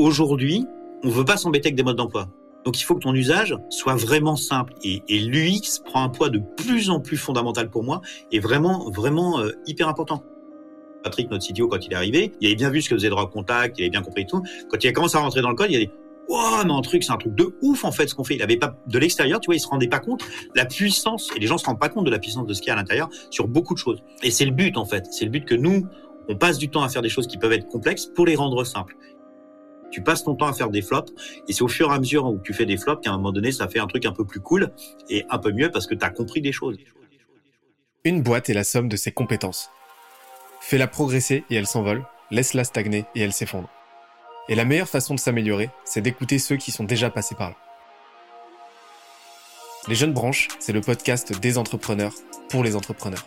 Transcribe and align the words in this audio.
aujourd'hui, 0.00 0.66
on 1.04 1.08
veut 1.08 1.24
pas 1.24 1.36
s'embêter 1.36 1.68
avec 1.68 1.76
des 1.76 1.82
modes 1.82 1.96
d'emploi. 1.96 2.28
Donc 2.64 2.78
il 2.78 2.84
faut 2.84 2.94
que 2.94 3.00
ton 3.00 3.14
usage 3.14 3.56
soit 3.70 3.94
vraiment 3.94 4.36
simple. 4.36 4.74
Et, 4.82 5.02
l'UX 5.08 5.80
prend 5.84 6.02
un 6.02 6.08
poids 6.08 6.28
de 6.28 6.38
plus 6.38 6.90
en 6.90 7.00
plus 7.00 7.16
fondamental 7.16 7.70
pour 7.70 7.84
moi 7.84 8.00
et 8.32 8.38
vraiment, 8.38 8.90
vraiment 8.90 9.40
euh, 9.40 9.52
hyper 9.66 9.88
important. 9.88 10.22
Patrick, 11.02 11.30
notre 11.30 11.46
CTO, 11.46 11.68
quand 11.68 11.86
il 11.86 11.92
est 11.92 11.96
arrivé, 11.96 12.32
il 12.40 12.46
avait 12.46 12.56
bien 12.56 12.68
vu 12.68 12.82
ce 12.82 12.90
que 12.90 12.94
faisait 12.94 13.08
Drop 13.08 13.32
Contact, 13.32 13.78
il 13.78 13.82
avait 13.82 13.90
bien 13.90 14.02
compris 14.02 14.26
tout. 14.26 14.42
Quand 14.68 14.84
il 14.84 14.88
a 14.88 14.92
commencé 14.92 15.16
à 15.16 15.20
rentrer 15.20 15.40
dans 15.40 15.48
le 15.48 15.54
code, 15.54 15.70
il 15.70 15.76
a 15.76 15.80
dit 15.80 15.90
Wow, 16.28 16.64
non, 16.64 16.76
un 16.76 16.82
truc, 16.82 17.02
c'est 17.02 17.10
un 17.10 17.16
truc 17.16 17.34
de 17.34 17.56
ouf 17.62 17.84
en 17.84 17.90
fait 17.90 18.06
ce 18.06 18.14
qu'on 18.14 18.22
fait. 18.22 18.36
Il 18.36 18.42
avait 18.42 18.58
pas 18.58 18.76
de 18.86 18.98
l'extérieur, 18.98 19.40
tu 19.40 19.46
vois, 19.46 19.56
il 19.56 19.60
se 19.60 19.66
rendait 19.66 19.88
pas 19.88 19.98
compte 19.98 20.22
la 20.54 20.64
puissance 20.64 21.30
et 21.34 21.40
les 21.40 21.46
gens 21.46 21.58
se 21.58 21.64
rendent 21.64 21.80
pas 21.80 21.88
compte 21.88 22.04
de 22.04 22.10
la 22.10 22.18
puissance 22.18 22.46
de 22.46 22.52
ce 22.52 22.60
qu'il 22.60 22.68
y 22.68 22.70
a 22.70 22.74
à 22.74 22.76
l'intérieur 22.76 23.08
sur 23.30 23.48
beaucoup 23.48 23.74
de 23.74 23.78
choses. 23.78 24.02
Et 24.22 24.30
c'est 24.30 24.44
le 24.44 24.52
but 24.52 24.76
en 24.76 24.84
fait, 24.84 25.06
c'est 25.10 25.24
le 25.24 25.30
but 25.30 25.44
que 25.44 25.54
nous 25.54 25.86
on 26.28 26.36
passe 26.36 26.58
du 26.58 26.68
temps 26.68 26.82
à 26.82 26.88
faire 26.88 27.02
des 27.02 27.08
choses 27.08 27.26
qui 27.26 27.38
peuvent 27.38 27.52
être 27.52 27.66
complexes 27.66 28.06
pour 28.06 28.24
les 28.24 28.36
rendre 28.36 28.62
simples. 28.62 28.96
Tu 29.90 30.02
passes 30.02 30.24
ton 30.24 30.34
temps 30.34 30.46
à 30.46 30.52
faire 30.52 30.70
des 30.70 30.82
flops 30.82 31.12
et 31.48 31.52
c'est 31.52 31.62
au 31.62 31.68
fur 31.68 31.90
et 31.90 31.94
à 31.94 31.98
mesure 31.98 32.26
où 32.26 32.38
tu 32.38 32.52
fais 32.52 32.66
des 32.66 32.76
flops 32.76 33.02
qu'à 33.02 33.10
un 33.10 33.16
moment 33.16 33.32
donné 33.32 33.52
ça 33.52 33.68
fait 33.68 33.80
un 33.80 33.86
truc 33.86 34.06
un 34.06 34.12
peu 34.12 34.24
plus 34.24 34.40
cool 34.40 34.72
et 35.08 35.24
un 35.30 35.38
peu 35.38 35.52
mieux 35.52 35.70
parce 35.70 35.86
que 35.86 35.94
tu 35.94 36.04
as 36.04 36.10
compris 36.10 36.40
des 36.40 36.52
choses. 36.52 36.78
Une 38.04 38.22
boîte 38.22 38.48
est 38.48 38.54
la 38.54 38.64
somme 38.64 38.88
de 38.88 38.96
ses 38.96 39.12
compétences. 39.12 39.70
Fais-la 40.60 40.86
progresser 40.86 41.44
et 41.50 41.54
elle 41.56 41.66
s'envole, 41.66 42.04
laisse-la 42.30 42.64
stagner 42.64 43.04
et 43.14 43.20
elle 43.20 43.32
s'effondre. 43.32 43.68
Et 44.48 44.54
la 44.54 44.64
meilleure 44.64 44.88
façon 44.88 45.14
de 45.14 45.20
s'améliorer, 45.20 45.70
c'est 45.84 46.00
d'écouter 46.00 46.38
ceux 46.38 46.56
qui 46.56 46.70
sont 46.70 46.84
déjà 46.84 47.10
passés 47.10 47.34
par 47.34 47.50
là. 47.50 47.56
Les 49.88 49.94
Jeunes 49.94 50.12
Branches, 50.12 50.48
c'est 50.58 50.72
le 50.72 50.80
podcast 50.80 51.38
des 51.40 51.56
entrepreneurs 51.56 52.14
pour 52.48 52.62
les 52.62 52.76
entrepreneurs. 52.76 53.26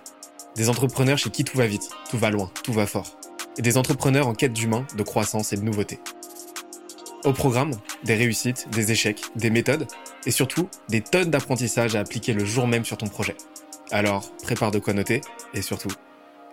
Des 0.55 0.69
entrepreneurs 0.69 1.17
chez 1.17 1.29
qui 1.29 1.43
tout 1.43 1.57
va 1.57 1.65
vite, 1.65 1.89
tout 2.09 2.17
va 2.17 2.29
loin, 2.29 2.51
tout 2.63 2.73
va 2.73 2.85
fort. 2.85 3.17
Et 3.57 3.61
des 3.61 3.77
entrepreneurs 3.77 4.27
en 4.27 4.33
quête 4.33 4.53
d'humain, 4.53 4.85
de 4.95 5.03
croissance 5.03 5.53
et 5.53 5.57
de 5.57 5.63
nouveauté. 5.63 5.99
Au 7.25 7.31
programme, 7.31 7.71
des 8.03 8.15
réussites, 8.15 8.67
des 8.71 8.91
échecs, 8.91 9.21
des 9.37 9.49
méthodes 9.49 9.87
et 10.25 10.31
surtout 10.31 10.67
des 10.89 10.99
tonnes 10.99 11.29
d'apprentissages 11.29 11.95
à 11.95 12.01
appliquer 12.01 12.33
le 12.33 12.43
jour 12.43 12.67
même 12.67 12.83
sur 12.83 12.97
ton 12.97 13.07
projet. 13.07 13.37
Alors, 13.91 14.29
prépare 14.43 14.71
de 14.71 14.79
quoi 14.79 14.93
noter 14.93 15.21
et 15.53 15.61
surtout, 15.61 15.87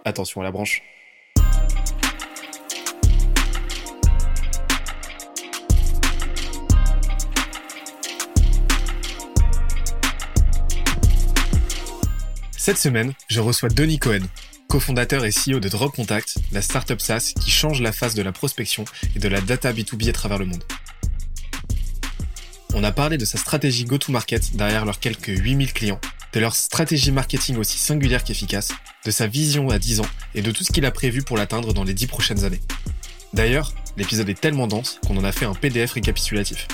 attention 0.04 0.40
à 0.40 0.44
la 0.44 0.52
branche. 0.52 0.82
Cette 12.56 12.78
semaine, 12.78 13.12
je 13.26 13.40
reçois 13.40 13.70
Denis 13.70 13.98
Cohen, 13.98 14.20
cofondateur 14.70 15.24
et 15.24 15.30
CEO 15.30 15.58
de 15.58 15.68
Drop 15.68 15.92
Contact, 15.92 16.36
la 16.52 16.62
startup 16.62 17.00
SaaS 17.00 17.32
qui 17.38 17.50
change 17.50 17.82
la 17.82 17.90
face 17.90 18.14
de 18.14 18.22
la 18.22 18.30
prospection 18.30 18.84
et 19.16 19.18
de 19.18 19.26
la 19.26 19.40
data 19.40 19.72
B2B 19.72 20.08
à 20.08 20.12
travers 20.12 20.38
le 20.38 20.46
monde. 20.46 20.62
On 22.72 22.84
a 22.84 22.92
parlé 22.92 23.18
de 23.18 23.24
sa 23.24 23.36
stratégie 23.36 23.84
go-to-market 23.84 24.54
derrière 24.54 24.84
leurs 24.84 25.00
quelques 25.00 25.26
8000 25.26 25.72
clients, 25.72 26.00
de 26.32 26.38
leur 26.38 26.54
stratégie 26.54 27.10
marketing 27.10 27.56
aussi 27.56 27.78
singulière 27.78 28.22
qu'efficace, 28.22 28.70
de 29.04 29.10
sa 29.10 29.26
vision 29.26 29.70
à 29.70 29.80
10 29.80 30.02
ans 30.02 30.10
et 30.36 30.40
de 30.40 30.52
tout 30.52 30.62
ce 30.62 30.70
qu'il 30.70 30.86
a 30.86 30.92
prévu 30.92 31.22
pour 31.22 31.36
l'atteindre 31.36 31.74
dans 31.74 31.82
les 31.82 31.92
10 31.92 32.06
prochaines 32.06 32.44
années. 32.44 32.60
D'ailleurs, 33.34 33.74
l'épisode 33.96 34.28
est 34.28 34.40
tellement 34.40 34.68
dense 34.68 35.00
qu'on 35.04 35.16
en 35.16 35.24
a 35.24 35.32
fait 35.32 35.46
un 35.46 35.54
PDF 35.54 35.92
récapitulatif. 35.92 36.68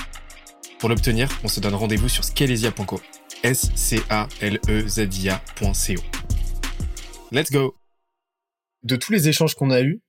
Pour 0.77 0.89
l'obtenir, 0.89 1.29
on 1.43 1.47
se 1.47 1.59
donne 1.59 1.73
rendez-vous 1.73 2.09
sur 2.09 2.23
scalesia.co. 2.23 3.01
s 3.41 3.71
c 3.75 3.99
a 4.11 4.27
l 4.39 4.59
e 4.69 4.87
z 4.87 4.99
i 5.23 5.29
a.co. 5.29 5.95
Let's 7.31 7.51
go 7.51 7.75
de 8.87 8.95
tous 8.95 9.11
les 9.11 9.27
échanges 9.27 9.53
qu'on 9.53 9.69
a 9.69 9.81
eus, 9.81 10.01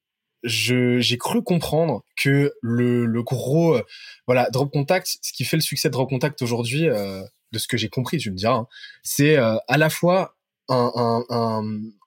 j'ai 0.44 1.18
cru 1.18 1.42
comprendre 1.42 2.04
que 2.16 2.52
le, 2.62 3.22
gros, 3.22 3.74
euh, 3.74 3.82
voilà, 4.26 4.48
Drop 4.50 4.72
Contact, 4.72 5.18
ce 5.20 5.32
qui 5.32 5.44
fait 5.44 5.56
le 5.56 5.62
succès 5.62 5.88
de 5.88 5.92
Drop 5.92 6.08
Contact 6.08 6.40
aujourd'hui, 6.42 6.88
euh, 6.88 7.22
de 7.50 7.58
ce 7.58 7.66
que 7.66 7.76
j'ai 7.76 7.88
compris, 7.88 8.18
tu 8.18 8.30
me 8.30 8.36
diras, 8.36 8.54
hein, 8.54 8.66
c'est 9.02 9.36
euh, 9.36 9.56
à 9.66 9.78
la 9.78 9.90
fois 9.90 10.36
un, 10.68 11.24
un, 11.28 11.60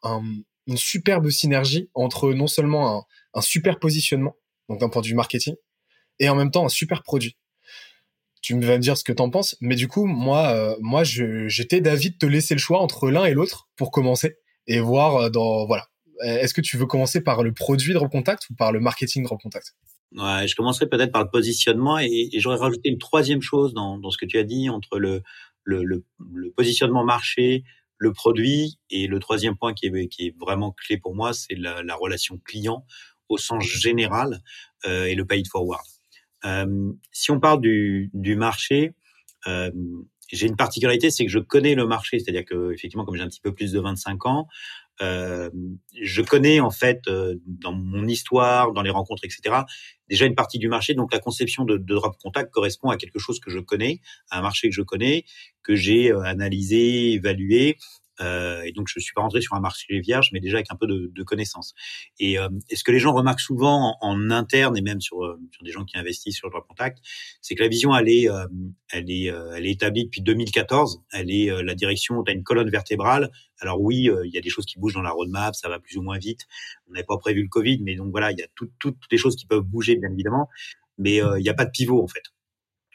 un, 0.03 0.23
une 0.67 0.77
superbe 0.77 1.29
synergie 1.29 1.89
entre 1.93 2.31
non 2.33 2.47
seulement 2.47 3.05
un, 3.33 3.41
super 3.41 3.79
positionnement, 3.79 4.35
donc 4.69 4.79
d'un 4.79 4.89
point 4.89 5.01
de 5.01 5.07
vue 5.07 5.15
marketing, 5.15 5.55
et 6.19 6.29
en 6.29 6.35
même 6.35 6.51
temps 6.51 6.65
un 6.65 6.69
super 6.69 7.03
produit. 7.03 7.35
Tu 8.41 8.57
vas 8.59 8.77
me 8.77 8.81
dire 8.81 8.97
ce 8.97 9.03
que 9.03 9.11
t'en 9.11 9.29
penses, 9.29 9.57
mais 9.59 9.75
du 9.75 9.87
coup, 9.87 10.05
moi, 10.05 10.75
moi, 10.79 11.03
j'étais 11.03 11.81
d'avis 11.81 12.11
de 12.11 12.17
te 12.17 12.25
laisser 12.25 12.55
le 12.55 12.59
choix 12.59 12.79
entre 12.79 13.11
l'un 13.11 13.25
et 13.25 13.33
l'autre 13.33 13.69
pour 13.75 13.91
commencer 13.91 14.37
et 14.67 14.79
voir 14.79 15.29
dans, 15.29 15.65
voilà, 15.67 15.90
est-ce 16.23 16.53
que 16.53 16.61
tu 16.61 16.77
veux 16.77 16.85
commencer 16.85 17.21
par 17.21 17.43
le 17.43 17.53
produit 17.53 17.93
de 17.93 17.99
Contact 17.99 18.49
ou 18.49 18.55
par 18.55 18.71
le 18.71 18.79
marketing 18.79 19.23
de 19.23 19.27
Contact 19.27 19.75
je 20.13 20.55
commencerai 20.55 20.87
peut-être 20.87 21.13
par 21.13 21.23
le 21.23 21.29
positionnement 21.29 21.97
et, 21.97 22.29
j'aurais 22.37 22.57
rajouté 22.57 22.89
une 22.89 22.97
troisième 22.97 23.41
chose 23.41 23.73
dans, 23.73 24.09
ce 24.09 24.17
que 24.17 24.25
tu 24.25 24.37
as 24.37 24.43
dit 24.43 24.69
entre 24.69 24.99
le, 24.99 25.23
positionnement 26.57 27.05
marché, 27.05 27.63
le 27.97 28.11
produit 28.11 28.77
et 28.89 29.07
le 29.07 29.19
troisième 29.19 29.55
point 29.55 29.73
qui 29.73 29.85
est, 29.85 30.35
vraiment 30.37 30.71
clé 30.73 30.97
pour 30.97 31.15
moi, 31.15 31.31
c'est 31.33 31.55
la, 31.55 31.81
la, 31.81 31.95
relation 31.95 32.37
client 32.43 32.85
au 33.29 33.37
sens 33.37 33.63
général 33.63 34.41
euh, 34.85 35.05
et 35.05 35.15
le 35.15 35.25
paid 35.25 35.47
forward. 35.47 35.85
Euh, 36.45 36.91
si 37.11 37.31
on 37.31 37.39
parle 37.39 37.61
du, 37.61 38.35
marché, 38.35 38.93
euh, 39.47 39.71
j'ai 40.31 40.47
une 40.47 40.55
particularité, 40.55 41.09
c'est 41.11 41.25
que 41.25 41.31
je 41.31 41.39
connais 41.39 41.75
le 41.75 41.87
marché, 41.87 42.19
c'est-à-dire 42.19 42.45
que 42.45 42.73
effectivement, 42.73 43.05
comme 43.05 43.15
j'ai 43.15 43.23
un 43.23 43.27
petit 43.27 43.41
peu 43.41 43.53
plus 43.53 43.71
de 43.71 43.79
25 43.79 44.25
ans, 44.25 44.47
euh, 45.01 45.49
je 46.01 46.21
connais 46.21 46.59
en 46.59 46.71
fait 46.71 47.01
euh, 47.07 47.35
dans 47.45 47.73
mon 47.73 48.07
histoire, 48.07 48.71
dans 48.71 48.81
les 48.81 48.89
rencontres, 48.89 49.23
etc. 49.25 49.63
Déjà 50.09 50.25
une 50.25 50.35
partie 50.35 50.59
du 50.59 50.67
marché. 50.67 50.93
Donc 50.93 51.11
la 51.13 51.19
conception 51.19 51.65
de, 51.65 51.77
de 51.77 51.95
Drop 51.95 52.15
Contact 52.21 52.51
correspond 52.51 52.89
à 52.89 52.97
quelque 52.97 53.19
chose 53.19 53.39
que 53.39 53.49
je 53.49 53.59
connais, 53.59 54.01
à 54.29 54.39
un 54.39 54.41
marché 54.41 54.69
que 54.69 54.75
je 54.75 54.81
connais, 54.81 55.25
que 55.63 55.75
j'ai 55.75 56.11
euh, 56.11 56.21
analysé, 56.21 57.13
évalué, 57.13 57.77
euh, 58.19 58.61
et 58.63 58.71
donc, 58.71 58.87
je 58.87 58.99
suis 58.99 59.13
pas 59.13 59.21
rentré 59.21 59.41
sur 59.41 59.55
un 59.55 59.59
marché 59.59 59.99
vierge, 59.99 60.29
mais 60.33 60.39
déjà 60.39 60.57
avec 60.57 60.71
un 60.71 60.75
peu 60.75 60.87
de, 60.87 61.11
de 61.13 61.23
connaissances. 61.23 61.73
Et, 62.19 62.37
euh, 62.37 62.49
ce 62.73 62.83
que 62.83 62.91
les 62.91 62.99
gens 62.99 63.13
remarquent 63.13 63.41
souvent 63.41 63.97
en, 64.01 64.29
interne 64.29 64.77
et 64.77 64.81
même 64.81 65.01
sur, 65.01 65.23
euh, 65.23 65.39
sur, 65.51 65.63
des 65.63 65.71
gens 65.71 65.85
qui 65.85 65.97
investissent 65.97 66.37
sur 66.37 66.47
le 66.47 66.51
droit 66.51 66.65
contact, 66.67 66.99
c'est 67.41 67.55
que 67.55 67.63
la 67.63 67.69
vision, 67.69 67.95
elle 67.95 68.09
est, 68.09 68.29
euh, 68.29 68.45
elle 68.91 69.09
est, 69.09 69.25
elle 69.25 69.65
est 69.65 69.71
établie 69.71 70.05
depuis 70.05 70.21
2014. 70.21 71.03
Elle 71.11 71.31
est 71.31 71.63
la 71.63 71.75
direction. 71.75 72.23
Tu 72.23 72.31
as 72.31 72.35
une 72.35 72.43
colonne 72.43 72.69
vertébrale. 72.69 73.31
Alors 73.59 73.81
oui, 73.81 74.09
il 74.25 74.31
y 74.31 74.37
a 74.37 74.41
des 74.41 74.49
choses 74.49 74.65
qui 74.65 74.79
bougent 74.79 74.93
dans 74.93 75.01
la 75.01 75.11
roadmap, 75.11 75.55
ça 75.55 75.69
va 75.69 75.79
plus 75.79 75.97
ou 75.97 76.01
moins 76.01 76.17
vite. 76.17 76.41
On 76.87 76.93
n'avait 76.93 77.05
pas 77.05 77.17
prévu 77.17 77.43
le 77.43 77.47
Covid, 77.47 77.79
mais 77.83 77.95
donc 77.95 78.11
voilà, 78.11 78.31
il 78.31 78.39
y 78.39 78.43
a 78.43 78.47
toutes 78.55 78.71
toutes 78.79 78.97
les 79.11 79.17
choses 79.17 79.35
qui 79.35 79.45
peuvent 79.45 79.61
bouger, 79.61 79.95
bien 79.95 80.11
évidemment. 80.11 80.49
Mais 80.97 81.17
il 81.17 81.41
n'y 81.41 81.49
a 81.49 81.53
pas 81.53 81.65
de 81.65 81.71
pivot 81.71 82.03
en 82.03 82.07
fait 82.07 82.23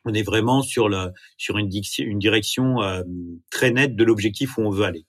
on 0.07 0.15
est 0.15 0.23
vraiment 0.23 0.63
sur, 0.63 0.89
sur 1.37 1.59
une, 1.59 1.71
une 1.99 2.19
direction 2.19 2.83
euh, 2.83 3.03
très 3.51 3.71
nette 3.71 3.97
de 3.97 4.05
l'objectif 4.05 4.57
où 4.57 4.63
on 4.63 4.71
veut 4.71 4.85
aller. 4.85 5.05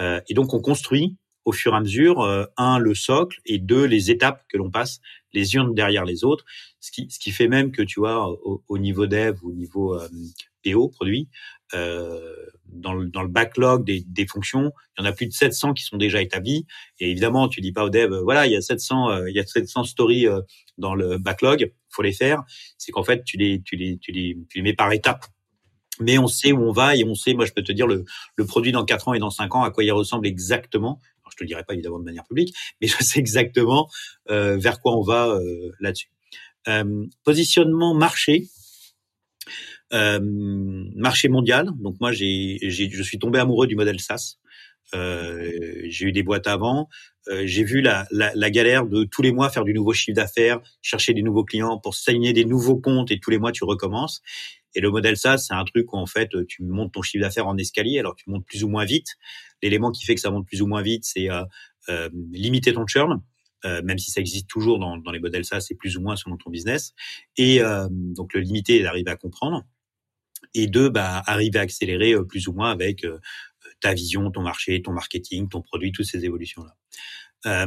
Euh, 0.00 0.20
et 0.28 0.34
donc 0.34 0.52
on 0.52 0.60
construit 0.60 1.16
au 1.44 1.52
fur 1.52 1.72
et 1.72 1.76
à 1.76 1.80
mesure, 1.80 2.20
euh, 2.20 2.44
un, 2.56 2.78
le 2.78 2.94
socle, 2.94 3.40
et 3.46 3.58
deux, 3.58 3.84
les 3.84 4.10
étapes 4.10 4.44
que 4.48 4.56
l'on 4.56 4.70
passe 4.70 5.00
les 5.32 5.54
unes 5.54 5.74
derrière 5.74 6.04
les 6.04 6.24
autres, 6.24 6.44
ce 6.78 6.92
qui, 6.92 7.10
ce 7.10 7.18
qui 7.18 7.32
fait 7.32 7.48
même 7.48 7.72
que, 7.72 7.82
tu 7.82 7.98
vois, 7.98 8.28
au, 8.28 8.62
au 8.68 8.78
niveau 8.78 9.06
dev, 9.06 9.38
au 9.42 9.52
niveau 9.52 9.98
PO, 10.64 10.88
produit, 10.88 11.28
dans, 11.72 12.92
le, 12.92 13.06
dans 13.06 13.22
le 13.22 13.28
backlog 13.28 13.84
des, 13.84 14.04
des, 14.06 14.26
fonctions, 14.26 14.72
il 14.98 15.02
y 15.02 15.06
en 15.06 15.10
a 15.10 15.12
plus 15.12 15.26
de 15.26 15.32
700 15.32 15.72
qui 15.72 15.84
sont 15.84 15.96
déjà 15.96 16.20
établies. 16.20 16.66
Et 17.00 17.10
évidemment, 17.10 17.48
tu 17.48 17.62
dis 17.62 17.72
pas 17.72 17.84
au 17.84 17.88
dev, 17.88 18.14
voilà, 18.24 18.46
il 18.46 18.52
y 18.52 18.56
a 18.56 18.60
700, 18.60 19.24
il 19.26 19.34
y 19.34 19.40
a 19.40 19.46
700 19.46 19.84
stories 19.84 20.26
dans 20.76 20.94
le 20.94 21.16
backlog, 21.16 21.72
faut 21.88 22.02
les 22.02 22.12
faire. 22.12 22.42
C'est 22.76 22.92
qu'en 22.92 23.04
fait, 23.04 23.24
tu 23.24 23.38
les, 23.38 23.62
tu 23.62 23.76
les, 23.76 23.96
tu 23.98 24.12
les, 24.12 24.36
tu 24.50 24.58
les 24.58 24.62
mets 24.62 24.74
par 24.74 24.92
étapes 24.92 25.24
mais 26.00 26.18
on 26.18 26.26
sait 26.26 26.52
où 26.52 26.62
on 26.62 26.72
va 26.72 26.96
et 26.96 27.04
on 27.04 27.14
sait, 27.14 27.34
moi 27.34 27.44
je 27.44 27.52
peux 27.52 27.62
te 27.62 27.72
dire 27.72 27.86
le, 27.86 28.04
le 28.36 28.46
produit 28.46 28.72
dans 28.72 28.84
4 28.84 29.08
ans 29.08 29.14
et 29.14 29.18
dans 29.18 29.30
5 29.30 29.54
ans, 29.54 29.62
à 29.62 29.70
quoi 29.70 29.84
il 29.84 29.92
ressemble 29.92 30.26
exactement. 30.26 31.00
Alors, 31.22 31.32
je 31.32 31.36
te 31.36 31.42
le 31.42 31.48
dirai 31.48 31.64
pas 31.64 31.74
évidemment 31.74 31.98
de 31.98 32.04
manière 32.04 32.24
publique, 32.24 32.54
mais 32.80 32.88
je 32.88 32.96
sais 33.02 33.18
exactement 33.18 33.88
euh, 34.30 34.56
vers 34.56 34.80
quoi 34.80 34.96
on 34.96 35.02
va 35.02 35.28
euh, 35.28 35.72
là-dessus. 35.80 36.10
Euh, 36.68 37.06
positionnement 37.24 37.94
marché. 37.94 38.48
Euh, 39.92 40.20
marché 40.96 41.28
mondial. 41.28 41.70
Donc 41.78 41.96
moi, 42.00 42.12
j'ai, 42.12 42.58
je 42.62 43.02
suis 43.02 43.18
tombé 43.18 43.38
amoureux 43.38 43.66
du 43.66 43.76
modèle 43.76 44.00
SaaS. 44.00 44.38
Euh, 44.94 45.50
j'ai 45.84 46.06
eu 46.06 46.12
des 46.12 46.22
boîtes 46.22 46.46
avant. 46.46 46.88
Euh, 47.28 47.42
j'ai 47.44 47.62
vu 47.64 47.80
la, 47.80 48.06
la, 48.10 48.32
la, 48.34 48.50
galère 48.50 48.86
de 48.86 49.04
tous 49.04 49.22
les 49.22 49.32
mois 49.32 49.48
faire 49.48 49.64
du 49.64 49.72
nouveau 49.72 49.92
chiffre 49.92 50.16
d'affaires, 50.16 50.60
chercher 50.82 51.14
des 51.14 51.22
nouveaux 51.22 51.44
clients 51.44 51.78
pour 51.78 51.94
signer 51.94 52.32
des 52.32 52.44
nouveaux 52.44 52.76
comptes 52.76 53.10
et 53.10 53.20
tous 53.20 53.30
les 53.30 53.38
mois 53.38 53.52
tu 53.52 53.64
recommences. 53.64 54.22
Et 54.74 54.80
le 54.80 54.90
modèle 54.90 55.16
SaaS, 55.16 55.38
c'est 55.38 55.54
un 55.54 55.64
truc 55.64 55.92
où 55.92 55.96
en 55.96 56.06
fait 56.06 56.30
tu 56.46 56.62
montes 56.62 56.92
ton 56.92 57.02
chiffre 57.02 57.22
d'affaires 57.22 57.46
en 57.46 57.56
escalier, 57.56 57.98
alors 57.98 58.16
tu 58.16 58.28
montes 58.28 58.44
plus 58.46 58.64
ou 58.64 58.68
moins 58.68 58.84
vite. 58.84 59.16
L'élément 59.62 59.90
qui 59.90 60.04
fait 60.04 60.14
que 60.14 60.20
ça 60.20 60.30
monte 60.30 60.46
plus 60.46 60.62
ou 60.62 60.66
moins 60.66 60.82
vite, 60.82 61.04
c'est 61.04 61.30
euh, 61.30 61.44
euh, 61.88 62.08
limiter 62.32 62.72
ton 62.72 62.86
churn. 62.86 63.22
Euh, 63.64 63.80
même 63.82 63.98
si 63.98 64.10
ça 64.10 64.20
existe 64.20 64.48
toujours 64.48 64.80
dans, 64.80 64.96
dans 64.96 65.12
les 65.12 65.20
modèles 65.20 65.44
SaaS, 65.44 65.60
c'est 65.60 65.76
plus 65.76 65.96
ou 65.96 66.00
moins 66.00 66.16
selon 66.16 66.36
ton 66.36 66.50
business. 66.50 66.94
Et 67.36 67.60
donc 67.90 68.34
le 68.34 68.40
limiter 68.40 68.80
et 68.80 68.82
d'arriver 68.82 69.10
à 69.10 69.16
comprendre. 69.16 69.64
Et 70.54 70.66
deux, 70.66 70.88
bah, 70.90 71.22
arriver 71.26 71.58
à 71.58 71.62
accélérer 71.62 72.14
plus 72.28 72.48
ou 72.48 72.52
moins 72.52 72.70
avec 72.70 73.06
ta 73.80 73.94
vision, 73.94 74.30
ton 74.30 74.42
marché, 74.42 74.82
ton 74.82 74.92
marketing, 74.92 75.48
ton 75.48 75.62
produit, 75.62 75.92
toutes 75.92 76.06
ces 76.06 76.24
évolutions-là. 76.24 77.66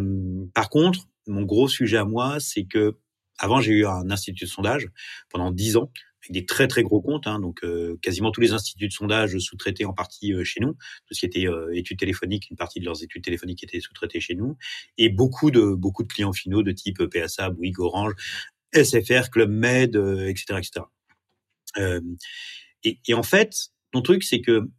par 0.54 0.70
contre, 0.70 1.08
mon 1.28 1.44
gros 1.44 1.68
sujet 1.68 1.98
à 1.98 2.06
moi, 2.06 2.40
c'est 2.40 2.66
que 2.66 2.98
Avant, 3.38 3.60
j'ai 3.60 3.74
eu 3.74 3.86
un 3.86 4.10
institut 4.12 4.46
de 4.46 4.50
sondage 4.50 4.90
pendant 5.30 5.52
dix 5.52 5.76
ans 5.76 5.92
avec 6.26 6.32
des 6.32 6.46
très 6.46 6.68
très 6.68 6.84
gros 6.84 7.02
comptes, 7.02 7.28
hein, 7.28 7.40
donc 7.40 7.64
euh, 7.64 7.98
quasiment 8.02 8.32
tous 8.32 8.42
les 8.42 8.54
instituts 8.54 8.88
de 8.88 8.94
sondage 8.94 9.38
sous-traités 9.38 9.86
en 9.86 9.94
partie 9.94 10.34
euh, 10.34 10.44
chez 10.44 10.60
nous, 10.60 10.74
tout 10.74 11.14
ce 11.14 11.20
qui 11.20 11.26
était 11.26 11.48
euh, 11.48 11.70
études 11.74 12.00
téléphoniques, 12.00 12.50
une 12.50 12.56
partie 12.58 12.80
de 12.80 12.86
leurs 12.86 13.04
études 13.04 13.24
téléphoniques 13.24 13.64
étaient 13.64 13.80
sous-traitées 13.80 14.20
chez 14.20 14.36
nous, 14.36 14.58
et 14.98 15.10
beaucoup 15.10 15.52
de 15.52 15.74
beaucoup 15.76 16.04
de 16.04 16.08
clients 16.08 16.34
finaux 16.34 16.64
de 16.64 16.72
type 16.72 17.04
PSA, 17.12 17.50
Bouygues, 17.52 17.80
Orange, 17.80 18.14
SFR, 18.74 19.30
Club 19.30 19.52
Med, 19.52 19.96
etc., 19.96 20.60
etc. 20.60 20.86
Et, 22.86 23.14
en 23.14 23.24
fait, 23.24 23.70
ton 23.92 24.02
truc, 24.02 24.24
c'est 24.24 24.42
que 24.42 24.70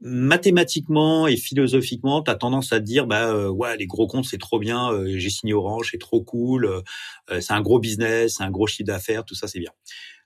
mathématiquement 0.00 1.26
et 1.26 1.36
philosophiquement, 1.36 2.22
tu 2.22 2.30
as 2.30 2.36
tendance 2.36 2.72
à 2.72 2.80
dire 2.80 3.06
bah 3.06 3.50
ouais, 3.50 3.76
les 3.76 3.86
gros 3.86 4.06
comptes 4.06 4.26
c'est 4.26 4.38
trop 4.38 4.60
bien, 4.60 4.92
j'ai 5.16 5.28
signé 5.28 5.54
Orange, 5.54 5.88
c'est 5.90 5.98
trop 5.98 6.22
cool, 6.22 6.84
c'est 7.40 7.52
un 7.52 7.60
gros 7.60 7.80
business, 7.80 8.36
c'est 8.38 8.44
un 8.44 8.50
gros 8.52 8.68
chiffre 8.68 8.86
d'affaires, 8.86 9.24
tout 9.24 9.34
ça 9.34 9.48
c'est 9.48 9.58
bien. 9.58 9.72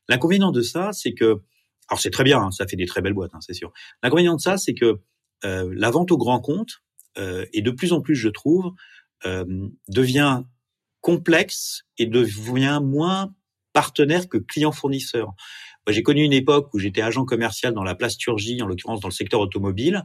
L'inconvénient 0.09 0.53
de 0.53 0.63
ça, 0.63 0.91
c'est 0.93 1.15
que, 1.15 1.41
alors 1.89 2.01
c'est 2.01 2.11
très 2.11 2.25
bien, 2.25 2.41
hein, 2.41 2.51
ça 2.51 2.67
fait 2.67 2.77
des 2.77 2.87
très 2.87 3.01
belles 3.01 3.15
boîtes, 3.15 3.35
hein, 3.35 3.41
c'est 3.41 3.55
sûr. 3.55 3.73
L'inconvénient 4.03 4.37
de 4.37 4.41
ça, 4.41 4.59
c'est 4.59 4.75
que 4.75 5.01
euh, 5.45 5.73
la 5.75 5.91
vente 5.91 6.13
au 6.13 6.19
grand 6.19 6.41
compte, 6.41 6.83
euh, 7.19 7.47
et 7.53 7.63
de 7.63 7.71
plus 7.71 7.93
en 7.93 8.01
plus, 8.01 8.15
je 8.15 8.29
trouve, 8.29 8.73
euh, 9.27 9.45
devient 9.89 10.43
complexe 11.01 11.85
et 11.99 12.07
devient 12.07 12.81
moins 12.83 13.35
partenaire 13.73 14.29
que 14.29 14.39
client-fournisseur. 14.39 15.35
J'ai 15.89 16.03
connu 16.03 16.23
une 16.23 16.33
époque 16.33 16.73
où 16.75 16.79
j'étais 16.79 17.03
agent 17.03 17.25
commercial 17.25 17.75
dans 17.75 17.83
la 17.83 17.95
plasturgie, 17.95 18.63
en 18.63 18.67
l'occurrence 18.67 19.01
dans 19.01 19.09
le 19.09 19.13
secteur 19.13 19.41
automobile, 19.41 20.05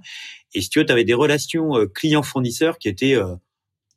et 0.54 0.62
si 0.62 0.70
tu 0.70 0.80
veux, 0.80 0.90
avais 0.90 1.04
des 1.04 1.14
relations 1.14 1.78
euh, 1.78 1.86
client-fournisseur 1.86 2.80
qui 2.80 2.88
étaient 2.88 3.16
euh, 3.16 3.36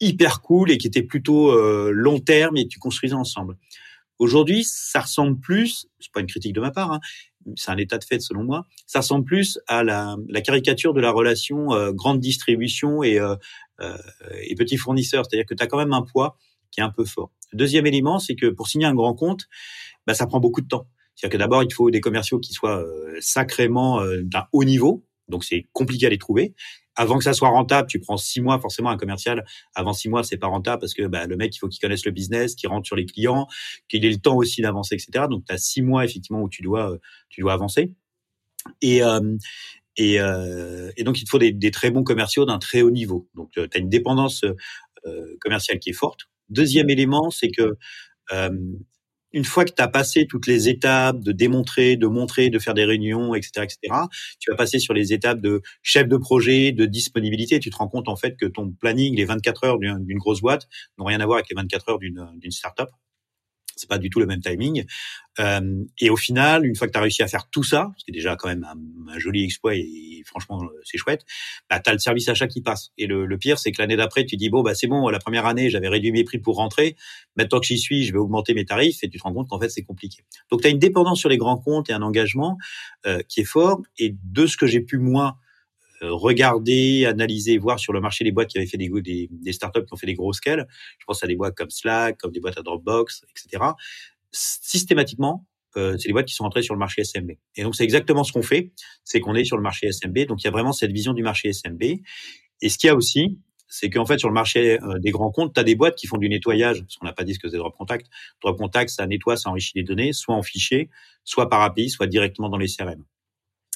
hyper 0.01 0.43
cool 0.43 0.71
et 0.71 0.79
qui 0.79 0.87
étaient 0.87 1.03
plutôt 1.03 1.51
euh, 1.51 1.91
long 1.93 2.21
terme 2.21 2.57
et 2.57 2.69
tu 2.69 2.79
construisais 2.79 3.15
ensemble. 3.15 3.57
Aujourd'hui, 4.19 4.65
ça 4.65 5.01
ressemble 5.01 5.41
plus, 5.41 5.87
c'est 5.99 6.13
pas 6.13 6.21
une 6.21 6.27
critique 6.27 6.53
de 6.53 6.61
ma 6.61 6.71
part, 6.71 6.93
hein, 6.93 7.01
c'est 7.57 7.71
un 7.71 7.79
état 7.79 7.97
de 7.97 8.05
fait 8.05 8.21
selon 8.21 8.45
moi, 8.45 8.67
ça 8.87 9.01
ressemble 9.01 9.25
plus 9.25 9.59
à 9.67 9.83
la, 9.83 10.17
caricature 10.45 10.93
de 10.93 11.01
la 11.01 11.11
relation 11.11 11.69
grande 11.95 12.21
distribution 12.21 13.03
et, 13.03 13.19
euh, 13.81 13.97
euh, 14.31 14.41
et 14.43 14.55
petit 14.55 14.77
fournisseur. 14.77 15.25
C'est-à-dire 15.25 15.47
que 15.47 15.55
tu 15.55 15.63
as 15.63 15.67
quand 15.67 15.79
même 15.79 15.93
un 15.93 16.03
poids 16.03 16.37
qui 16.71 16.81
est 16.81 16.83
un 16.83 16.91
peu 16.91 17.05
fort. 17.05 17.31
Deuxième 17.53 17.87
élément, 17.87 18.19
c'est 18.19 18.37
que 18.37 18.47
pour 18.47 18.69
signer 18.69 18.87
un 18.87 18.95
grand 18.95 19.15
compte, 19.15 19.49
bah, 20.07 20.15
ça 20.15 20.27
prend 20.27 20.41
beaucoup 20.41 20.61
de 20.61 20.69
temps. 20.69 20.87
C'est-à-dire 21.21 21.39
que 21.39 21.43
d'abord, 21.43 21.63
il 21.63 21.73
faut 21.73 21.91
des 21.91 22.01
commerciaux 22.01 22.39
qui 22.39 22.53
soient 22.53 22.81
euh, 22.81 23.17
sacrément 23.21 24.01
d'un 24.23 24.47
haut 24.53 24.65
niveau, 24.65 25.05
donc 25.29 25.45
c'est 25.45 25.67
compliqué 25.73 26.07
à 26.07 26.09
les 26.09 26.19
trouver 26.19 26.55
avant 26.97 27.17
que 27.17 27.25
ça 27.25 27.33
soit 27.33 27.49
rentable, 27.49 27.89
tu 27.89 27.99
prends 27.99 28.19
six 28.19 28.43
mois 28.43 28.61
forcément 28.61 28.91
un 28.91 28.99
commercial. 28.99 29.45
Avant 29.75 29.95
six 29.95 30.11
mois, 30.11 30.23
c'est 30.23 30.37
pas 30.37 30.49
rentable 30.49 30.81
parce 30.81 30.93
que 30.93 31.07
bah, 31.07 31.27
le 31.27 31.37
mec, 31.37 31.57
il 31.57 31.59
faut 31.59 31.69
qu'il 31.69 31.81
connaisse 31.81 32.05
le 32.05 32.11
business, 32.11 32.55
qu'il 32.55 32.69
rentre 32.69 32.87
sur 32.87 32.95
les 32.95 33.07
clients, 33.07 33.47
qu'il 33.89 34.05
ait 34.05 34.11
le 34.11 34.19
temps 34.19 34.37
aussi 34.37 34.61
d'avancer, 34.61 34.97
etc. 34.97 35.25
Donc, 35.31 35.45
tu 35.47 35.55
as 35.55 35.57
six 35.57 35.81
mois 35.81 36.05
effectivement 36.05 36.43
où 36.43 36.51
tu 36.51 36.61
dois, 36.61 36.99
tu 37.31 37.41
dois 37.41 37.55
avancer. 37.55 37.95
Et, 38.83 39.03
euh, 39.03 39.37
et, 39.97 40.21
euh, 40.21 40.91
et, 40.99 41.05
donc, 41.05 41.21
il 41.21 41.25
te 41.25 41.31
faut 41.31 41.39
des, 41.39 41.53
des 41.53 41.71
très 41.71 41.91
bons 41.91 42.05
commerciaux 42.05 42.45
d'un 42.45 42.59
très 42.59 42.83
haut 42.83 42.91
niveau. 42.91 43.29
Donc, 43.35 43.51
tu 43.53 43.61
as 43.61 43.79
une 43.79 43.89
dépendance 43.89 44.45
euh, 44.45 45.37
commerciale 45.41 45.79
qui 45.79 45.91
est 45.91 45.95
forte. 45.95 46.29
Deuxième 46.51 46.91
élément, 46.91 47.31
c'est 47.31 47.51
que 47.51 47.79
euh, 48.33 48.51
une 49.33 49.45
fois 49.45 49.65
que 49.65 49.73
tu 49.73 49.83
as 49.83 49.89
passé 49.89 50.27
toutes 50.27 50.47
les 50.47 50.69
étapes 50.69 51.21
de 51.21 51.33
démontrer, 51.33 51.97
de 51.97 52.07
montrer, 52.07 52.51
de 52.51 52.59
faire 52.59 52.75
des 52.75 52.85
réunions, 52.85 53.35
etc., 53.35 53.63
etc., 53.63 53.79
tu 54.39 54.51
vas 54.51 54.57
passer 54.57 54.79
sur 54.79 54.95
les 54.95 55.13
étapes 55.13 55.41
de 55.41 55.63
chef 55.83 56.09
de 56.09 56.17
projet, 56.17 56.73
de 56.73 56.87
disponibilité. 56.87 57.61
tu 57.61 57.71
te 57.71 57.77
rends 57.77 57.89
compte 57.89 58.09
en 58.09 58.17
fait 58.17 58.37
que 58.37 58.47
ton 58.47 58.71
planning, 58.71 59.17
les 59.17 59.25
24 59.25 59.65
heures 59.65 59.79
d'une 59.79 60.19
grosse 60.19 60.41
boîte, 60.41 60.69
n'ont 60.99 61.05
rien 61.05 61.21
à 61.21 61.27
voir 61.27 61.39
avec 61.39 61.49
les 61.51 61.57
24 61.57 61.89
heures 61.91 61.99
d'une 61.99 62.51
startup 62.51 62.89
c'est 63.81 63.89
pas 63.89 63.99
du 63.99 64.11
tout 64.11 64.21
le 64.21 64.27
même 64.27 64.41
timing. 64.41 64.85
Euh, 65.39 65.85
et 65.99 66.11
au 66.11 66.17
final, 66.17 66.67
une 66.67 66.77
fois 66.77 66.87
que 66.87 66.93
tu 66.93 66.99
as 66.99 67.03
réussi 67.03 67.23
à 67.23 67.29
faire 67.29 67.49
tout 67.51 67.65
ça, 67.65 67.91
ce 67.97 68.05
qui 68.05 68.11
est 68.11 68.15
déjà 68.15 68.37
quand 68.37 68.49
même 68.49 68.65
un, 68.65 69.19
joli 69.19 69.45
exploit 69.45 69.75
et, 69.75 69.83
franchement 70.31 70.63
c'est 70.85 70.99
chouette, 70.99 71.25
bah, 71.69 71.81
tu 71.81 71.91
as 71.91 71.93
le 71.93 71.99
service 71.99 72.29
achat 72.29 72.49
qui 72.49 72.63
passe. 72.63 72.91
Et 72.97 73.07
le, 73.07 73.39
pire, 73.39 73.59
c'est 73.59 73.73
que 73.73 73.81
l'année 73.81 73.97
d'après, 73.97 74.25
tu 74.25 74.37
dis, 74.37 74.49
bon, 74.49 74.63
bah, 74.63 74.75
c'est 74.75 74.87
bon, 74.87 75.09
la 75.09 75.19
première 75.19 75.47
année, 75.47 75.71
j'avais 75.71 75.89
réduit 75.89 76.13
mes 76.13 76.25
prix 76.25 76.39
pour 76.39 76.57
rentrer, 76.57 76.97
maintenant 77.37 77.61
que 77.61 77.67
j'y 77.67 77.79
suis, 77.79 78.05
je 78.05 78.13
vais 78.13 78.19
augmenter 78.19 78.55
mes 78.55 78.65
tarifs, 78.65 79.03
et 79.03 79.09
tu 79.09 79.19
te 79.19 79.23
rends 79.23 79.33
compte 79.33 79.49
qu'en 79.49 79.61
fait, 79.61 79.69
c'est 79.69 79.83
compliqué. 79.83 80.25
Donc, 80.51 80.63
tu 80.63 80.67
as 80.67 80.71
une 80.71 80.79
dépendance 80.79 81.19
sur 81.19 81.29
les 81.29 81.37
grands 81.37 81.59
comptes 81.59 81.91
et 81.91 81.93
un 81.93 82.03
engagement 82.03 82.57
euh, 83.07 83.21
qui 83.29 83.41
est 83.41 83.45
fort. 83.45 83.81
Et 83.99 84.15
de 84.23 84.47
ce 84.47 84.57
que 84.57 84.67
j'ai 84.67 84.81
pu, 84.81 84.99
moi, 84.99 85.37
euh, 86.03 86.13
regarder, 86.13 87.05
analyser, 87.07 87.59
voir 87.59 87.79
sur 87.79 87.93
le 87.93 88.01
marché 88.01 88.25
les 88.25 88.33
boîtes 88.33 88.49
qui 88.49 88.59
avaient 88.59 88.67
fait 88.67 88.79
des, 88.79 88.89
des, 88.89 89.29
des 89.31 89.53
startups 89.53 89.85
qui 89.85 89.93
ont 89.93 89.97
fait 89.97 90.07
des 90.07 90.15
gros 90.15 90.33
scales. 90.33 90.67
Je 90.99 91.05
pense 91.07 91.23
à 91.23 91.27
des 91.27 91.37
boîtes 91.37 91.57
comme 91.57 91.71
Slack, 91.71 92.19
comme 92.19 92.33
des 92.33 92.41
boîtes 92.41 92.59
à 92.59 92.63
Dropbox, 92.63 93.25
etc. 93.31 93.65
Systématiquement, 94.33 95.47
euh, 95.77 95.97
c'est 95.99 96.09
les 96.09 96.13
boîtes 96.13 96.27
qui 96.27 96.35
sont 96.35 96.45
entrées 96.45 96.63
sur 96.63 96.75
le 96.75 96.79
marché 96.79 97.05
SMB. 97.05 97.33
Et 97.57 97.63
donc 97.63 97.75
c'est 97.75 97.85
exactement 97.85 98.25
ce 98.25 98.33
qu'on 98.33 98.43
fait, 98.43 98.73
c'est 99.05 99.21
qu'on 99.21 99.35
est 99.35 99.45
sur 99.45 99.57
le 99.57 99.63
marché 99.63 99.91
SMB. 99.91 100.27
Donc 100.27 100.43
il 100.43 100.45
y 100.45 100.49
a 100.49 100.51
vraiment 100.51 100.73
cette 100.73 100.93
vision 100.93 101.13
du 101.13 101.23
marché 101.23 101.53
SMB. 101.53 101.83
Et 102.63 102.69
ce 102.69 102.79
qu'il 102.79 102.89
y 102.89 102.91
a 102.91 102.95
aussi, 102.95 103.39
c'est 103.69 103.89
qu'en 103.89 104.05
fait 104.05 104.19
sur 104.19 104.29
le 104.29 104.35
marché 104.35 104.81
euh, 104.83 104.99
des 104.99 105.11
grands 105.11 105.31
comptes, 105.31 105.55
tu 105.55 105.61
as 105.61 105.65
des 105.65 105.75
boîtes 105.75 105.97
qui 105.97 106.07
font 106.07 106.19
du 106.19 106.29
nettoyage, 106.29 106.81
parce 106.81 106.97
qu'on 106.97 107.07
n'a 107.07 107.13
pas 107.13 107.25
dit 107.25 107.35
ce 107.35 107.39
que 107.39 107.49
c'est 107.49 107.57
Drop 107.57 107.77
Contact. 107.77 108.07
Drop 108.43 108.59
Contact, 108.59 108.91
ça 108.91 109.07
nettoie, 109.07 109.37
ça 109.37 109.51
enrichit 109.51 109.73
les 109.77 109.85
données, 109.85 110.13
soit 110.13 110.35
en 110.35 110.43
fichier, 110.43 110.91
soit 111.25 111.49
par 111.49 111.63
API, 111.63 111.89
soit 111.89 112.07
directement 112.07 112.49
dans 112.49 112.59
les 112.59 112.69
CRM. 112.69 113.05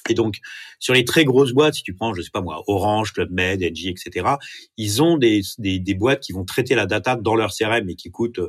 Et 0.07 0.13
donc, 0.13 0.37
sur 0.79 0.93
les 0.93 1.03
très 1.03 1.25
grosses 1.25 1.53
boîtes, 1.53 1.75
si 1.75 1.83
tu 1.83 1.95
prends, 1.95 2.13
je 2.13 2.21
sais 2.21 2.29
pas 2.31 2.41
moi, 2.41 2.63
Orange, 2.67 3.13
Club 3.13 3.31
Med, 3.31 3.63
Engie, 3.63 3.89
etc., 3.89 4.35
ils 4.77 5.01
ont 5.01 5.17
des, 5.17 5.41
des, 5.57 5.79
des, 5.79 5.93
boîtes 5.95 6.21
qui 6.21 6.31
vont 6.31 6.45
traiter 6.45 6.75
la 6.75 6.85
data 6.85 7.15
dans 7.15 7.35
leur 7.35 7.51
CRM 7.51 7.89
et 7.89 7.95
qui 7.95 8.11
coûtent, 8.11 8.39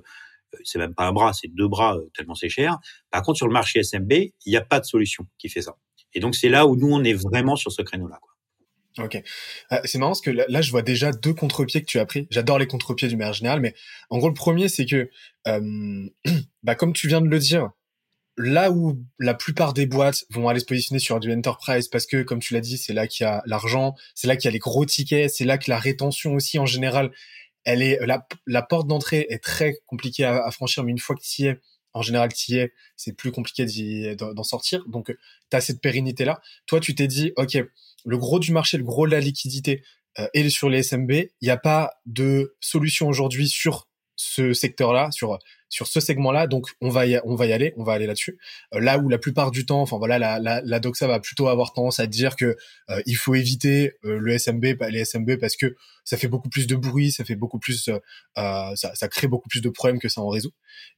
c'est 0.65 0.79
même 0.79 0.95
pas 0.95 1.07
un 1.07 1.13
bras, 1.13 1.33
c'est 1.33 1.49
deux 1.49 1.69
bras, 1.69 1.97
euh, 1.97 2.11
tellement 2.15 2.35
c'est 2.35 2.49
cher. 2.49 2.79
Par 3.11 3.23
contre, 3.23 3.37
sur 3.39 3.47
le 3.47 3.53
marché 3.53 3.83
SMB, 3.83 4.13
il 4.13 4.33
n'y 4.47 4.57
a 4.57 4.65
pas 4.65 4.81
de 4.81 4.85
solution 4.85 5.27
qui 5.39 5.49
fait 5.49 5.63
ça. 5.63 5.77
Et 6.15 6.21
donc, 6.21 6.35
c'est 6.35 6.49
là 6.49 6.67
où 6.67 6.77
nous, 6.77 6.91
on 6.91 7.05
est 7.05 7.15
vraiment 7.15 7.57
sur 7.57 7.73
ce 7.73 7.83
créneau-là. 7.83 8.19
Ok. 8.99 9.23
Euh, 9.73 9.79
c'est 9.85 9.99
marrant 9.99 10.13
parce 10.13 10.23
que 10.23 10.31
là, 10.31 10.63
je 10.63 10.71
vois 10.71 10.83
déjà 10.83 11.13
deux 11.13 11.35
contre-pieds 11.35 11.83
que 11.83 11.87
tu 11.87 11.99
as 11.99 12.07
pris. 12.07 12.27
J'adore 12.31 12.59
les 12.59 12.67
contre-pieds 12.67 13.09
du 13.09 13.17
manière 13.17 13.35
général, 13.35 13.61
mais 13.61 13.75
en 14.09 14.19
gros, 14.19 14.29
le 14.29 14.35
premier, 14.35 14.69
c'est 14.69 14.87
que, 14.87 15.11
euh, 15.49 16.09
bah, 16.63 16.75
comme 16.75 16.93
tu 16.93 17.09
viens 17.09 17.21
de 17.21 17.29
le 17.29 17.39
dire, 17.39 17.71
là 18.39 18.71
où 18.71 19.03
la 19.19 19.35
plupart 19.35 19.73
des 19.73 19.87
boîtes 19.87 20.25
vont 20.31 20.49
aller 20.49 20.61
se 20.61 20.65
positionner 20.67 20.99
sur 20.99 21.21
du 21.21 21.33
enterprise 21.33 21.89
parce 21.89 22.07
que, 22.07 22.23
comme 22.23 22.39
tu 22.39 22.55
l'as 22.55 22.61
dit, 22.61 22.79
c'est 22.79 22.93
là 22.93 23.07
qu'il 23.07 23.25
y 23.25 23.27
a 23.27 23.43
l'argent, 23.47 23.95
c'est 24.15 24.27
là 24.27 24.37
qu'il 24.37 24.47
y 24.47 24.49
a 24.49 24.53
les 24.53 24.59
gros 24.59 24.85
tickets, 24.85 25.31
c'est 25.31 25.45
là 25.45 25.59
que 25.59 25.71
la 25.71 25.79
rétention 25.79 26.35
aussi 26.35 26.59
en 26.59 26.67
général, 26.67 27.11
elle 27.67 27.83
est 27.83 27.99
la, 28.47 28.63
porte 28.63 28.87
d'entrée 28.87 29.27
est 29.29 29.43
très 29.43 29.77
compliquée 29.87 30.25
à, 30.25 30.51
franchir, 30.51 30.85
mais 30.85 30.93
une 30.93 30.99
fois 30.99 31.17
que 31.17 31.21
tu 31.21 31.43
y 31.43 31.47
es, 31.47 31.61
en 31.93 32.01
général 32.01 32.33
tu 32.33 32.53
y 32.53 32.59
es, 32.59 32.73
c'est 32.97 33.13
plus 33.13 33.33
compliqué 33.33 33.67
d'en 34.17 34.43
sortir. 34.45 34.87
Donc 34.87 35.15
tu 35.51 35.57
as 35.57 35.61
cette 35.61 35.81
pérennité 35.83 36.25
là. 36.25 36.41
Toi, 36.67 36.81
tu 36.81 36.95
t'es 36.95 37.09
dit, 37.09 37.33
ok, 37.37 37.59
le 38.05 38.19
gros 38.19 38.39
du 38.39 38.53
marché, 38.53 38.79
le 38.79 38.85
gros 38.85 39.07
de 39.07 39.13
la 39.13 39.21
liquidité 39.21 39.83
euh, 40.21 40.29
est 40.33 40.49
sur 40.49 40.71
les 40.71 40.85
SMB. 40.85 41.11
Il 41.11 41.31
n'y 41.43 41.51
a 41.51 41.57
pas 41.57 41.91
de 42.07 42.57
solution 42.61 43.09
aujourd'hui 43.09 43.49
sur 43.49 43.89
ce 44.17 44.53
secteur-là, 44.55 45.11
sur 45.13 45.39
sur 45.69 45.87
ce 45.87 46.01
segment-là. 46.01 46.47
Donc 46.47 46.69
on 46.81 46.89
va 46.89 47.07
y, 47.07 47.21
on 47.25 47.35
va 47.35 47.47
y 47.47 47.53
aller, 47.53 47.73
on 47.77 47.85
va 47.85 47.95
aller 47.95 48.07
là-dessus. 48.07 48.39
Euh, 48.75 48.81
là 48.81 48.99
où 48.99 49.09
la 49.09 49.19
plupart 49.19 49.51
du 49.51 49.67
temps, 49.67 49.83
enfin 49.83 49.99
voilà, 49.99 50.19
la, 50.19 50.39
la, 50.39 50.61
la, 50.65 50.81
doxa 50.81 51.07
va 51.07 51.21
plutôt 51.21 51.49
avoir 51.49 51.73
tendance 51.73 52.01
à 52.01 52.07
dire 52.07 52.37
que 52.37 52.57
euh, 52.91 53.03
il 53.07 53.17
faut 53.17 53.35
éviter 53.35 53.95
euh, 54.05 54.19
le 54.19 54.39
SMB, 54.39 54.65
les 54.91 55.05
SMB 55.05 55.37
parce 55.37 55.57
que 55.57 55.77
ça 56.05 56.17
fait 56.17 56.29
beaucoup 56.29 56.49
plus 56.49 56.67
de 56.67 56.77
bruit, 56.77 57.11
ça 57.11 57.25
fait 57.25 57.35
beaucoup 57.35 57.59
plus, 57.59 57.91
ça, 58.37 58.75
ça 58.75 59.09
crée 59.09 59.27
beaucoup 59.27 59.49
plus 59.49 59.61
de 59.61 59.69
problèmes 59.69 59.99
que 59.99 60.09
ça 60.09 60.21
en 60.21 60.29
résout. 60.29 60.53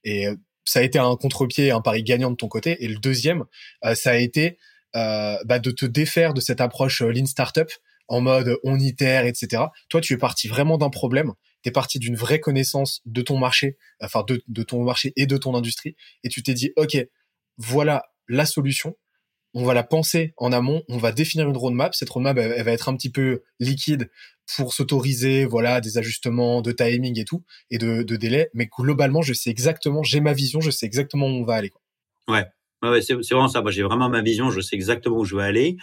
Et 0.05 0.27
ça 0.65 0.81
a 0.81 0.83
été 0.83 0.99
un 0.99 1.17
contre-pied, 1.17 1.71
un 1.71 1.81
pari 1.81 2.03
gagnant 2.03 2.31
de 2.31 2.37
ton 2.37 2.49
côté. 2.49 2.85
Et 2.85 2.89
le 2.89 2.99
deuxième, 2.99 3.45
ça 3.95 4.11
a 4.11 4.17
été 4.17 4.59
bah, 4.93 5.59
de 5.59 5.71
te 5.71 5.87
défaire 5.87 6.35
de 6.35 6.43
cette 6.43 6.61
approche 6.61 7.01
lean 7.01 7.25
startup 7.25 7.71
en 8.07 8.21
mode 8.21 8.59
on 8.65 8.79
itère, 8.79 9.25
etc. 9.25 9.63
Toi, 9.89 10.03
tu 10.03 10.13
es 10.13 10.19
parti 10.19 10.47
vraiment 10.47 10.77
d'un 10.77 10.91
problème 10.91 11.33
tu 11.63 11.69
es 11.69 11.73
parti 11.73 11.99
d'une 11.99 12.17
vraie 12.17 12.41
connaissance 12.41 13.01
de 13.07 13.23
ton 13.23 13.39
marché, 13.39 13.77
enfin 14.01 14.25
de, 14.27 14.63
ton 14.63 14.83
marché 14.85 15.13
et 15.17 15.27
de 15.27 15.37
ton 15.37 15.55
industrie, 15.55 15.97
et 16.25 16.29
tu 16.29 16.43
t'es 16.43 16.55
dit, 16.55 16.73
OK, 16.77 16.97
voilà 17.57 18.05
la 18.29 18.47
solution, 18.47 18.97
on 19.55 19.65
va 19.65 19.75
la 19.75 19.83
penser 19.83 20.35
en 20.37 20.53
amont, 20.53 20.83
on 20.89 20.99
va 20.99 21.11
définir 21.11 21.49
une 21.49 21.57
roadmap. 21.57 21.95
Cette 21.95 22.11
roadmap, 22.11 22.37
elle, 22.37 22.63
va 22.63 22.73
être 22.73 22.89
un 22.89 22.97
petit 22.97 23.11
peu 23.11 23.43
liquide 23.59 24.11
pour 24.57 24.73
s'autoriser, 24.75 25.47
voilà, 25.47 25.81
des 25.81 25.99
ajustements 25.99 26.63
de 26.63 26.71
timing 26.73 27.19
et 27.19 27.25
tout, 27.25 27.45
et 27.71 27.79
de, 27.79 28.03
de 28.03 28.17
délai. 28.17 28.51
Mais 28.55 28.67
globalement, 28.67 29.23
je 29.23 29.33
sais 29.33 29.51
exactement, 29.51 30.03
j'ai 30.03 30.21
ma 30.21 30.35
vision, 30.35 30.61
je 30.61 30.71
sais 30.71 30.87
exactement 30.87 31.27
où 31.27 31.31
on 31.31 31.45
va 31.45 31.55
aller. 31.55 31.71
Quoi. 31.71 31.83
Ouais. 32.29 32.45
Ouais, 32.83 33.01
c'est 33.03 33.15
vraiment 33.15 33.49
ça. 33.49 33.61
Moi, 33.61 33.73
j'ai 33.73 33.83
vraiment 33.83 34.09
ma 34.09 34.23
vision. 34.23 34.51
Je 34.51 34.61
sais 34.61 34.77
exactement 34.77 35.19
où 35.19 35.25
je 35.25 35.35
veux 35.35 35.43
aller. 35.43 35.77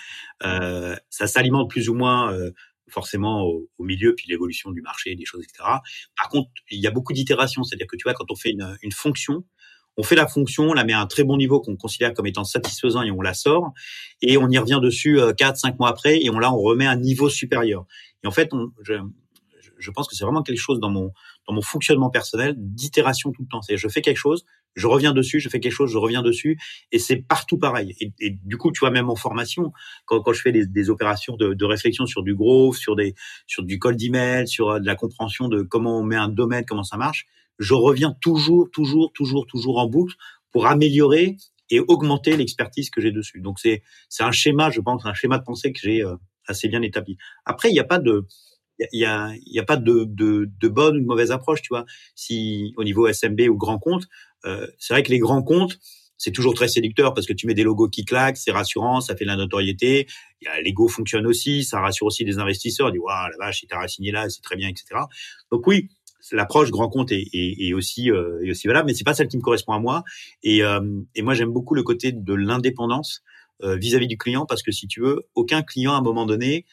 Euh, 0.44 0.96
ça 1.10 1.27
s'alimente 1.27 1.70
plus 1.70 1.89
ou 1.89 1.94
moins 1.94 2.32
euh, 2.32 2.51
forcément 2.89 3.44
au, 3.44 3.84
milieu, 3.84 4.15
puis 4.15 4.27
l'évolution 4.30 4.72
du 4.72 4.82
marché, 4.82 5.15
des 5.15 5.25
choses, 5.25 5.44
etc. 5.44 5.63
Par 6.18 6.30
contre, 6.30 6.50
il 6.72 6.80
y 6.80 6.88
a 6.88 6.92
beaucoup 6.92 7.13
d'itérations, 7.13 7.63
c'est-à-dire 7.63 7.88
que 7.88 7.96
tu 7.96 8.04
vois, 8.04 8.13
quand 8.13 8.30
on 8.30 8.36
fait 8.36 8.51
une, 8.51 8.77
une, 8.82 8.92
fonction, 8.92 9.44
on 9.98 10.04
fait 10.04 10.15
la 10.15 10.27
fonction, 10.27 10.65
on 10.70 10.74
la 10.74 10.84
met 10.84 10.94
à 10.94 11.00
un 11.00 11.08
très 11.08 11.24
bon 11.24 11.38
niveau 11.38 11.62
qu'on 11.62 11.75
considère 11.75 12.13
comme 12.13 12.27
étant 12.27 12.44
satisfaisant 12.44 13.01
et 13.01 13.12
on 13.12 13.22
la 13.22 13.34
sort, 13.34 13.72
et 14.22 14.38
on 14.38 14.50
y 14.50 14.58
revient 14.58 14.80
dessus 14.82 15.20
euh, 15.20 15.34
quatre, 15.34 15.58
cinq 15.58 15.80
mois 15.80 15.89
après, 15.89 16.24
et 16.24 16.30
on 16.30 16.39
là 16.39 16.54
on 16.54 16.58
remet 16.58 16.86
un 16.86 16.98
niveau 16.98 17.30
supérieur. 17.30 17.86
Et 18.24 18.27
en 18.27 18.32
fait, 18.32 18.54
on, 18.54 18.72
je, 18.82 18.94
je 19.77 19.92
pense 19.92 20.08
que 20.08 20.15
c'est 20.15 20.24
vraiment 20.24 20.44
quelque 20.44 20.60
chose 20.60 20.80
dans 20.80 20.89
mon 20.89 21.12
dans 21.48 21.54
mon 21.54 21.62
fonctionnement 21.62 22.10
personnel 22.10 22.56
d'itération 22.58 23.32
tout 23.32 23.44
le 23.44 23.48
temps. 23.48 23.62
C'est 23.62 23.77
je 23.77 23.88
fais 23.88 24.01
quelque 24.01 24.18
chose, 24.18 24.46
je 24.75 24.88
reviens 24.88 25.13
dessus, 25.13 25.39
je 25.39 25.50
fais 25.50 25.60
quelque 25.60 25.72
chose, 25.72 25.91
je 25.91 25.98
reviens 25.98 26.22
dessus, 26.22 26.60
et 26.91 27.00
c'est 27.00 27.17
partout 27.17 27.58
pareil. 27.58 27.96
Et, 28.20 28.29
du 28.44 28.58
coup, 28.58 28.72
tu 28.72 28.79
vois, 28.79 28.91
même 28.91 29.10
en 29.10 29.15
formation, 29.15 29.72
quand, 30.05 30.34
je 30.34 30.41
fais 30.41 30.51
des, 30.51 30.89
opérations 30.89 31.36
de, 31.38 31.65
réflexion 31.65 32.05
sur 32.05 32.24
du 32.24 32.36
growth, 32.36 32.75
sur 32.75 32.96
des, 32.96 33.15
sur 33.48 33.63
du 33.63 33.79
call 33.79 33.96
d'email, 33.96 34.48
sur 34.48 34.70
euh, 34.70 34.79
de 34.79 34.86
la 34.86 34.96
compréhension 34.96 35.48
de 35.48 35.62
comment 35.62 36.00
on 36.00 36.03
met 36.03 36.15
un 36.15 36.29
domaine, 36.29 36.65
comment 36.65 36.84
ça 36.84 36.98
marche, 36.98 37.25
je 37.58 37.74
reviens 37.74 38.15
toujours, 38.22 38.70
toujours, 38.72 39.12
toujours, 39.13 39.48
toujours 39.48 39.79
en 39.79 39.88
boucle 39.88 40.15
pour 40.51 40.67
améliorer 40.67 41.38
et 41.70 41.79
augmenter 41.79 42.38
l'expertise 42.38 42.89
que 42.89 43.01
j'ai 43.01 43.12
dessus. 43.12 43.41
Donc 43.41 43.60
c'est 43.60 43.82
c'est 44.10 44.24
un 44.24 44.32
schéma, 44.32 44.70
je 44.70 44.82
pense, 44.82 45.05
un 45.05 45.13
schéma 45.13 45.38
de 45.38 45.44
pensée 45.44 45.72
que 45.72 45.79
j'ai 45.82 46.03
euh, 46.03 46.15
assez 46.48 46.67
bien 46.67 46.82
établi. 46.82 47.17
Après, 47.46 47.70
il 47.70 47.74
n'y 47.74 47.79
a 47.79 47.86
pas 47.86 48.00
de 48.00 48.25
il 48.91 49.00
y 49.00 49.05
a, 49.05 49.32
y 49.46 49.60
a 49.60 49.63
pas 49.63 49.77
de, 49.77 50.05
de, 50.05 50.67
bonne 50.67 50.98
ou 50.98 51.00
de 51.00 51.05
mauvaise 51.05 51.32
approche, 51.32 51.62
tu 51.62 51.70
vois. 51.70 51.86
Si 52.13 52.74
au 52.77 52.84
niveau 52.84 53.12
SMB 53.12 53.41
ou 53.50 53.58
grand 53.58 53.79
compte, 53.79 54.08
euh, 54.46 54.68
c'est 54.80 54.94
vrai 54.94 55.04
que 55.04 55.12
les 55.12 55.20
grands 55.20 55.44
comptes, 55.44 55.80
c'est 56.18 56.32
toujours 56.32 56.54
très 56.54 56.68
séducteur 56.68 57.14
parce 57.14 57.28
que 57.28 57.34
tu 57.34 57.46
mets 57.48 57.54
des 57.54 57.64
logos 57.64 57.90
qui 57.90 58.06
claquent, 58.06 58.38
c'est 58.38 58.52
rassurant, 58.52 59.02
ça 59.02 59.16
fait 59.16 59.25
de 59.25 59.30
la 59.30 59.36
notoriété. 59.36 60.08
L'ego 60.64 60.88
fonctionne 60.88 61.28
aussi, 61.28 61.64
ça 61.64 61.82
rassure 61.82 62.08
aussi 62.08 62.24
des 62.24 62.40
investisseurs. 62.40 62.90
Ils 62.90 62.94
disent 62.94 63.02
waouh 63.02 63.30
la 63.32 63.46
vache, 63.46 63.66
t'as 63.68 63.88
signé 63.88 64.12
là, 64.12 64.30
c'est 64.30 64.42
très 64.42 64.56
bien, 64.56 64.70
etc. 64.70 65.02
Donc 65.52 65.68
oui, 65.68 65.90
l'approche 66.32 66.72
grand 66.72 66.90
compte 66.90 67.12
est, 67.12 67.74
aussi 67.74 68.12
euh, 68.12 68.50
aussi 68.50 68.68
valable, 68.68 68.88
mais 68.88 68.94
c'est 68.94 69.04
pas 69.04 69.14
celle 69.14 69.28
qui 69.28 69.38
me 69.38 69.42
correspond 69.42 69.74
à 69.74 69.80
moi. 69.80 70.04
Et, 70.44 70.64
euh, 70.64 70.80
moi 71.22 71.34
j'aime 71.34 71.52
beaucoup 71.52 71.75
le 71.75 71.84
côté 71.84 72.12
de 72.12 72.34
l'indépendance 72.34 73.24
euh, 73.64 73.75
vis-à-vis 73.75 74.08
du 74.08 74.18
client 74.18 74.46
parce 74.46 74.64
que 74.64 74.72
si 74.72 74.88
tu 74.88 75.02
veux, 75.02 75.28
aucun 75.36 75.62
client 75.62 75.94
à 75.94 75.98
un 75.98 76.02
moment 76.02 76.25
donné 76.25 76.66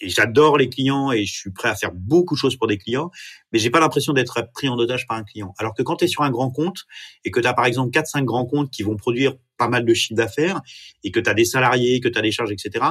et 0.00 0.08
j'adore 0.08 0.58
les 0.58 0.68
clients 0.68 1.12
et 1.12 1.24
je 1.24 1.32
suis 1.32 1.50
prêt 1.50 1.68
à 1.68 1.74
faire 1.74 1.92
beaucoup 1.92 2.34
de 2.34 2.38
choses 2.38 2.56
pour 2.56 2.66
des 2.66 2.78
clients, 2.78 3.10
mais 3.52 3.58
j'ai 3.58 3.70
pas 3.70 3.80
l'impression 3.80 4.12
d'être 4.12 4.48
pris 4.52 4.68
en 4.68 4.76
otage 4.78 5.06
par 5.06 5.16
un 5.16 5.24
client. 5.24 5.54
Alors 5.58 5.74
que 5.74 5.82
quand 5.82 5.96
tu 5.96 6.04
es 6.04 6.08
sur 6.08 6.22
un 6.22 6.30
grand 6.30 6.50
compte 6.50 6.86
et 7.24 7.30
que 7.30 7.40
tu 7.40 7.46
as 7.46 7.54
par 7.54 7.66
exemple 7.66 7.90
4 7.90 8.06
5 8.06 8.24
grands 8.24 8.46
comptes 8.46 8.70
qui 8.70 8.82
vont 8.82 8.96
produire 8.96 9.34
pas 9.56 9.68
mal 9.68 9.84
de 9.84 9.94
chiffre 9.94 10.14
d'affaires 10.14 10.60
et 11.04 11.10
que 11.10 11.20
tu 11.20 11.28
as 11.28 11.34
des 11.34 11.44
salariés, 11.44 12.00
que 12.00 12.08
tu 12.08 12.18
as 12.18 12.22
des 12.22 12.32
charges 12.32 12.52
etc. 12.52 12.84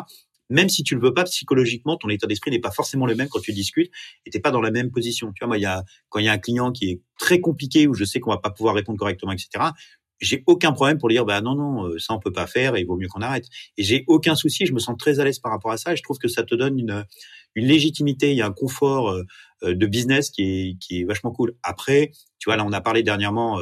Même 0.50 0.70
si 0.70 0.84
tu 0.84 0.96
le 0.96 1.02
veux 1.02 1.14
pas 1.14 1.26
psychologiquement, 1.26 1.98
ton 1.98 2.08
état 2.08 2.26
d'esprit 2.26 2.52
n'est 2.52 2.60
pas 2.60 2.72
forcément 2.72 3.06
le 3.06 3.16
même 3.16 3.28
quand 3.28 3.42
tu 3.42 3.52
discutes 3.52 3.92
et 4.26 4.30
t'es 4.30 4.40
pas 4.40 4.52
dans 4.52 4.62
la 4.62 4.72
même 4.72 4.92
position. 4.92 5.34
Tu 5.34 5.40
vois, 5.42 5.48
moi, 5.48 5.58
il 5.58 5.64
y 5.64 5.66
a 5.66 5.84
quand 6.08 6.20
il 6.20 6.26
y 6.26 6.30
a 6.30 6.32
un 6.32 6.38
client 6.38 6.72
qui 6.72 6.90
est 6.90 7.02
très 7.20 7.42
compliqué 7.42 7.86
où 7.86 7.94
je 7.94 8.06
sais 8.06 8.22
qu'on 8.22 8.32
va 8.32 8.38
pas 8.38 8.52
pouvoir 8.52 8.76
répondre 8.76 8.98
correctement, 8.98 9.34
etc 9.34 9.72
j'ai 10.20 10.44
aucun 10.48 10.72
problème 10.72 10.98
pour 10.98 11.10
dire 11.10 11.26
bah 11.26 11.42
non 11.42 11.56
non 11.56 11.88
euh, 11.88 12.00
ça 12.00 12.14
on 12.14 12.20
peut 12.20 12.32
pas 12.32 12.48
faire 12.48 12.76
et 12.76 12.82
il 12.82 12.88
vaut 12.88 12.98
mieux 12.98 13.08
qu'on 13.08 13.22
arrête. 13.22 13.46
Et 13.78 13.84
j'ai 13.84 14.04
aucun 14.08 14.36
souci 14.36 14.66
je 14.66 14.74
me 14.74 14.80
sens 14.80 14.98
très 14.98 15.20
à 15.20 15.24
l'aise 15.24 15.40
par 15.40 15.52
rapport 15.52 15.72
à 15.72 15.78
ça 15.78 15.94
et 15.94 15.96
je 15.96 16.04
trouve 16.04 16.18
que 16.18 16.28
ça 16.28 16.44
te 16.44 16.56
donne 16.56 16.80
une 16.80 17.06
une 17.56 17.66
légitimité 17.66 18.40
a 18.42 18.48
un 18.48 18.52
confort 18.52 19.10
euh, 19.10 19.24
euh, 19.64 19.76
de 19.76 19.86
business 19.86 20.30
qui 20.30 20.44
est 20.44 20.78
qui 20.80 21.02
est 21.02 21.04
vachement 21.04 21.32
cool. 21.32 21.56
Après 21.64 22.12
tu 22.40 22.50
vois 22.50 22.58
là 22.58 22.66
on 22.66 22.72
a 22.72 22.82
parlé 22.82 23.04
dernièrement 23.04 23.60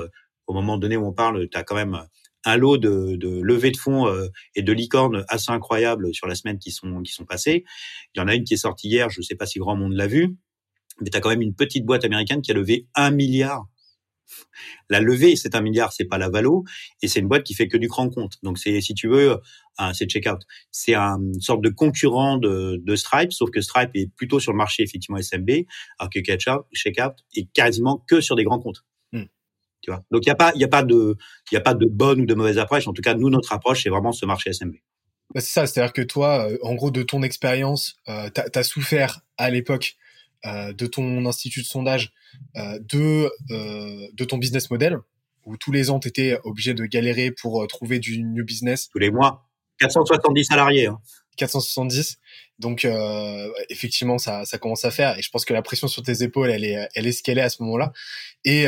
au 0.48 0.54
moment 0.54 0.78
donné 0.78 0.98
où 0.98 1.06
on 1.06 1.14
parle 1.14 1.48
tu 1.50 1.58
as 1.58 1.64
quand 1.64 1.76
même 1.76 2.00
un 2.48 2.58
lot 2.58 2.78
de, 2.78 3.16
de 3.16 3.42
levées 3.42 3.72
de 3.72 3.78
fonds 3.78 4.08
et 4.54 4.62
de 4.62 4.72
licornes 4.72 5.26
assez 5.30 5.52
incroyables 5.52 6.14
sur 6.14 6.28
la 6.28 6.36
semaine 6.36 6.60
qui 6.60 6.72
sont 6.72 7.02
qui 7.02 7.12
sont 7.12 7.26
passées. 7.26 7.66
Il 8.14 8.20
y 8.20 8.22
en 8.22 8.28
a 8.28 8.36
une 8.36 8.44
qui 8.44 8.54
est 8.54 8.58
sortie 8.58 8.88
hier 8.88 9.10
je 9.10 9.22
sais 9.22 9.36
pas 9.36 9.46
si 9.46 9.60
grand 9.60 9.76
monde 9.76 9.94
l'a 9.94 10.08
vu 10.08 10.36
mais 11.02 11.10
tu 11.10 11.18
as 11.18 11.22
quand 11.22 11.30
même 11.30 11.42
une 11.42 11.56
petite 11.56 11.86
boîte 11.86 12.06
américaine 12.06 12.42
qui 12.42 12.52
a 12.52 12.54
levé 12.54 12.88
un 12.96 13.12
milliard 13.12 13.66
la 14.90 15.00
levée, 15.00 15.36
c'est 15.36 15.56
un 15.56 15.62
milliard, 15.62 15.94
c'est 15.94 16.06
pas 16.06 16.18
la 16.18 16.30
valo, 16.30 16.64
et 17.02 17.08
c'est 17.08 17.20
une 17.20 17.28
boîte 17.28 17.44
qui 17.44 17.54
fait 17.54 17.68
que 17.68 17.78
du 17.78 17.88
grand 17.88 18.10
compte. 18.10 18.34
Donc 18.44 18.58
c'est, 18.58 18.82
si 18.82 18.94
tu 18.94 19.08
veux, 19.08 19.40
c'est 19.94 20.10
Checkout. 20.10 20.40
C'est 20.72 20.96
une 20.96 21.40
sorte 21.42 21.62
de 21.62 21.70
concurrent 21.70 22.38
de, 22.38 22.96
Stripe, 22.96 23.34
sauf 23.34 23.50
que 23.52 23.62
Stripe 23.62 23.92
est 23.94 24.10
plutôt 24.16 24.40
sur 24.40 24.52
le 24.52 24.58
marché 24.58 24.84
effectivement 24.84 25.20
SMB, 25.22 25.50
alors 26.00 26.10
que 26.10 26.20
Checkout 26.20 27.16
est 27.36 27.52
quasiment 27.54 28.04
que 28.08 28.22
sur 28.22 28.36
des 28.36 28.44
grands 28.44 28.60
comptes. 28.60 28.86
Hmm. 29.12 29.26
Tu 29.82 29.92
vois? 29.92 30.04
Donc 30.12 30.26
il 30.26 30.30
y 30.30 30.32
a 30.32 30.36
pas, 30.36 30.52
il 30.56 30.62
y 30.62 30.66
a 30.66 30.70
pas 30.70 30.84
de, 30.84 31.18
il 31.52 31.56
y 31.56 31.58
a 31.58 31.62
pas 31.62 31.74
de 31.74 31.86
bonne 31.86 32.22
ou 32.22 32.26
de 32.26 32.34
mauvaise 32.34 32.58
approche. 32.58 32.88
En 32.88 32.94
tout 32.94 33.02
cas, 33.02 33.16
nous 33.16 33.30
notre 33.30 33.54
approche, 33.54 33.84
c'est 33.84 33.90
vraiment 33.90 34.12
ce 34.12 34.26
marché 34.26 34.52
SMB. 34.54 34.76
Bah, 35.34 35.42
c'est 35.42 35.52
ça, 35.52 35.68
c'est-à-dire 35.68 35.94
que 35.94 36.02
toi, 36.02 36.50
euh, 36.50 36.58
en 36.62 36.76
gros, 36.76 36.92
de 36.92 37.04
ton 37.04 37.24
expérience, 37.24 37.98
euh, 38.08 38.30
tu 38.34 38.60
as 38.60 38.64
souffert 38.64 39.22
à 39.38 39.50
l'époque 39.50 39.96
de 40.46 40.86
ton 40.86 41.26
institut 41.26 41.62
de 41.62 41.68
sondage, 41.68 42.14
euh, 42.58 42.80
de, 42.80 43.32
euh, 43.52 44.08
de 44.14 44.26
ton 44.26 44.38
business 44.38 44.70
model, 44.70 44.98
où 45.46 45.58
tous 45.58 45.72
les 45.72 45.90
ans, 45.90 46.00
tu 46.00 46.08
étais 46.08 46.40
obligé 46.44 46.74
de 46.74 46.86
galérer 46.86 47.32
pour 47.32 47.66
trouver 47.68 48.00
du 48.00 48.24
new 48.24 48.46
business. 48.46 48.90
Tous 48.90 49.00
les 49.00 49.12
mois. 49.12 49.48
470 49.80 50.46
salariés. 50.46 50.90
470. 51.38 52.00
Hein. 52.00 52.20
Donc 52.60 52.88
effectivement, 53.70 54.18
ça, 54.18 54.46
ça 54.46 54.58
commence 54.58 54.86
à 54.86 54.92
faire. 54.92 55.20
Et 55.20 55.22
je 55.22 55.30
pense 55.30 55.44
que 55.44 55.54
la 55.54 55.62
pression 55.62 55.90
sur 55.90 56.02
tes 56.02 56.24
épaules, 56.24 56.50
elle 56.50 56.64
est, 56.64 56.88
elle 56.96 57.06
est 57.06 57.12
ce 57.12 57.22
qu'elle 57.22 57.38
est 57.38 57.42
à 57.42 57.50
ce 57.50 57.62
moment-là. 57.64 57.92
Et, 58.46 58.66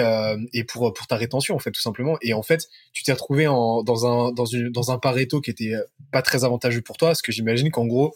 et 0.53 0.63
pour 0.65 0.93
pour 0.93 1.07
ta 1.07 1.15
rétention, 1.15 1.55
en 1.55 1.59
fait, 1.59 1.71
tout 1.71 1.81
simplement. 1.81 2.17
Et 2.21 2.33
en 2.33 2.43
fait, 2.43 2.67
tu 2.91 3.03
t'es 3.03 3.13
retrouvé 3.13 3.47
en, 3.47 3.83
dans 3.83 4.05
un 4.05 4.33
dans 4.33 4.45
une 4.45 4.69
dans 4.69 4.91
un 4.91 4.99
Pareto 4.99 5.39
qui 5.39 5.51
était 5.51 5.73
pas 6.11 6.21
très 6.21 6.43
avantageux 6.43 6.81
pour 6.81 6.97
toi, 6.97 7.09
parce 7.09 7.21
que 7.21 7.31
j'imagine 7.31 7.71
qu'en 7.71 7.85
gros, 7.85 8.13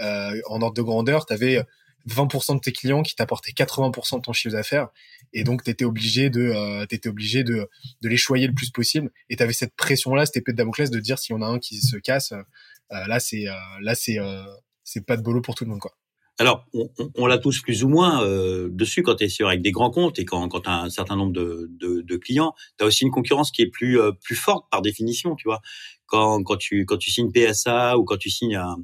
en 0.00 0.62
ordre 0.62 0.72
de 0.72 0.82
grandeur, 0.82 1.26
tu 1.26 1.34
avais 1.34 1.62
20% 2.08 2.54
de 2.56 2.60
tes 2.60 2.72
clients 2.72 3.02
qui 3.02 3.14
t'apportaient 3.14 3.52
80% 3.52 4.16
de 4.16 4.22
ton 4.22 4.32
chiffre 4.32 4.54
d'affaires 4.54 4.88
et 5.32 5.44
donc 5.44 5.62
tu 5.64 5.70
étais 5.70 5.84
obligé 5.84 6.30
de 6.30 6.40
euh, 6.40 6.86
t'étais 6.86 7.08
obligé 7.08 7.44
de 7.44 7.68
de 8.02 8.08
les 8.08 8.16
choyer 8.16 8.46
le 8.46 8.54
plus 8.54 8.70
possible 8.70 9.10
et 9.28 9.36
tu 9.36 9.42
avais 9.42 9.52
cette 9.52 9.74
pression 9.76 10.14
là 10.14 10.26
cette 10.26 10.38
épée 10.38 10.52
de 10.52 10.56
Damoclès 10.56 10.90
de 10.90 11.00
dire 11.00 11.18
si 11.18 11.32
on 11.32 11.42
a 11.42 11.46
un 11.46 11.58
qui 11.58 11.80
se 11.80 11.96
casse 11.96 12.32
euh, 12.32 13.06
là 13.06 13.20
c'est 13.20 13.48
euh, 13.48 13.54
là 13.80 13.94
c'est 13.94 14.18
euh, 14.18 14.44
c'est 14.84 15.04
pas 15.04 15.16
de 15.16 15.22
boulot 15.22 15.42
pour 15.42 15.54
tout 15.54 15.64
le 15.64 15.70
monde 15.70 15.80
quoi. 15.80 15.92
Alors, 16.38 16.64
on, 16.72 16.88
on, 17.16 17.26
l'a 17.26 17.36
tous 17.36 17.60
plus 17.60 17.84
ou 17.84 17.88
moins 17.90 18.24
euh, 18.24 18.70
dessus 18.70 19.02
quand 19.02 19.16
tu 19.16 19.24
es 19.24 19.28
sur 19.28 19.48
avec 19.48 19.60
des 19.60 19.72
grands 19.72 19.90
comptes 19.90 20.18
et 20.18 20.24
quand, 20.24 20.48
quand 20.48 20.62
tu 20.62 20.70
as 20.70 20.80
un 20.80 20.88
certain 20.88 21.14
nombre 21.14 21.34
de, 21.34 21.68
de, 21.78 22.00
de 22.00 22.16
clients, 22.16 22.54
tu 22.78 22.84
as 22.84 22.86
aussi 22.86 23.04
une 23.04 23.10
concurrence 23.10 23.50
qui 23.50 23.60
est 23.60 23.66
plus 23.66 23.98
plus 24.24 24.36
forte 24.36 24.64
par 24.70 24.80
définition, 24.80 25.36
tu 25.36 25.48
vois. 25.48 25.60
Quand, 26.06 26.42
quand 26.42 26.56
tu 26.56 26.86
quand 26.86 26.96
tu 26.96 27.10
signes 27.10 27.30
PSA 27.30 27.98
ou 27.98 28.04
quand 28.04 28.16
tu 28.16 28.30
signes 28.30 28.56
un 28.56 28.76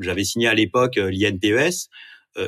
j'avais 0.00 0.24
signé 0.24 0.48
à 0.48 0.54
l'époque 0.54 0.96
l'INPES, 0.96 1.52
euh, 1.52 1.70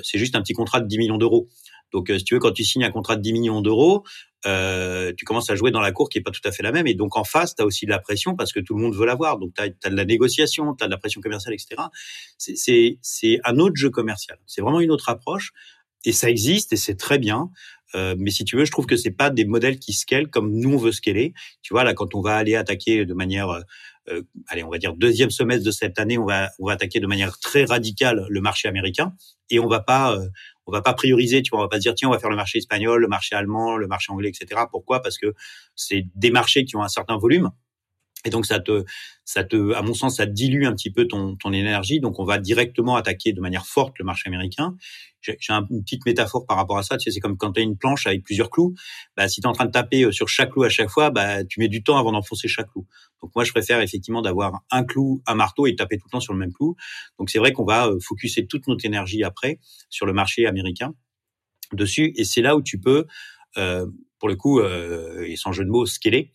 c'est 0.02 0.18
juste 0.18 0.34
un 0.36 0.42
petit 0.42 0.54
contrat 0.54 0.80
de 0.80 0.86
10 0.86 0.98
millions 0.98 1.18
d'euros. 1.18 1.48
Donc, 1.94 2.10
euh, 2.10 2.18
si 2.18 2.24
tu 2.24 2.34
veux, 2.34 2.40
quand 2.40 2.52
tu 2.52 2.64
signes 2.64 2.84
un 2.84 2.90
contrat 2.90 3.14
de 3.14 3.22
10 3.22 3.32
millions 3.32 3.60
d'euros, 3.60 4.04
euh, 4.46 5.12
tu 5.16 5.24
commences 5.24 5.48
à 5.48 5.54
jouer 5.54 5.70
dans 5.70 5.80
la 5.80 5.92
cour 5.92 6.08
qui 6.08 6.18
est 6.18 6.22
pas 6.22 6.32
tout 6.32 6.40
à 6.44 6.50
fait 6.50 6.64
la 6.64 6.72
même. 6.72 6.88
Et 6.88 6.94
donc, 6.94 7.16
en 7.16 7.22
face, 7.22 7.54
tu 7.54 7.62
as 7.62 7.64
aussi 7.64 7.86
de 7.86 7.90
la 7.90 8.00
pression 8.00 8.34
parce 8.34 8.52
que 8.52 8.58
tout 8.58 8.74
le 8.74 8.82
monde 8.82 8.96
veut 8.96 9.06
l'avoir. 9.06 9.38
Donc, 9.38 9.54
tu 9.54 9.62
as, 9.62 9.90
de 9.90 9.96
la 9.96 10.04
négociation, 10.04 10.74
tu 10.74 10.82
as 10.82 10.88
de 10.88 10.90
la 10.90 10.98
pression 10.98 11.20
commerciale, 11.20 11.54
etc. 11.54 11.82
C'est 12.36 13.40
un 13.44 13.58
autre 13.58 13.76
jeu 13.76 13.90
commercial. 13.90 14.38
C'est 14.44 14.60
vraiment 14.60 14.80
une 14.80 14.90
autre 14.90 15.08
approche. 15.08 15.52
Et 16.04 16.12
ça 16.12 16.28
existe 16.28 16.72
et 16.72 16.76
c'est 16.76 16.96
très 16.96 17.18
bien. 17.18 17.48
Euh, 17.94 18.16
mais 18.18 18.30
si 18.30 18.44
tu 18.44 18.56
veux, 18.56 18.64
je 18.64 18.72
trouve 18.72 18.86
que 18.86 18.96
c'est 18.96 19.12
pas 19.12 19.30
des 19.30 19.44
modèles 19.44 19.78
qui 19.78 19.92
scalent 19.92 20.28
comme 20.28 20.52
nous 20.52 20.74
on 20.74 20.76
veut 20.76 20.92
scaler. 20.92 21.32
Tu 21.62 21.72
vois 21.72 21.84
là, 21.84 21.94
quand 21.94 22.14
on 22.14 22.20
va 22.20 22.36
aller 22.36 22.56
attaquer 22.56 23.06
de 23.06 23.14
manière, 23.14 23.50
euh, 23.50 23.60
allez, 24.49 24.62
on 24.62 24.70
va 24.70 24.78
dire 24.78 24.94
deuxième 24.94 25.30
semestre 25.30 25.64
de 25.64 25.70
cette 25.70 25.99
année, 25.99 26.18
on 26.18 26.25
va 26.25 26.50
on 26.58 26.66
va 26.66 26.73
attaquer 26.73 27.00
de 27.00 27.06
manière 27.06 27.38
très 27.38 27.64
radicale 27.64 28.26
le 28.28 28.40
marché 28.40 28.68
américain 28.68 29.14
et 29.50 29.58
on 29.58 29.66
va 29.66 29.80
pas 29.80 30.14
euh, 30.14 30.28
on 30.66 30.73
va 30.73 30.82
pas 30.82 30.94
prioriser. 30.94 31.42
Tu 31.42 31.50
vois, 31.50 31.61
on 31.61 31.62
va 31.62 31.68
pas 31.68 31.78
dire 31.78 31.94
tiens 31.94 32.08
on 32.08 32.12
va 32.12 32.18
faire 32.18 32.30
le 32.30 32.37
marché 32.37 32.58
espagnol, 32.58 33.00
le 33.00 33.08
marché 33.08 33.34
allemand, 33.34 33.76
le 33.76 33.87
marché 33.87 34.12
anglais, 34.12 34.28
etc. 34.28 34.62
Pourquoi? 34.70 35.00
Parce 35.00 35.18
que 35.18 35.34
c'est 35.75 36.06
des 36.14 36.30
marchés 36.30 36.64
qui 36.64 36.76
ont 36.76 36.82
un 36.82 36.88
certain 36.88 37.16
volume 37.16 37.50
et 38.24 38.30
donc 38.30 38.46
ça 38.46 38.60
te, 38.60 38.84
ça 39.24 39.44
te, 39.44 39.72
à 39.74 39.82
mon 39.82 39.94
sens, 39.94 40.16
ça 40.16 40.26
dilue 40.26 40.64
un 40.64 40.72
petit 40.72 40.90
peu 40.90 41.06
ton, 41.06 41.36
ton 41.36 41.52
énergie. 41.52 42.00
Donc 42.00 42.18
on 42.18 42.24
va 42.24 42.38
directement 42.38 42.96
attaquer 42.96 43.32
de 43.32 43.40
manière 43.40 43.66
forte 43.66 43.98
le 43.98 44.04
marché 44.04 44.28
américain. 44.28 44.76
J'ai 45.20 45.36
une 45.50 45.82
petite 45.82 46.04
métaphore 46.04 46.44
par 46.46 46.58
rapport 46.58 46.76
à 46.76 46.82
ça. 46.82 46.98
Tu 46.98 47.04
sais, 47.04 47.10
c'est 47.14 47.20
comme 47.20 47.38
quand 47.38 47.52
tu 47.52 47.60
as 47.60 47.62
une 47.62 47.78
planche 47.78 48.06
avec 48.06 48.22
plusieurs 48.22 48.50
clous. 48.50 48.74
Bah, 49.16 49.26
si 49.26 49.40
tu 49.40 49.46
es 49.46 49.48
en 49.48 49.52
train 49.52 49.64
de 49.64 49.70
taper 49.70 50.04
euh, 50.04 50.12
sur 50.12 50.28
chaque 50.28 50.50
clou 50.50 50.64
à 50.64 50.68
chaque 50.68 50.90
fois, 50.90 51.10
bah, 51.10 51.44
tu 51.44 51.60
mets 51.60 51.68
du 51.68 51.82
temps 51.82 51.96
avant 51.96 52.12
d'enfoncer 52.12 52.46
chaque 52.46 52.70
clou. 52.70 52.86
Donc 53.22 53.34
moi, 53.34 53.44
je 53.44 53.52
préfère 53.52 53.80
effectivement 53.80 54.20
d'avoir 54.20 54.64
un 54.70 54.84
clou, 54.84 55.22
un 55.26 55.34
marteau 55.34 55.66
et 55.66 55.74
taper 55.74 55.96
tout 55.96 56.06
le 56.08 56.10
temps 56.10 56.20
sur 56.20 56.34
le 56.34 56.38
même 56.38 56.52
clou. 56.52 56.76
Donc 57.18 57.30
c'est 57.30 57.38
vrai 57.38 57.52
qu'on 57.52 57.64
va 57.64 57.86
euh, 57.86 57.98
focuser 58.02 58.46
toute 58.46 58.68
notre 58.68 58.84
énergie 58.84 59.24
après 59.24 59.60
sur 59.88 60.04
le 60.04 60.12
marché 60.12 60.46
américain 60.46 60.94
dessus. 61.72 62.12
Et 62.16 62.24
c'est 62.24 62.42
là 62.42 62.56
où 62.56 62.62
tu 62.62 62.78
peux, 62.78 63.06
euh, 63.56 63.86
pour 64.18 64.28
le 64.28 64.36
coup, 64.36 64.60
euh, 64.60 65.24
et 65.26 65.36
sans 65.36 65.52
jeu 65.52 65.64
de 65.64 65.70
mots, 65.70 65.86
scaler 65.86 66.30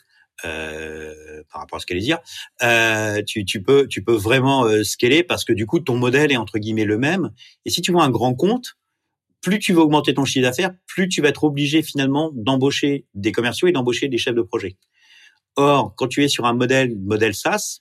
euh, 0.46 1.44
par 1.52 1.62
rapport 1.62 1.78
à 1.78 1.80
ce 1.80 1.86
qu'elle 1.86 2.00
dire, 2.00 2.20
euh, 2.64 3.22
tu, 3.26 3.46
tu, 3.46 3.62
peux, 3.62 3.88
tu 3.88 4.04
peux 4.04 4.16
vraiment 4.16 4.66
euh, 4.66 4.84
scaler 4.84 5.24
parce 5.24 5.44
que 5.44 5.54
du 5.54 5.66
coup, 5.66 5.80
ton 5.80 5.98
modèle 5.98 6.32
est 6.32 6.38
entre 6.38 6.60
guillemets 6.60 6.86
le 6.86 6.98
même. 6.98 7.32
Et 7.66 7.70
si 7.70 7.82
tu 7.82 7.92
vois 7.92 8.04
un 8.04 8.10
grand 8.10 8.34
compte, 8.34 8.78
plus 9.42 9.60
tu 9.60 9.74
vas 9.74 9.82
augmenter 9.82 10.14
ton 10.14 10.26
chiffre 10.26 10.44
d'affaires, 10.44 10.72
plus 10.88 11.08
tu 11.08 11.22
vas 11.22 11.30
être 11.30 11.44
obligé 11.44 11.82
finalement 11.82 12.32
d'embaucher 12.34 13.06
des 13.14 13.32
commerciaux 13.32 13.68
et 13.68 13.72
d'embaucher 13.72 14.08
des 14.08 14.18
chefs 14.18 14.36
de 14.36 14.42
projet. 14.42 14.78
Or, 15.56 15.94
quand 15.96 16.08
tu 16.08 16.24
es 16.24 16.28
sur 16.28 16.46
un 16.46 16.54
modèle, 16.54 16.96
modèle 16.98 17.34
SaaS, 17.34 17.80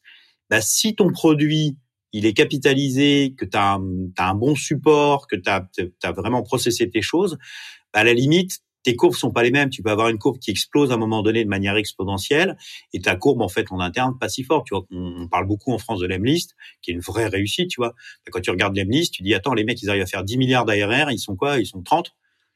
bah, 0.50 0.60
si 0.60 0.94
ton 0.94 1.12
produit 1.12 1.76
il 2.12 2.24
est 2.24 2.32
capitalisé, 2.32 3.34
que 3.36 3.44
tu 3.44 3.56
as, 3.56 3.78
un 4.18 4.34
bon 4.34 4.54
support, 4.54 5.26
que 5.26 5.36
tu 5.36 5.50
as, 5.50 6.12
vraiment 6.12 6.42
processé 6.42 6.88
tes 6.88 7.02
choses, 7.02 7.38
bah, 7.92 8.00
à 8.00 8.04
la 8.04 8.14
limite, 8.14 8.60
tes 8.82 8.96
courbes 8.96 9.14
sont 9.14 9.30
pas 9.30 9.42
les 9.42 9.50
mêmes. 9.50 9.70
Tu 9.70 9.82
peux 9.82 9.90
avoir 9.90 10.08
une 10.08 10.18
courbe 10.18 10.38
qui 10.38 10.50
explose 10.50 10.90
à 10.90 10.94
un 10.94 10.98
moment 10.98 11.22
donné 11.22 11.44
de 11.44 11.48
manière 11.48 11.76
exponentielle 11.76 12.56
et 12.92 13.00
ta 13.00 13.16
courbe, 13.16 13.42
en 13.42 13.48
fait, 13.48 13.70
en 13.70 13.80
interne, 13.80 14.16
pas 14.18 14.28
si 14.28 14.44
forte. 14.44 14.66
Tu 14.66 14.74
vois, 14.74 14.86
on, 14.90 15.28
parle 15.28 15.46
beaucoup 15.46 15.72
en 15.72 15.78
France 15.78 16.00
de 16.00 16.06
l'Emlist, 16.06 16.54
qui 16.82 16.90
est 16.90 16.94
une 16.94 17.00
vraie 17.00 17.26
réussite, 17.26 17.70
tu 17.70 17.80
vois. 17.80 17.94
Quand 18.30 18.40
tu 18.40 18.50
regardes 18.50 18.76
l'Emlist, 18.76 19.12
tu 19.14 19.22
dis, 19.22 19.34
attends, 19.34 19.54
les 19.54 19.64
mecs, 19.64 19.82
ils 19.82 19.90
arrivent 19.90 20.02
à 20.02 20.06
faire 20.06 20.24
10 20.24 20.38
milliards 20.38 20.64
d'ARR, 20.64 21.10
ils 21.10 21.18
sont 21.18 21.36
quoi? 21.36 21.58
Ils 21.58 21.66
sont 21.66 21.82
30. 21.82 22.14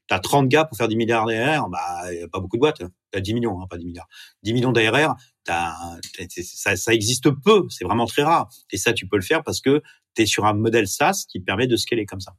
tu 0.09 0.15
as 0.15 0.21
30 0.21 0.49
gars 0.49 0.65
pour 0.65 0.77
faire 0.77 0.89
10 0.89 0.97
milliards 0.97 1.27
d'ARR, 1.27 1.69
bah, 1.69 2.13
y 2.13 2.23
a 2.23 2.29
pas 2.29 2.41
beaucoup 2.41 2.57
de 2.57 2.61
boîtes. 2.61 2.79
Tu 2.79 3.19
as 3.19 3.21
10 3.21 3.35
millions, 3.35 3.61
hein, 3.61 3.67
pas 3.69 3.79
10 3.79 3.87
milliards. 3.87 4.09
10 4.43 4.53
millions 4.55 4.73
d'ARR, 4.73 5.17
ça, 5.47 6.77
ça 6.77 6.95
existe 6.95 7.31
peu, 7.31 7.67
c'est 7.69 7.85
vraiment 7.85 8.07
très 8.07 8.23
rare. 8.23 8.49
Et 8.71 8.77
ça, 8.77 8.93
tu 8.93 9.07
peux 9.07 9.17
le 9.17 9.23
faire 9.23 9.43
parce 9.43 9.61
que 9.61 9.83
tu 10.15 10.23
es 10.23 10.27
sur 10.27 10.45
un 10.45 10.55
modèle 10.55 10.87
SaaS 10.87 11.25
qui 11.29 11.41
permet 11.41 11.67
de 11.67 11.77
scaler 11.77 12.07
comme 12.07 12.21
ça. 12.21 12.37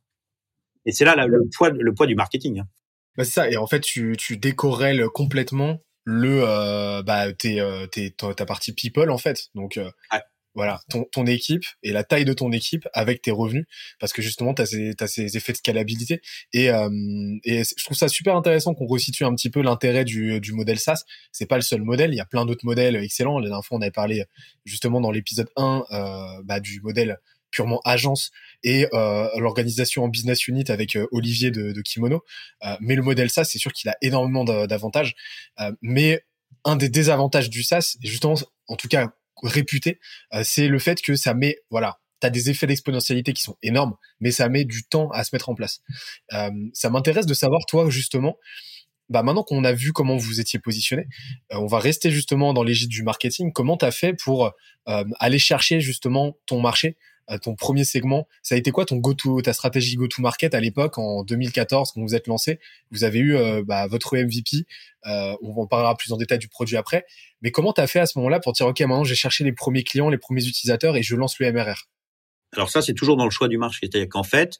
Et 0.86 0.92
c'est 0.92 1.06
là, 1.06 1.16
le, 1.26 1.50
poids, 1.56 1.70
le 1.70 1.94
poids 1.94 2.08
du 2.08 2.16
marketing. 2.16 2.60
Hein. 2.60 2.68
Bah, 3.18 3.24
c'est 3.26 3.32
ça. 3.32 3.50
Et 3.50 3.58
en 3.58 3.68
fait, 3.68 3.82
tu, 3.82 4.16
tu 4.18 4.38
décorrèles 4.38 5.08
complètement 5.10 5.80
le 6.06 6.44
euh, 6.44 7.02
bah 7.02 7.32
t'es, 7.32 7.62
euh, 7.62 7.88
t'es, 7.88 8.12
ta 8.12 8.46
partie 8.46 8.74
people 8.74 9.10
en 9.10 9.18
fait. 9.18 9.48
Donc 9.56 9.78
euh, 9.78 9.90
voilà, 10.56 10.82
ton, 10.90 11.06
ton 11.12 11.26
équipe 11.26 11.66
et 11.82 11.92
la 11.92 12.04
taille 12.04 12.26
de 12.26 12.34
ton 12.34 12.52
équipe 12.52 12.88
avec 12.94 13.22
tes 13.22 13.32
revenus, 13.32 13.66
parce 14.00 14.14
que 14.14 14.22
justement, 14.22 14.54
tu 14.54 14.62
as 14.62 14.66
ces, 14.68 14.94
ces 15.08 15.38
effets 15.38 15.52
de 15.52 15.58
scalabilité. 15.58 16.22
Et, 16.54 16.70
euh, 16.70 16.90
et 17.44 17.64
je 17.64 17.84
trouve 17.84 17.98
ça 17.98 18.08
super 18.08 18.36
intéressant 18.36 18.76
qu'on 18.76 18.86
resitue 18.86 19.24
un 19.26 19.34
petit 19.34 19.50
peu 19.50 19.62
l'intérêt 19.62 20.06
du, 20.06 20.40
du 20.40 20.54
modèle 20.54 20.80
SaaS. 20.80 21.04
C'est 21.32 21.48
pas 21.48 21.56
le 21.56 21.64
seul 21.64 21.82
modèle, 21.82 22.14
il 22.14 22.18
y 22.18 22.22
a 22.22 22.26
plein 22.26 22.46
d'autres 22.46 22.66
modèles 22.66 22.96
excellents. 22.98 23.40
Les 23.40 23.52
infos, 23.52 23.76
on 23.76 23.82
avait 23.82 23.92
parlé 23.92 24.26
justement 24.66 25.02
dans 25.02 25.12
l'épisode 25.12 25.50
1 25.56 25.86
euh, 25.92 26.42
bah, 26.44 26.60
du 26.60 26.82
modèle 26.82 27.18
purement 27.54 27.80
agence 27.86 28.32
et 28.64 28.88
euh, 28.94 29.30
l'organisation 29.38 30.04
en 30.04 30.08
business 30.10 30.48
unit 30.48 30.66
avec 30.70 30.96
euh, 30.96 31.08
Olivier 31.12 31.52
de, 31.52 31.82
Kimono. 31.82 32.24
Euh, 32.66 32.76
mais 32.82 32.96
le 32.96 33.02
modèle 33.02 33.30
SaaS, 33.30 33.46
c'est 33.46 33.60
sûr 33.60 33.72
qu'il 33.72 33.90
a 33.90 33.96
énormément 34.02 34.44
d'avantages. 34.44 35.16
Mais 35.82 36.26
un 36.66 36.76
des 36.76 36.90
désavantages 36.90 37.50
du 37.50 37.64
SaaS, 37.64 37.98
justement, 38.02 38.36
en 38.68 38.76
tout 38.76 38.88
cas 38.88 39.14
réputé, 39.42 40.00
c'est 40.44 40.68
le 40.68 40.80
fait 40.80 41.02
que 41.02 41.16
ça 41.16 41.34
met, 41.34 41.58
voilà, 41.70 42.00
tu 42.22 42.28
as 42.28 42.30
des 42.30 42.50
effets 42.50 42.68
d'exponentialité 42.68 43.34
qui 43.34 43.44
sont 43.44 43.58
énormes, 43.62 43.96
mais 44.22 44.32
ça 44.32 44.48
met 44.48 44.64
du 44.64 44.84
temps 44.86 45.10
à 45.10 45.24
se 45.24 45.36
mettre 45.36 45.50
en 45.50 45.56
place. 45.56 45.82
Ça 46.74 46.90
m'intéresse 46.90 47.26
de 47.26 47.34
savoir, 47.34 47.66
toi, 47.66 47.90
justement, 47.90 48.38
bah 49.10 49.22
maintenant 49.22 49.44
qu'on 49.44 49.66
a 49.66 49.74
vu 49.74 49.92
comment 49.92 50.16
vous 50.16 50.40
étiez 50.40 50.60
positionné, 50.60 51.08
on 51.50 51.68
va 51.68 51.80
rester 51.80 52.10
justement 52.10 52.54
dans 52.54 52.64
l'égide 52.64 52.90
du 52.90 53.04
marketing. 53.04 53.52
Comment 53.52 53.76
tu 53.76 53.86
as 53.86 53.92
fait 53.92 54.14
pour 54.14 54.54
aller 54.86 55.40
chercher 55.40 55.82
justement 55.82 56.38
ton 56.46 56.62
marché 56.62 56.96
ton 57.42 57.56
premier 57.56 57.84
segment. 57.84 58.28
Ça 58.42 58.56
a 58.56 58.58
été 58.58 58.72
quoi 58.72 58.86
ton 58.86 58.98
go-to, 58.98 59.42
ta 59.42 59.54
stratégie 59.54 59.96
go-to-market 59.96 60.54
à 60.54 60.60
l'époque 60.60 60.98
en 60.98 61.24
2014 61.24 61.92
quand 61.94 62.02
vous 62.02 62.16
êtes 62.16 62.28
lancé? 62.28 62.60
Vous 62.92 63.04
avez 63.04 63.20
eu 63.20 63.36
euh, 63.36 63.64
bah, 63.66 63.88
votre 63.88 64.18
MVP. 64.18 64.66
Euh, 65.06 65.36
on 65.42 65.56
en 65.62 65.68
parlera 65.68 65.96
plus 65.96 66.12
en 66.12 66.18
détail 66.18 66.40
du 66.40 66.48
produit 66.48 66.78
après. 66.78 67.06
Mais 67.42 67.52
comment 67.52 67.74
tu 67.74 67.82
as 67.82 67.88
fait 67.88 68.00
à 68.00 68.06
ce 68.06 68.18
moment-là 68.20 68.40
pour 68.40 68.54
dire 68.54 68.68
ok 68.68 68.80
maintenant 68.82 69.04
j'ai 69.04 69.16
cherché 69.16 69.44
les 69.44 69.54
premiers 69.54 69.84
clients, 69.84 70.10
les 70.10 70.18
premiers 70.18 70.46
utilisateurs 70.46 70.96
et 70.96 71.04
je 71.04 71.16
lance 71.16 71.40
le 71.40 71.52
MRR 71.52 71.88
Alors 72.54 72.70
ça 72.70 72.82
c'est 72.82 72.94
toujours 72.94 73.18
dans 73.18 73.26
le 73.26 73.32
choix 73.32 73.48
du 73.48 73.58
marché. 73.58 73.80
C'est-à-dire 73.82 74.10
qu'en 74.10 74.24
fait 74.24 74.60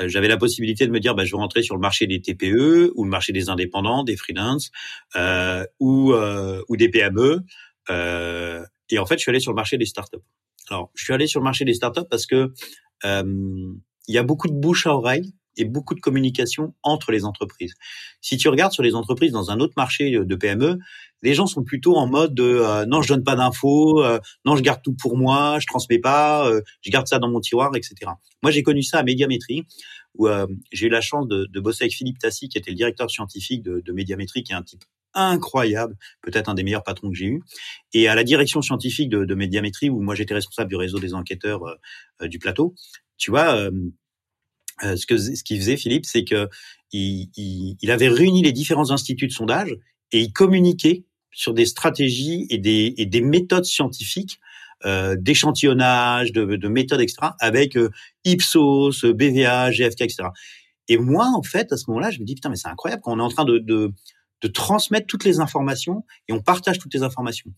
euh, 0.00 0.08
j'avais 0.08 0.28
la 0.28 0.36
possibilité 0.36 0.86
de 0.86 0.92
me 0.92 1.00
dire 1.00 1.14
bah, 1.14 1.24
je 1.24 1.32
vais 1.32 1.38
rentrer 1.38 1.62
sur 1.62 1.74
le 1.74 1.80
marché 1.80 2.06
des 2.06 2.20
TPE 2.20 2.92
ou 2.94 3.04
le 3.04 3.10
marché 3.10 3.32
des 3.32 3.48
indépendants, 3.48 4.04
des 4.04 4.16
freelance 4.16 4.70
ou 5.80 6.12
ou 6.12 6.76
des 6.76 6.88
PME. 6.88 7.40
et 7.88 8.98
en 8.98 9.06
fait 9.06 9.16
je 9.16 9.20
suis 9.20 9.30
allé 9.30 9.40
sur 9.40 9.52
le 9.52 9.56
marché 9.56 9.78
des 9.78 9.86
startups. 9.86 10.18
Alors, 10.72 10.90
je 10.94 11.04
suis 11.04 11.12
allé 11.12 11.26
sur 11.26 11.38
le 11.38 11.44
marché 11.44 11.66
des 11.66 11.74
startups 11.74 12.08
parce 12.10 12.24
que 12.24 12.50
euh, 13.04 13.74
il 14.08 14.14
y 14.14 14.16
a 14.16 14.22
beaucoup 14.22 14.48
de 14.48 14.54
bouche 14.54 14.86
à 14.86 14.94
oreille 14.94 15.34
et 15.58 15.66
beaucoup 15.66 15.94
de 15.94 16.00
communication 16.00 16.74
entre 16.82 17.12
les 17.12 17.26
entreprises. 17.26 17.74
Si 18.22 18.38
tu 18.38 18.48
regardes 18.48 18.72
sur 18.72 18.82
les 18.82 18.94
entreprises 18.94 19.32
dans 19.32 19.50
un 19.50 19.60
autre 19.60 19.74
marché 19.76 20.12
de 20.12 20.34
PME, 20.34 20.78
les 21.20 21.34
gens 21.34 21.46
sont 21.46 21.62
plutôt 21.62 21.96
en 21.96 22.06
mode 22.06 22.34
de 22.34 22.42
euh, 22.42 22.86
non, 22.86 23.02
je 23.02 23.08
donne 23.08 23.22
pas 23.22 23.36
d'infos, 23.36 24.02
euh, 24.02 24.18
non, 24.46 24.56
je 24.56 24.62
garde 24.62 24.80
tout 24.82 24.94
pour 24.94 25.18
moi, 25.18 25.58
je 25.60 25.66
transmets 25.66 25.98
pas, 25.98 26.48
euh, 26.48 26.62
je 26.80 26.90
garde 26.90 27.06
ça 27.06 27.18
dans 27.18 27.28
mon 27.28 27.40
tiroir, 27.40 27.70
etc. 27.76 27.94
Moi, 28.42 28.50
j'ai 28.50 28.62
connu 28.62 28.82
ça 28.82 29.00
à 29.00 29.02
Médiamétrie, 29.02 29.66
où 30.14 30.26
j'ai 30.72 30.86
eu 30.86 30.90
la 30.90 31.02
chance 31.02 31.28
de, 31.28 31.46
de, 31.50 31.60
bosser 31.60 31.84
avec 31.84 31.94
Philippe 31.94 32.18
Tassi, 32.18 32.48
qui 32.48 32.56
était 32.56 32.70
le 32.70 32.76
directeur 32.76 33.10
scientifique 33.10 33.62
de, 33.62 33.82
de 33.84 33.92
Médiamétrie, 33.92 34.42
qui 34.42 34.52
est 34.52 34.56
un 34.56 34.62
type 34.62 34.84
incroyable, 35.14 35.96
peut-être 36.22 36.48
un 36.48 36.54
des 36.54 36.62
meilleurs 36.62 36.82
patrons 36.82 37.10
que 37.10 37.16
j'ai 37.16 37.26
eu, 37.26 37.42
et 37.92 38.08
à 38.08 38.14
la 38.14 38.24
direction 38.24 38.62
scientifique 38.62 39.08
de, 39.08 39.24
de 39.24 39.34
Médiamétrie, 39.34 39.90
où 39.90 40.00
moi 40.00 40.14
j'étais 40.14 40.34
responsable 40.34 40.70
du 40.70 40.76
réseau 40.76 40.98
des 40.98 41.14
enquêteurs 41.14 41.64
euh, 41.64 41.74
euh, 42.22 42.28
du 42.28 42.38
plateau, 42.38 42.74
tu 43.18 43.30
vois, 43.30 43.56
euh, 43.56 43.70
ce 44.96 45.06
que 45.06 45.16
ce 45.16 45.44
qu'il 45.44 45.58
faisait 45.58 45.76
Philippe, 45.76 46.06
c'est 46.06 46.24
que 46.24 46.48
il, 46.92 47.90
avait 47.90 48.08
réuni 48.08 48.42
les 48.42 48.52
différents 48.52 48.90
instituts 48.90 49.26
de 49.26 49.32
sondage 49.32 49.74
et 50.12 50.20
il 50.20 50.32
communiquait 50.32 51.04
sur 51.30 51.54
des 51.54 51.66
stratégies 51.66 52.46
et 52.50 52.58
des, 52.58 52.90
des 52.90 53.20
méthodes 53.20 53.64
scientifiques 53.64 54.40
d'échantillonnage, 55.16 56.32
de, 56.32 56.56
de, 56.56 56.68
méthodes, 56.68 57.00
etc., 57.00 57.18
avec 57.38 57.78
Ipsos, 58.24 59.04
BVA, 59.04 59.70
GFK, 59.70 60.00
etc. 60.02 60.24
Et 60.88 60.98
moi, 60.98 61.26
en 61.34 61.42
fait, 61.42 61.72
à 61.72 61.76
ce 61.76 61.84
moment-là, 61.88 62.10
je 62.10 62.20
me 62.20 62.24
dis, 62.24 62.34
putain, 62.34 62.48
mais 62.48 62.56
c'est 62.56 62.68
incroyable 62.68 63.02
quand 63.02 63.12
on 63.12 63.18
est 63.18 63.22
en 63.22 63.28
train 63.28 63.44
de, 63.44 63.92
de 64.42 64.48
transmettre 64.48 65.06
toutes 65.06 65.24
les 65.24 65.40
informations 65.40 66.04
et 66.28 66.32
on 66.32 66.40
partage 66.40 66.78
toutes 66.78 66.92
les 66.92 67.02
informations. 67.02 67.50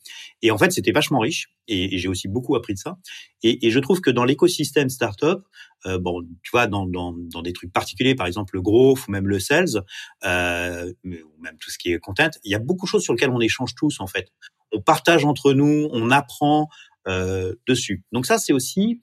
Et 0.42 0.50
en 0.50 0.58
fait, 0.58 0.70
c'était 0.70 0.92
vachement 0.92 1.18
riche 1.18 1.50
et, 1.66 1.98
j'ai 1.98 2.08
aussi 2.08 2.28
beaucoup 2.28 2.54
appris 2.56 2.74
de 2.74 2.78
ça. 2.78 2.98
Et, 3.42 3.70
je 3.70 3.78
trouve 3.80 4.00
que 4.00 4.10
dans 4.10 4.24
l'écosystème 4.24 4.90
startup, 4.90 5.40
euh, 5.86 5.98
bon, 5.98 6.22
tu 6.42 6.50
vois, 6.52 6.66
dans, 6.66 6.86
dans, 6.86 7.12
dans, 7.12 7.42
des 7.42 7.52
trucs 7.52 7.72
particuliers, 7.72 8.14
par 8.14 8.26
exemple 8.26 8.54
le 8.54 8.62
growth 8.62 9.06
ou 9.08 9.10
même 9.10 9.26
le 9.26 9.40
sales, 9.40 9.82
euh, 10.24 10.92
ou 11.04 11.42
même 11.42 11.56
tout 11.58 11.70
ce 11.70 11.78
qui 11.78 11.92
est 11.92 11.98
content, 11.98 12.30
il 12.44 12.52
y 12.52 12.54
a 12.54 12.58
beaucoup 12.58 12.86
de 12.86 12.90
choses 12.90 13.02
sur 13.02 13.12
lesquelles 13.12 13.30
on 13.30 13.40
échange 13.40 13.74
tous 13.74 14.00
en 14.00 14.06
fait. 14.06 14.28
On 14.72 14.80
partage 14.80 15.24
entre 15.24 15.52
nous, 15.52 15.88
on 15.92 16.10
apprend 16.10 16.68
euh, 17.06 17.54
dessus. 17.66 18.02
Donc 18.12 18.26
ça, 18.26 18.38
c'est 18.38 18.52
aussi 18.52 19.00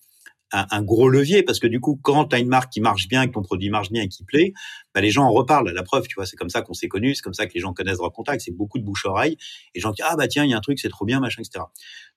un, 0.52 0.82
gros 0.82 1.10
levier 1.10 1.44
parce 1.44 1.60
que 1.60 1.68
du 1.68 1.80
coup, 1.80 2.00
quand 2.02 2.26
tu 2.26 2.36
as 2.36 2.40
une 2.40 2.48
marque 2.48 2.72
qui 2.72 2.82
marche 2.82 3.08
bien, 3.08 3.26
que 3.28 3.32
ton 3.32 3.42
produit 3.42 3.70
marche 3.70 3.92
bien 3.92 4.04
et 4.04 4.08
qui 4.08 4.24
plaît, 4.24 4.54
bah, 4.94 5.02
les 5.02 5.10
gens 5.10 5.24
en 5.24 5.32
reparlent. 5.32 5.70
La 5.72 5.84
preuve, 5.84 6.08
tu 6.08 6.16
vois, 6.16 6.26
c'est 6.26 6.36
comme 6.36 6.50
ça 6.50 6.62
qu'on 6.62 6.74
s'est 6.74 6.88
connus, 6.88 7.16
c'est 7.16 7.22
comme 7.22 7.34
ça 7.34 7.48
que 7.48 7.54
les 7.54 7.60
gens 7.60 7.74
connaissent 7.74 8.00
Contact, 8.14 8.42
c'est 8.42 8.52
beaucoup 8.52 8.78
de 8.78 8.84
bouche-oreille. 8.84 9.34
Et 9.34 9.38
les 9.76 9.82
gens 9.82 9.92
disent, 9.92 10.06
ah 10.08 10.16
bah 10.16 10.28
tiens, 10.28 10.44
il 10.44 10.52
y 10.52 10.54
a 10.54 10.58
un 10.58 10.62
truc, 10.62 10.80
c'est 10.80 10.90
trop 10.90 11.06
bien, 11.06 11.20
machin, 11.20 11.42
etc. 11.42 11.64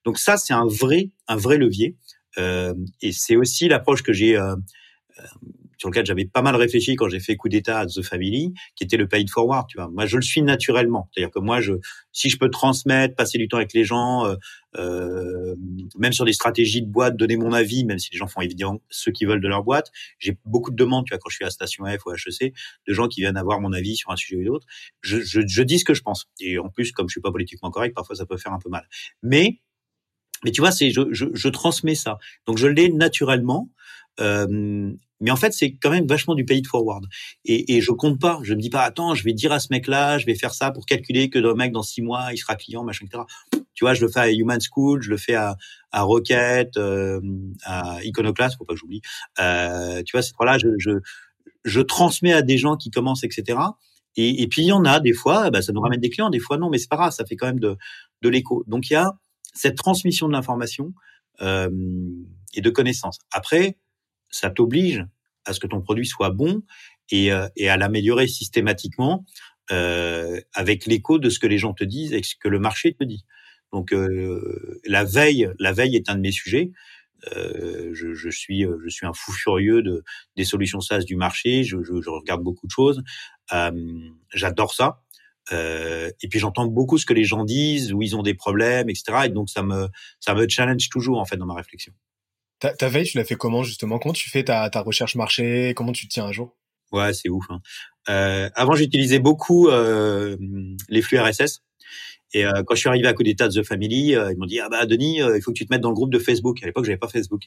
Donc 0.04 0.18
ça, 0.18 0.36
c'est 0.36 0.54
un 0.54 0.66
vrai, 0.66 1.10
un 1.28 1.36
vrai 1.36 1.56
levier. 1.56 1.96
Euh, 2.38 2.74
et 3.00 3.12
c'est 3.12 3.36
aussi 3.36 3.68
l'approche 3.68 4.02
que 4.02 4.12
j'ai 4.12 4.36
euh, 4.36 4.56
euh 5.18 5.22
sur 5.78 5.88
lequel 5.88 6.06
j'avais 6.06 6.24
pas 6.24 6.42
mal 6.42 6.56
réfléchi 6.56 6.96
quand 6.96 7.08
j'ai 7.08 7.20
fait 7.20 7.36
coup 7.36 7.48
d'état 7.48 7.80
à 7.80 7.86
The 7.86 8.02
Family, 8.02 8.52
qui 8.76 8.84
était 8.84 8.96
le 8.96 9.08
paid 9.08 9.28
forward. 9.30 9.66
Tu 9.68 9.76
vois, 9.78 9.88
moi 9.88 10.06
je 10.06 10.16
le 10.16 10.22
suis 10.22 10.42
naturellement. 10.42 11.08
C'est-à-dire 11.12 11.30
que 11.30 11.38
moi, 11.38 11.60
je, 11.60 11.74
si 12.12 12.30
je 12.30 12.38
peux 12.38 12.50
transmettre, 12.50 13.14
passer 13.14 13.38
du 13.38 13.48
temps 13.48 13.56
avec 13.56 13.72
les 13.72 13.84
gens, 13.84 14.26
euh, 14.26 14.36
euh, 14.76 15.54
même 15.98 16.12
sur 16.12 16.24
des 16.24 16.32
stratégies 16.32 16.82
de 16.82 16.88
boîte, 16.88 17.16
donner 17.16 17.36
mon 17.36 17.52
avis, 17.52 17.84
même 17.84 17.98
si 17.98 18.10
les 18.12 18.18
gens 18.18 18.26
font 18.26 18.40
évidemment 18.40 18.80
ce 18.90 19.10
qu'ils 19.10 19.28
veulent 19.28 19.42
de 19.42 19.48
leur 19.48 19.62
boîte. 19.62 19.90
J'ai 20.18 20.36
beaucoup 20.44 20.70
de 20.70 20.76
demandes, 20.76 21.04
tu 21.06 21.10
vois, 21.10 21.18
quand 21.18 21.30
je 21.30 21.36
suis 21.36 21.44
à 21.44 21.50
Station 21.50 21.84
F 21.84 22.06
ou 22.06 22.12
HEC, 22.12 22.54
de 22.86 22.94
gens 22.94 23.08
qui 23.08 23.20
viennent 23.20 23.36
avoir 23.36 23.60
mon 23.60 23.72
avis 23.72 23.96
sur 23.96 24.10
un 24.10 24.16
sujet 24.16 24.36
ou 24.36 24.42
l'autre. 24.42 24.66
Je, 25.00 25.18
je, 25.20 25.40
je 25.46 25.62
dis 25.62 25.78
ce 25.78 25.84
que 25.84 25.94
je 25.94 26.02
pense. 26.02 26.26
Et 26.40 26.58
en 26.58 26.68
plus, 26.68 26.92
comme 26.92 27.08
je 27.08 27.12
suis 27.12 27.20
pas 27.20 27.32
politiquement 27.32 27.70
correct, 27.70 27.94
parfois 27.94 28.16
ça 28.16 28.26
peut 28.26 28.36
faire 28.36 28.52
un 28.52 28.58
peu 28.58 28.70
mal. 28.70 28.88
Mais 29.22 29.60
mais 30.44 30.50
tu 30.50 30.60
vois, 30.60 30.70
c'est 30.70 30.90
je, 30.90 31.00
je, 31.10 31.26
je, 31.32 31.48
transmets 31.48 31.94
ça. 31.94 32.18
Donc 32.46 32.58
je 32.58 32.66
l'ai 32.66 32.90
naturellement. 32.90 33.70
Euh, 34.20 34.92
mais 35.20 35.30
en 35.30 35.36
fait, 35.36 35.52
c'est 35.52 35.72
quand 35.74 35.90
même 35.90 36.06
vachement 36.06 36.34
du 36.34 36.44
pay 36.44 36.58
it 36.58 36.66
forward. 36.66 37.06
Et, 37.44 37.76
et 37.76 37.80
je 37.80 37.92
compte 37.92 38.20
pas. 38.20 38.40
Je 38.42 38.54
me 38.54 38.60
dis 38.60 38.70
pas, 38.70 38.82
attends, 38.82 39.14
je 39.14 39.24
vais 39.24 39.32
dire 39.32 39.52
à 39.52 39.60
ce 39.60 39.68
mec-là, 39.70 40.18
je 40.18 40.26
vais 40.26 40.34
faire 40.34 40.54
ça 40.54 40.70
pour 40.70 40.86
calculer 40.86 41.30
que 41.30 41.38
le 41.38 41.54
mec 41.54 41.72
dans 41.72 41.82
six 41.82 42.02
mois, 42.02 42.28
il 42.32 42.38
sera 42.38 42.56
client, 42.56 42.84
machin, 42.84 43.06
etc. 43.06 43.22
Tu 43.74 43.84
vois, 43.84 43.94
je 43.94 44.04
le 44.04 44.10
fais 44.10 44.20
à 44.20 44.30
Human 44.30 44.58
School, 44.60 45.02
je 45.02 45.10
le 45.10 45.16
fais 45.16 45.34
à, 45.34 45.56
à 45.92 46.02
Rocket, 46.02 46.76
euh, 46.76 47.20
à 47.64 48.02
Iconoclast, 48.04 48.56
faut 48.58 48.64
pas 48.64 48.74
que 48.74 48.80
j'oublie. 48.80 49.02
Euh, 49.40 50.02
tu 50.04 50.12
vois, 50.12 50.22
ces 50.22 50.32
trois-là, 50.32 50.58
je, 50.58 50.68
je, 50.78 50.90
je 51.64 51.80
transmets 51.80 52.32
à 52.32 52.42
des 52.42 52.58
gens 52.58 52.76
qui 52.76 52.90
commencent, 52.90 53.24
etc. 53.24 53.58
Et, 54.16 54.42
et 54.42 54.48
puis 54.48 54.62
il 54.62 54.66
y 54.66 54.72
en 54.72 54.84
a 54.84 55.00
des 55.00 55.12
fois, 55.12 55.50
bah, 55.50 55.62
ça 55.62 55.72
nous 55.72 55.80
ramène 55.80 56.00
des 56.00 56.10
clients, 56.10 56.30
des 56.30 56.38
fois 56.38 56.56
non, 56.56 56.70
mais 56.70 56.78
c'est 56.78 56.88
pas 56.88 56.96
grave, 56.96 57.12
ça 57.12 57.24
fait 57.24 57.36
quand 57.36 57.46
même 57.46 57.60
de, 57.60 57.76
de 58.22 58.28
l'écho. 58.28 58.64
Donc 58.66 58.90
il 58.90 58.92
y 58.92 58.96
a 58.96 59.12
cette 59.54 59.76
transmission 59.76 60.28
de 60.28 60.32
l'information 60.32 60.92
euh, 61.42 61.70
et 62.54 62.60
de 62.60 62.70
connaissances. 62.70 63.18
Après, 63.32 63.76
ça 64.34 64.50
t'oblige 64.50 65.04
à 65.44 65.52
ce 65.52 65.60
que 65.60 65.66
ton 65.66 65.80
produit 65.80 66.06
soit 66.06 66.30
bon 66.30 66.62
et, 67.10 67.32
euh, 67.32 67.48
à 67.68 67.76
l'améliorer 67.76 68.26
systématiquement 68.26 69.24
euh, 69.70 70.40
avec 70.52 70.86
l'écho 70.86 71.18
de 71.18 71.30
ce 71.30 71.38
que 71.38 71.46
les 71.46 71.58
gens 71.58 71.74
te 71.74 71.84
disent 71.84 72.12
et 72.12 72.22
ce 72.22 72.34
que 72.36 72.48
le 72.48 72.58
marché 72.58 72.94
te 72.94 73.04
dit. 73.04 73.24
Donc 73.72 73.92
euh, 73.92 74.80
la 74.84 75.04
veille, 75.04 75.50
la 75.58 75.72
veille 75.72 75.96
est 75.96 76.08
un 76.08 76.16
de 76.16 76.20
mes 76.20 76.32
sujets. 76.32 76.72
Je, 77.32 78.28
suis, 78.30 78.64
je 78.64 78.88
suis 78.88 79.06
un 79.06 79.14
fou 79.14 79.32
furieux 79.32 79.82
de 79.82 80.04
des 80.36 80.44
solutions 80.44 80.80
SaaS 80.80 81.04
du 81.04 81.16
marché. 81.16 81.64
Je, 81.64 81.76
regarde 81.76 82.42
beaucoup 82.42 82.66
de 82.66 82.70
choses. 82.70 83.02
J'adore 84.34 84.74
ça. 84.74 85.00
Et 85.50 86.28
puis 86.28 86.38
j'entends 86.38 86.66
beaucoup 86.66 86.98
ce 86.98 87.06
que 87.06 87.14
les 87.14 87.24
gens 87.24 87.44
disent, 87.44 87.94
où 87.94 88.02
ils 88.02 88.14
ont 88.14 88.22
des 88.22 88.34
problèmes, 88.34 88.90
etc. 88.90 89.22
Et 89.24 89.28
donc 89.30 89.48
ça 89.48 89.62
me 89.62 89.88
ça 90.20 90.34
me 90.34 90.46
challenge 90.46 90.90
toujours 90.90 91.18
en 91.18 91.24
fait 91.24 91.38
dans 91.38 91.46
ma 91.46 91.54
réflexion. 91.54 91.94
Ta, 92.78 92.88
veille, 92.88 93.04
tu 93.04 93.18
l'as 93.18 93.24
fait 93.24 93.36
comment 93.36 93.62
justement? 93.62 93.98
Comment 93.98 94.14
tu 94.14 94.30
fais 94.30 94.44
ta, 94.44 94.68
recherche 94.80 95.16
marché? 95.16 95.74
Comment 95.76 95.92
tu 95.92 96.08
te 96.08 96.12
tiens 96.12 96.26
à 96.26 96.32
jour? 96.32 96.56
Ouais, 96.92 97.12
c'est 97.12 97.28
ouf. 97.28 97.44
Hein. 97.50 97.60
Euh, 98.08 98.48
avant, 98.54 98.74
j'utilisais 98.74 99.18
beaucoup 99.18 99.68
euh, 99.68 100.36
les 100.88 101.02
flux 101.02 101.18
RSS. 101.18 101.62
Et 102.32 102.46
euh, 102.46 102.62
quand 102.66 102.74
je 102.74 102.80
suis 102.80 102.88
arrivé 102.88 103.06
à 103.06 103.12
coup 103.12 103.22
d'état 103.22 103.48
de 103.48 103.60
The 103.60 103.66
Family, 103.66 104.12
ils 104.12 104.36
m'ont 104.38 104.46
dit 104.46 104.60
ah 104.60 104.68
bah 104.68 104.86
Denis, 104.86 105.18
il 105.18 105.42
faut 105.42 105.52
que 105.52 105.58
tu 105.58 105.66
te 105.66 105.72
mettes 105.72 105.82
dans 105.82 105.90
le 105.90 105.94
groupe 105.94 106.12
de 106.12 106.18
Facebook. 106.18 106.62
À 106.62 106.66
l'époque, 106.66 106.84
j'avais 106.84 106.98
pas 106.98 107.08
Facebook. 107.08 107.42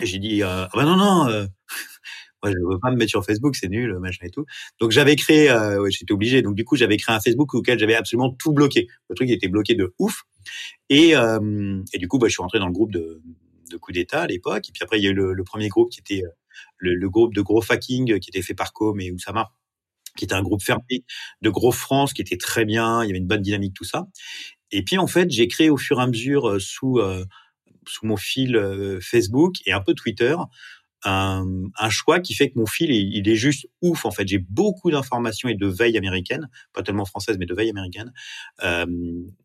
Et 0.00 0.06
j'ai 0.06 0.18
dit 0.18 0.42
ah 0.42 0.68
bah 0.74 0.84
non 0.84 0.96
non, 0.96 1.24
Moi, 2.42 2.52
je 2.52 2.56
veux 2.70 2.78
pas 2.78 2.90
me 2.90 2.96
mettre 2.96 3.10
sur 3.10 3.24
Facebook, 3.24 3.56
c'est 3.56 3.68
nul, 3.68 3.98
machin 3.98 4.26
et 4.26 4.30
tout. 4.30 4.44
Donc 4.80 4.90
j'avais 4.90 5.16
créé, 5.16 5.54
j'étais 5.88 6.12
obligé. 6.12 6.42
Donc 6.42 6.54
du 6.54 6.64
coup, 6.64 6.76
j'avais 6.76 6.96
créé 6.96 7.14
un 7.14 7.20
Facebook 7.20 7.54
auquel 7.54 7.78
j'avais 7.78 7.94
absolument 7.94 8.30
tout 8.30 8.52
bloqué. 8.52 8.88
Le 9.10 9.14
truc 9.14 9.30
était 9.30 9.48
bloqué 9.48 9.74
de 9.74 9.94
ouf. 9.98 10.22
Et, 10.88 11.12
et 11.12 11.98
du 11.98 12.08
coup, 12.08 12.18
bah, 12.18 12.28
je 12.28 12.32
suis 12.32 12.42
rentré 12.42 12.58
dans 12.58 12.66
le 12.66 12.72
groupe 12.72 12.92
de, 12.92 13.22
de 13.70 13.76
coup 13.76 13.92
d'État 13.92 14.22
à 14.22 14.26
l'époque. 14.26 14.68
Et 14.68 14.72
puis 14.72 14.82
après, 14.82 14.98
il 14.98 15.04
y 15.04 15.06
a 15.08 15.10
eu 15.10 15.14
le, 15.14 15.44
premier 15.44 15.68
groupe 15.68 15.90
qui 15.90 16.00
était 16.00 16.22
le, 16.78 16.94
le, 16.94 17.10
groupe 17.10 17.34
de 17.34 17.42
gros 17.42 17.60
fucking 17.60 18.18
qui 18.18 18.30
était 18.30 18.42
fait 18.42 18.54
par 18.54 18.72
Com 18.72 19.00
et 19.00 19.10
Oussama 19.10 19.50
qui 20.16 20.24
était 20.24 20.34
un 20.34 20.42
groupe 20.42 20.62
fermé 20.62 21.04
de 21.42 21.50
gros 21.50 21.72
France, 21.72 22.12
qui 22.12 22.22
était 22.22 22.38
très 22.38 22.64
bien, 22.64 23.04
il 23.04 23.08
y 23.08 23.10
avait 23.10 23.18
une 23.18 23.26
bonne 23.26 23.42
dynamique, 23.42 23.74
tout 23.74 23.84
ça. 23.84 24.06
Et 24.72 24.82
puis 24.82 24.98
en 24.98 25.06
fait, 25.06 25.30
j'ai 25.30 25.46
créé 25.46 25.70
au 25.70 25.76
fur 25.76 26.00
et 26.00 26.02
à 26.02 26.06
mesure 26.06 26.48
euh, 26.48 26.58
sous 26.58 26.98
euh, 26.98 27.24
sous 27.86 28.04
mon 28.06 28.16
fil 28.16 28.56
euh, 28.56 28.98
Facebook 29.00 29.56
et 29.64 29.72
un 29.72 29.80
peu 29.80 29.94
Twitter 29.94 30.34
un, 31.08 31.44
choix 31.88 32.18
qui 32.18 32.34
fait 32.34 32.50
que 32.50 32.58
mon 32.58 32.66
fil 32.66 32.90
il, 32.90 33.28
est 33.28 33.36
juste 33.36 33.68
ouf. 33.80 34.04
En 34.06 34.10
fait, 34.10 34.26
j'ai 34.26 34.38
beaucoup 34.38 34.90
d'informations 34.90 35.48
et 35.48 35.54
de 35.54 35.68
veille 35.68 35.96
américaine, 35.96 36.48
pas 36.72 36.82
tellement 36.82 37.04
française, 37.04 37.36
mais 37.38 37.46
de 37.46 37.54
veille 37.54 37.70
américaine 37.70 38.12
euh, 38.64 38.86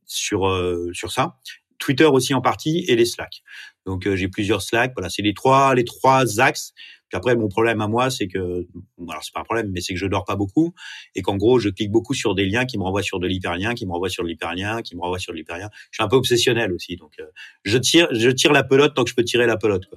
sur 0.07 0.49
sur 0.93 1.11
ça. 1.11 1.35
Twitter 1.77 2.05
aussi 2.05 2.33
en 2.33 2.41
partie 2.41 2.83
et 2.87 2.95
les 2.95 3.05
Slack. 3.05 3.43
Donc 3.85 4.07
j'ai 4.13 4.27
plusieurs 4.27 4.61
Slack. 4.61 4.93
Voilà, 4.95 5.09
c'est 5.09 5.21
les 5.21 5.33
trois 5.33 5.75
les 5.75 5.85
trois 5.85 6.39
axes 6.39 6.73
puis 7.11 7.17
après, 7.17 7.35
mon 7.35 7.49
problème 7.49 7.81
à 7.81 7.89
moi, 7.89 8.09
c'est 8.09 8.29
que, 8.29 8.65
alors 9.09 9.21
c'est 9.21 9.33
pas 9.33 9.41
un 9.41 9.43
problème, 9.43 9.69
mais 9.73 9.81
c'est 9.81 9.93
que 9.93 9.99
je 9.99 10.05
dors 10.05 10.23
pas 10.23 10.37
beaucoup 10.37 10.73
et 11.13 11.21
qu'en 11.21 11.35
gros, 11.35 11.59
je 11.59 11.67
clique 11.67 11.91
beaucoup 11.91 12.13
sur 12.13 12.35
des 12.35 12.45
liens 12.45 12.63
qui 12.63 12.77
me 12.77 12.83
renvoient 12.83 13.03
sur 13.03 13.19
de 13.19 13.27
l'hyperlien, 13.27 13.73
qui 13.73 13.85
me 13.85 13.91
renvoient 13.91 14.07
sur 14.07 14.23
de 14.23 14.29
l'hyperlien, 14.29 14.81
qui 14.81 14.95
me 14.95 15.01
renvoient 15.01 15.19
sur 15.19 15.33
de 15.33 15.37
l'hyperlien. 15.37 15.69
Je 15.91 15.97
suis 15.97 16.03
un 16.03 16.07
peu 16.07 16.15
obsessionnel 16.15 16.71
aussi, 16.71 16.95
donc 16.95 17.11
euh, 17.19 17.25
je 17.65 17.77
tire, 17.77 18.07
je 18.13 18.29
tire 18.29 18.53
la 18.53 18.63
pelote 18.63 18.93
tant 18.95 19.03
que 19.03 19.09
je 19.09 19.15
peux 19.15 19.25
tirer 19.25 19.45
la 19.45 19.57
pelote. 19.57 19.89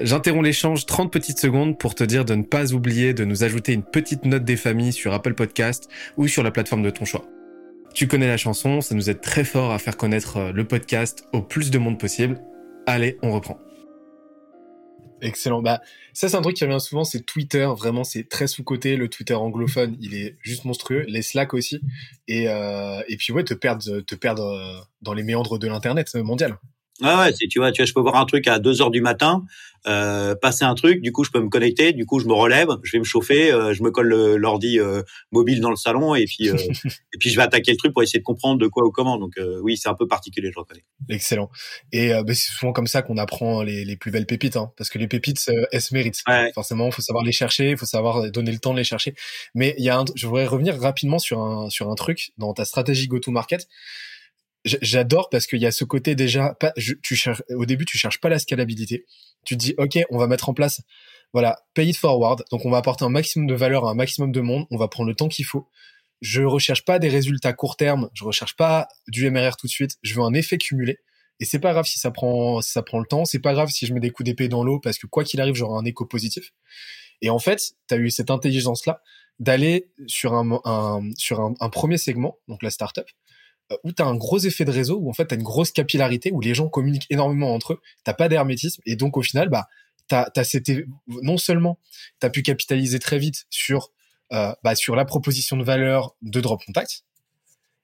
J'interromps 0.00 0.44
l'échange 0.44 0.86
30 0.86 1.12
petites 1.12 1.38
secondes 1.38 1.78
pour 1.78 1.94
te 1.94 2.02
dire 2.02 2.24
de 2.24 2.34
ne 2.34 2.42
pas 2.42 2.72
oublier 2.72 3.14
de 3.14 3.24
nous 3.24 3.44
ajouter 3.44 3.74
une 3.74 3.84
petite 3.84 4.24
note 4.24 4.44
des 4.44 4.56
familles 4.56 4.92
sur 4.92 5.12
Apple 5.12 5.34
Podcast 5.34 5.88
ou 6.16 6.26
sur 6.26 6.42
la 6.42 6.50
plateforme 6.50 6.82
de 6.82 6.90
ton 6.90 7.04
choix. 7.04 7.24
Tu 7.94 8.08
connais 8.08 8.26
la 8.26 8.36
chanson, 8.36 8.80
ça 8.80 8.96
nous 8.96 9.08
aide 9.08 9.20
très 9.20 9.44
fort 9.44 9.70
à 9.70 9.78
faire 9.78 9.96
connaître 9.96 10.38
euh, 10.38 10.52
le 10.52 10.66
podcast 10.66 11.28
au 11.32 11.40
plus 11.40 11.70
de 11.70 11.78
monde 11.78 11.96
possible. 11.96 12.40
Allez, 12.86 13.18
on 13.22 13.32
reprend. 13.32 13.60
Excellent. 15.22 15.62
Bah, 15.62 15.80
ça, 16.12 16.28
c'est 16.28 16.36
un 16.36 16.42
truc 16.42 16.56
qui 16.56 16.64
revient 16.64 16.80
souvent, 16.80 17.04
c'est 17.04 17.24
Twitter. 17.24 17.70
Vraiment, 17.78 18.02
c'est 18.02 18.28
très 18.28 18.48
sous-côté. 18.48 18.96
Le 18.96 19.08
Twitter 19.08 19.34
anglophone, 19.34 19.96
il 20.00 20.14
est 20.14 20.36
juste 20.42 20.64
monstrueux. 20.64 21.04
Les 21.06 21.22
Slack 21.22 21.54
aussi. 21.54 21.80
Et, 22.26 22.48
euh, 22.48 23.00
et 23.06 23.16
puis, 23.16 23.32
ouais, 23.32 23.44
te 23.44 23.54
perdre, 23.54 24.00
te 24.00 24.14
perdre 24.16 24.42
euh, 24.42 24.80
dans 25.00 25.14
les 25.14 25.22
méandres 25.22 25.60
de 25.60 25.68
l'Internet 25.68 26.12
mondial. 26.16 26.58
Ah 27.02 27.24
ouais, 27.24 27.32
tu 27.32 27.58
vois, 27.58 27.72
tu 27.72 27.82
vois, 27.82 27.86
je 27.86 27.92
peux 27.92 28.00
voir 28.00 28.16
un 28.16 28.24
truc 28.24 28.46
à 28.46 28.60
2 28.60 28.80
heures 28.80 28.92
du 28.92 29.00
matin, 29.00 29.44
euh, 29.86 30.36
passer 30.36 30.64
un 30.64 30.74
truc, 30.74 31.02
du 31.02 31.10
coup 31.10 31.24
je 31.24 31.30
peux 31.30 31.40
me 31.40 31.48
connecter, 31.48 31.92
du 31.92 32.06
coup 32.06 32.20
je 32.20 32.26
me 32.26 32.32
relève, 32.32 32.68
je 32.84 32.92
vais 32.92 33.00
me 33.00 33.04
chauffer, 33.04 33.52
euh, 33.52 33.74
je 33.74 33.82
me 33.82 33.90
colle 33.90 34.36
l'ordi 34.36 34.78
euh, 34.78 35.02
mobile 35.32 35.60
dans 35.60 35.70
le 35.70 35.76
salon 35.76 36.14
et 36.14 36.24
puis 36.24 36.48
euh, 36.48 36.54
et 37.12 37.18
puis 37.18 37.30
je 37.30 37.36
vais 37.36 37.42
attaquer 37.42 37.72
le 37.72 37.76
truc 37.76 37.92
pour 37.92 38.02
essayer 38.02 38.20
de 38.20 38.24
comprendre 38.24 38.60
de 38.60 38.68
quoi 38.68 38.84
ou 38.84 38.92
comment. 38.92 39.18
Donc 39.18 39.34
oui, 39.62 39.76
c'est 39.76 39.88
un 39.88 39.94
peu 39.94 40.06
particulier, 40.06 40.50
je 40.52 40.58
reconnais. 40.58 40.84
Excellent. 41.08 41.50
Et 41.90 42.10
bah, 42.10 42.34
c'est 42.34 42.52
souvent 42.52 42.72
comme 42.72 42.86
ça 42.86 43.02
qu'on 43.02 43.18
apprend 43.18 43.62
les, 43.62 43.84
les 43.84 43.96
plus 43.96 44.12
belles 44.12 44.26
pépites, 44.26 44.56
hein, 44.56 44.70
parce 44.76 44.88
que 44.88 44.98
les 44.98 45.08
pépites, 45.08 45.50
elles 45.72 45.80
se 45.80 45.94
méritent. 45.94 46.22
Forcément, 46.54 46.86
il 46.86 46.92
faut 46.92 47.02
savoir 47.02 47.24
les 47.24 47.32
chercher, 47.32 47.70
il 47.70 47.76
faut 47.76 47.86
savoir 47.86 48.30
donner 48.30 48.52
le 48.52 48.58
temps 48.58 48.72
de 48.72 48.78
les 48.78 48.84
chercher. 48.84 49.14
Mais 49.54 49.74
il 49.78 49.84
y 49.84 49.90
a, 49.90 49.98
un, 49.98 50.04
je 50.14 50.26
voudrais 50.26 50.46
revenir 50.46 50.78
rapidement 50.78 51.18
sur 51.18 51.40
un 51.40 51.70
sur 51.70 51.90
un 51.90 51.94
truc 51.96 52.30
dans 52.38 52.54
ta 52.54 52.64
stratégie 52.64 53.08
go-to-market 53.08 53.68
j'adore 54.64 55.28
parce 55.30 55.46
qu'il 55.46 55.60
y 55.60 55.66
a 55.66 55.70
ce 55.70 55.84
côté 55.84 56.14
déjà 56.14 56.54
pas 56.54 56.72
tu 57.02 57.16
cherches 57.16 57.42
au 57.50 57.66
début 57.66 57.84
tu 57.84 57.98
cherches 57.98 58.20
pas 58.20 58.28
la 58.28 58.38
scalabilité. 58.38 59.06
Tu 59.44 59.56
te 59.56 59.60
dis 59.60 59.74
ok 59.78 59.98
on 60.10 60.18
va 60.18 60.26
mettre 60.26 60.48
en 60.48 60.54
place 60.54 60.80
voilà 61.34 61.58
pay 61.74 61.88
it 61.88 61.96
forward. 61.96 62.44
Donc 62.50 62.64
on 62.64 62.70
va 62.70 62.78
apporter 62.78 63.04
un 63.04 63.10
maximum 63.10 63.46
de 63.46 63.54
valeur 63.54 63.86
à 63.86 63.90
un 63.90 63.94
maximum 63.94 64.32
de 64.32 64.40
monde. 64.40 64.66
On 64.70 64.76
va 64.76 64.88
prendre 64.88 65.08
le 65.08 65.14
temps 65.14 65.28
qu'il 65.28 65.44
faut. 65.44 65.68
Je 66.22 66.42
recherche 66.42 66.84
pas 66.84 66.98
des 66.98 67.08
résultats 67.08 67.52
court 67.52 67.76
terme. 67.76 68.08
Je 68.14 68.24
recherche 68.24 68.56
pas 68.56 68.88
du 69.08 69.28
MRR 69.30 69.56
tout 69.56 69.66
de 69.66 69.72
suite. 69.72 69.98
Je 70.02 70.14
veux 70.14 70.22
un 70.22 70.32
effet 70.32 70.58
cumulé. 70.58 70.98
Et 71.40 71.44
c'est 71.44 71.58
pas 71.58 71.72
grave 71.72 71.86
si 71.86 71.98
ça 71.98 72.12
prend 72.12 72.60
si 72.60 72.70
ça 72.70 72.82
prend 72.82 73.00
le 73.00 73.06
temps. 73.06 73.24
C'est 73.24 73.40
pas 73.40 73.52
grave 73.52 73.68
si 73.68 73.84
je 73.84 73.92
mets 73.92 74.00
des 74.00 74.10
coups 74.10 74.24
d'épée 74.24 74.48
dans 74.48 74.62
l'eau 74.62 74.78
parce 74.78 74.96
que 74.96 75.08
quoi 75.08 75.24
qu'il 75.24 75.40
arrive 75.40 75.56
j'aurai 75.56 75.76
un 75.76 75.84
écho 75.84 76.06
positif. 76.06 76.52
Et 77.20 77.30
en 77.30 77.40
fait 77.40 77.72
tu 77.88 77.94
as 77.94 77.98
eu 77.98 78.10
cette 78.10 78.30
intelligence 78.30 78.86
là 78.86 79.02
d'aller 79.40 79.90
sur 80.06 80.34
un, 80.34 81.10
sur 81.16 81.40
un, 81.40 81.68
premier 81.68 81.98
segment 81.98 82.38
donc 82.46 82.62
la 82.62 82.70
startup 82.70 83.06
où 83.82 83.92
tu 83.92 84.02
as 84.02 84.06
un 84.06 84.16
gros 84.16 84.38
effet 84.38 84.64
de 84.64 84.70
réseau, 84.70 84.98
où 84.98 85.08
en 85.08 85.12
fait 85.12 85.26
tu 85.26 85.34
as 85.34 85.36
une 85.36 85.42
grosse 85.42 85.72
capillarité, 85.72 86.30
où 86.32 86.40
les 86.40 86.54
gens 86.54 86.68
communiquent 86.68 87.06
énormément 87.10 87.54
entre 87.54 87.74
eux, 87.74 87.80
t'as 88.04 88.14
pas 88.14 88.28
d'hermétisme, 88.28 88.82
et 88.86 88.96
donc 88.96 89.16
au 89.16 89.22
final, 89.22 89.48
bah, 89.48 89.68
t'as, 90.08 90.30
t'as 90.30 90.44
non 91.22 91.38
seulement 91.38 91.78
tu 92.20 92.26
as 92.26 92.30
pu 92.30 92.42
capitaliser 92.42 92.98
très 92.98 93.18
vite 93.18 93.46
sur, 93.50 93.90
euh, 94.32 94.52
bah, 94.62 94.74
sur 94.74 94.96
la 94.96 95.04
proposition 95.04 95.56
de 95.56 95.64
valeur 95.64 96.14
de 96.22 96.40
Drop 96.40 96.62
Contact, 96.64 97.04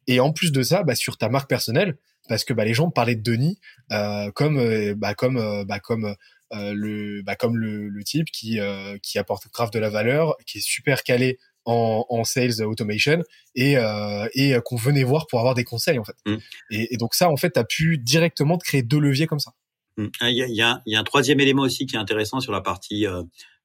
et 0.06 0.20
en 0.20 0.32
plus 0.32 0.52
de 0.52 0.62
ça, 0.62 0.82
bah, 0.82 0.94
sur 0.94 1.16
ta 1.16 1.28
marque 1.28 1.48
personnelle, 1.48 1.96
parce 2.28 2.44
que 2.44 2.52
bah, 2.52 2.64
les 2.64 2.74
gens 2.74 2.90
parlaient 2.90 3.16
de 3.16 3.22
Denis 3.22 3.58
euh, 3.92 4.30
comme, 4.30 4.58
euh, 4.58 4.94
bah, 4.96 5.14
comme, 5.14 5.36
euh, 5.36 5.64
bah, 5.64 5.80
comme 5.80 6.14
le, 6.52 7.22
bah, 7.22 7.36
comme 7.36 7.56
le, 7.56 7.88
le 7.88 8.04
type 8.04 8.26
qui, 8.30 8.58
qui 9.02 9.18
apporte 9.18 9.48
grave 9.52 9.70
de 9.70 9.78
la 9.78 9.88
valeur, 9.88 10.36
qui 10.46 10.58
est 10.58 10.64
super 10.64 11.04
calé 11.04 11.38
en, 11.64 12.06
en 12.08 12.24
sales 12.24 12.62
automation 12.62 13.22
et, 13.54 13.76
euh, 13.76 14.28
et 14.34 14.54
qu'on 14.64 14.76
venait 14.76 15.04
voir 15.04 15.26
pour 15.26 15.38
avoir 15.40 15.54
des 15.54 15.64
conseils 15.64 15.98
en 15.98 16.04
fait. 16.04 16.16
Mm. 16.26 16.36
Et, 16.70 16.94
et, 16.94 16.96
donc 16.96 17.14
ça 17.14 17.30
en 17.30 17.36
fait, 17.36 17.52
tu 17.52 17.58
as 17.58 17.64
pu 17.64 17.98
directement 17.98 18.58
te 18.58 18.64
créer 18.64 18.82
deux 18.82 18.98
leviers 18.98 19.26
comme 19.26 19.38
ça. 19.38 19.52
Mm. 19.96 20.06
Ah, 20.20 20.30
il 20.30 20.36
y, 20.36 20.42
a, 20.42 20.46
y, 20.46 20.62
a, 20.62 20.82
y, 20.86 20.96
a, 20.96 21.00
un 21.00 21.04
troisième 21.04 21.40
élément 21.40 21.62
aussi 21.62 21.86
qui 21.86 21.96
est 21.96 21.98
intéressant 21.98 22.40
sur 22.40 22.52
la 22.52 22.60
partie 22.60 23.06
euh, 23.06 23.22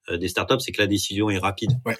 euh 0.10 0.18
des 0.18 0.28
startups, 0.28 0.60
c'est 0.60 0.72
que 0.72 0.82
la 0.82 0.88
décision 0.88 1.30
est 1.30 1.38
rapide. 1.38 1.72
Ouais, 1.86 1.98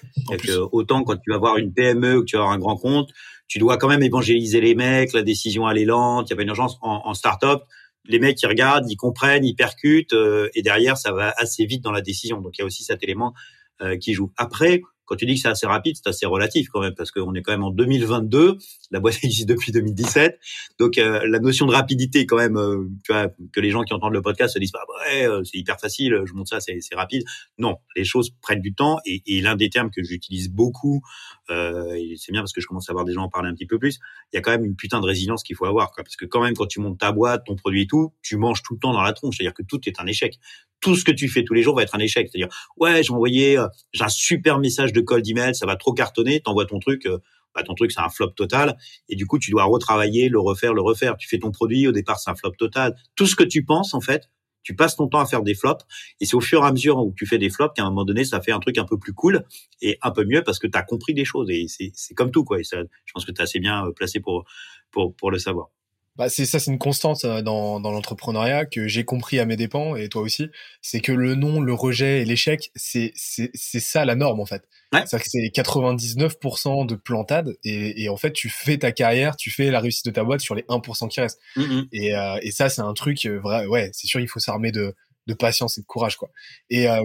autant 0.72 1.02
quand 1.02 1.16
tu 1.16 1.30
vas 1.30 1.38
voir 1.38 1.56
une 1.56 1.72
PME 1.72 2.18
ou 2.18 2.20
que 2.20 2.26
tu 2.26 2.36
vas 2.36 2.42
avoir 2.42 2.54
un 2.54 2.58
grand 2.58 2.76
compte, 2.76 3.10
tu 3.48 3.58
dois 3.58 3.78
quand 3.78 3.88
même 3.88 4.02
évangéliser 4.02 4.60
les 4.60 4.74
mecs, 4.74 5.12
la 5.12 5.22
décision 5.22 5.68
elle 5.68 5.78
est 5.78 5.84
lente, 5.84 6.28
il 6.28 6.30
y 6.30 6.32
a 6.34 6.36
pas 6.36 6.42
une 6.42 6.48
urgence. 6.48 6.78
En, 6.82 7.02
en 7.04 7.14
startup, 7.14 7.62
les 8.08 8.18
mecs 8.18 8.40
ils 8.42 8.46
regardent, 8.46 8.90
ils 8.90 8.96
comprennent, 8.96 9.44
ils 9.44 9.54
percutent, 9.54 10.12
euh, 10.12 10.48
et 10.54 10.62
derrière 10.62 10.96
ça 10.96 11.12
va 11.12 11.34
assez 11.36 11.66
vite 11.66 11.82
dans 11.82 11.92
la 11.92 12.02
décision. 12.02 12.40
Donc 12.40 12.58
il 12.58 12.60
y 12.60 12.62
a 12.62 12.66
aussi 12.66 12.84
cet 12.84 13.02
élément 13.02 13.34
euh, 13.80 13.96
qui 13.96 14.14
joue. 14.14 14.32
Après, 14.36 14.82
quand 15.06 15.16
tu 15.16 15.26
dis 15.26 15.34
que 15.34 15.40
c'est 15.40 15.48
assez 15.48 15.66
rapide, 15.66 15.96
c'est 15.96 16.08
assez 16.08 16.26
relatif 16.26 16.68
quand 16.68 16.80
même, 16.80 16.94
parce 16.94 17.10
qu'on 17.10 17.34
est 17.34 17.42
quand 17.42 17.52
même 17.52 17.64
en 17.64 17.70
2022, 17.70 18.58
la 18.90 19.00
boîte 19.00 19.18
existe 19.22 19.48
depuis 19.48 19.72
2017, 19.72 20.38
donc 20.78 20.98
euh, 20.98 21.26
la 21.26 21.38
notion 21.38 21.66
de 21.66 21.72
rapidité 21.72 22.26
quand 22.26 22.36
même, 22.36 22.56
euh, 22.56 22.88
tu 23.04 23.12
vois, 23.12 23.28
que 23.52 23.60
les 23.60 23.70
gens 23.70 23.82
qui 23.82 23.94
entendent 23.94 24.12
le 24.12 24.22
podcast 24.22 24.54
se 24.54 24.58
disent 24.58 24.72
bah, 24.72 24.80
ouais, 25.06 25.26
euh, 25.26 25.42
c'est 25.44 25.58
hyper 25.58 25.80
facile, 25.80 26.22
je 26.24 26.32
montre 26.34 26.50
ça, 26.50 26.60
c'est 26.60 26.94
rapide. 26.94 27.24
Non, 27.58 27.76
les 27.96 28.04
choses 28.04 28.30
prennent 28.42 28.60
du 28.60 28.74
temps, 28.74 28.98
et, 29.06 29.22
et 29.26 29.40
l'un 29.40 29.56
des 29.56 29.70
termes 29.70 29.90
que 29.90 30.02
j'utilise 30.02 30.50
beaucoup, 30.50 31.02
et 31.50 32.14
c'est 32.16 32.32
bien 32.32 32.40
parce 32.40 32.52
que 32.52 32.60
je 32.60 32.66
commence 32.66 32.88
à 32.90 32.92
voir 32.92 33.04
des 33.04 33.12
gens 33.12 33.22
en 33.22 33.28
parler 33.28 33.48
un 33.48 33.54
petit 33.54 33.66
peu 33.66 33.78
plus, 33.78 33.98
il 34.32 34.36
y 34.36 34.38
a 34.38 34.42
quand 34.42 34.50
même 34.50 34.64
une 34.64 34.76
putain 34.76 35.00
de 35.00 35.06
résilience 35.06 35.42
qu'il 35.42 35.56
faut 35.56 35.66
avoir, 35.66 35.92
quoi, 35.92 36.02
parce 36.04 36.16
que 36.16 36.24
quand 36.24 36.42
même 36.42 36.54
quand 36.54 36.66
tu 36.66 36.80
montes 36.80 36.98
ta 36.98 37.12
boîte, 37.12 37.44
ton 37.46 37.56
produit 37.56 37.82
et 37.82 37.86
tout, 37.86 38.12
tu 38.22 38.36
manges 38.36 38.62
tout 38.62 38.74
le 38.74 38.80
temps 38.80 38.92
dans 38.92 39.02
la 39.02 39.12
tronche, 39.12 39.36
c'est-à-dire 39.36 39.54
que 39.54 39.62
tout 39.62 39.80
est 39.86 40.00
un 40.00 40.06
échec 40.06 40.38
tout 40.80 40.94
ce 40.94 41.04
que 41.04 41.12
tu 41.12 41.28
fais 41.28 41.42
tous 41.42 41.54
les 41.54 41.62
jours 41.62 41.74
va 41.74 41.82
être 41.82 41.94
un 41.94 42.00
échec. 42.00 42.28
C'est-à-dire, 42.30 42.54
ouais, 42.76 43.02
j'ai 43.02 43.12
envoyé, 43.12 43.58
j'ai 43.92 44.04
un 44.04 44.08
super 44.08 44.58
message 44.58 44.92
de 44.92 45.00
cold 45.00 45.26
email, 45.26 45.54
ça 45.54 45.66
va 45.66 45.76
trop 45.76 45.92
cartonner, 45.92 46.40
t'envoies 46.40 46.66
ton 46.66 46.78
truc, 46.78 47.06
euh, 47.06 47.18
bah, 47.54 47.62
ton 47.62 47.74
truc 47.74 47.90
c'est 47.90 48.00
un 48.00 48.10
flop 48.10 48.30
total, 48.30 48.76
et 49.08 49.16
du 49.16 49.26
coup 49.26 49.38
tu 49.38 49.50
dois 49.50 49.64
retravailler, 49.64 50.28
le 50.28 50.38
refaire, 50.38 50.74
le 50.74 50.82
refaire. 50.82 51.16
Tu 51.16 51.28
fais 51.28 51.38
ton 51.38 51.50
produit, 51.50 51.88
au 51.88 51.92
départ 51.92 52.20
c'est 52.20 52.30
un 52.30 52.34
flop 52.34 52.52
total. 52.52 52.94
Tout 53.14 53.26
ce 53.26 53.34
que 53.34 53.44
tu 53.44 53.64
penses 53.64 53.94
en 53.94 54.00
fait, 54.00 54.30
tu 54.66 54.74
passes 54.74 54.96
ton 54.96 55.06
temps 55.06 55.20
à 55.20 55.26
faire 55.26 55.42
des 55.42 55.54
flops, 55.54 55.84
et 56.20 56.26
c'est 56.26 56.34
au 56.34 56.40
fur 56.40 56.64
et 56.64 56.66
à 56.66 56.72
mesure 56.72 56.98
où 56.98 57.14
tu 57.16 57.24
fais 57.24 57.38
des 57.38 57.50
flops 57.50 57.72
qu'à 57.76 57.84
un 57.84 57.90
moment 57.90 58.04
donné 58.04 58.24
ça 58.24 58.40
fait 58.40 58.50
un 58.50 58.58
truc 58.58 58.78
un 58.78 58.84
peu 58.84 58.98
plus 58.98 59.12
cool 59.14 59.44
et 59.80 59.96
un 60.02 60.10
peu 60.10 60.24
mieux 60.24 60.42
parce 60.42 60.58
que 60.58 60.66
tu 60.66 60.76
as 60.76 60.82
compris 60.82 61.14
des 61.14 61.24
choses, 61.24 61.48
et 61.50 61.66
c'est 61.68 62.14
comme 62.14 62.32
tout 62.32 62.44
quoi. 62.44 62.58
Et 62.58 62.64
ça, 62.64 62.78
je 63.04 63.12
pense 63.12 63.24
que 63.24 63.30
tu 63.30 63.40
es 63.40 63.42
assez 63.44 63.60
bien 63.60 63.86
euh, 63.86 63.92
placé 63.92 64.18
pour 64.20 64.44
pour 64.90 65.14
pour 65.14 65.30
le 65.30 65.38
savoir. 65.38 65.68
Bah 66.16 66.28
c'est 66.28 66.46
ça, 66.46 66.58
c'est 66.58 66.70
une 66.70 66.78
constante 66.78 67.24
euh, 67.24 67.42
dans, 67.42 67.78
dans 67.80 67.90
l'entrepreneuriat 67.90 68.64
que 68.64 68.88
j'ai 68.88 69.04
compris 69.04 69.38
à 69.38 69.44
mes 69.44 69.56
dépens 69.56 69.96
et 69.96 70.08
toi 70.08 70.22
aussi. 70.22 70.48
C'est 70.80 71.00
que 71.00 71.12
le 71.12 71.34
non, 71.34 71.60
le 71.60 71.74
rejet 71.74 72.22
et 72.22 72.24
l'échec, 72.24 72.70
c'est 72.74 73.12
c'est 73.14 73.50
c'est 73.54 73.80
ça 73.80 74.04
la 74.04 74.14
norme 74.14 74.40
en 74.40 74.46
fait. 74.46 74.62
Ouais. 74.92 75.02
C'est 75.06 75.18
que 75.18 75.28
c'est 75.28 75.50
99% 75.54 76.86
de 76.86 76.94
plantade 76.94 77.56
et, 77.64 78.02
et 78.02 78.08
en 78.08 78.16
fait 78.16 78.32
tu 78.32 78.48
fais 78.48 78.78
ta 78.78 78.92
carrière, 78.92 79.36
tu 79.36 79.50
fais 79.50 79.70
la 79.70 79.80
réussite 79.80 80.06
de 80.06 80.10
ta 80.10 80.24
boîte 80.24 80.40
sur 80.40 80.54
les 80.54 80.62
1% 80.62 81.08
qui 81.08 81.20
restent. 81.20 81.40
Mm-hmm. 81.56 81.88
Et 81.92 82.14
euh, 82.14 82.38
et 82.42 82.50
ça 82.50 82.68
c'est 82.70 82.82
un 82.82 82.94
truc 82.94 83.26
euh, 83.26 83.38
vrai. 83.38 83.66
Ouais, 83.66 83.90
c'est 83.92 84.06
sûr 84.06 84.20
il 84.20 84.28
faut 84.28 84.40
s'armer 84.40 84.72
de 84.72 84.94
de 85.26 85.34
patience 85.34 85.76
et 85.76 85.82
de 85.82 85.86
courage 85.86 86.16
quoi. 86.16 86.30
Et 86.70 86.88
euh, 86.88 87.04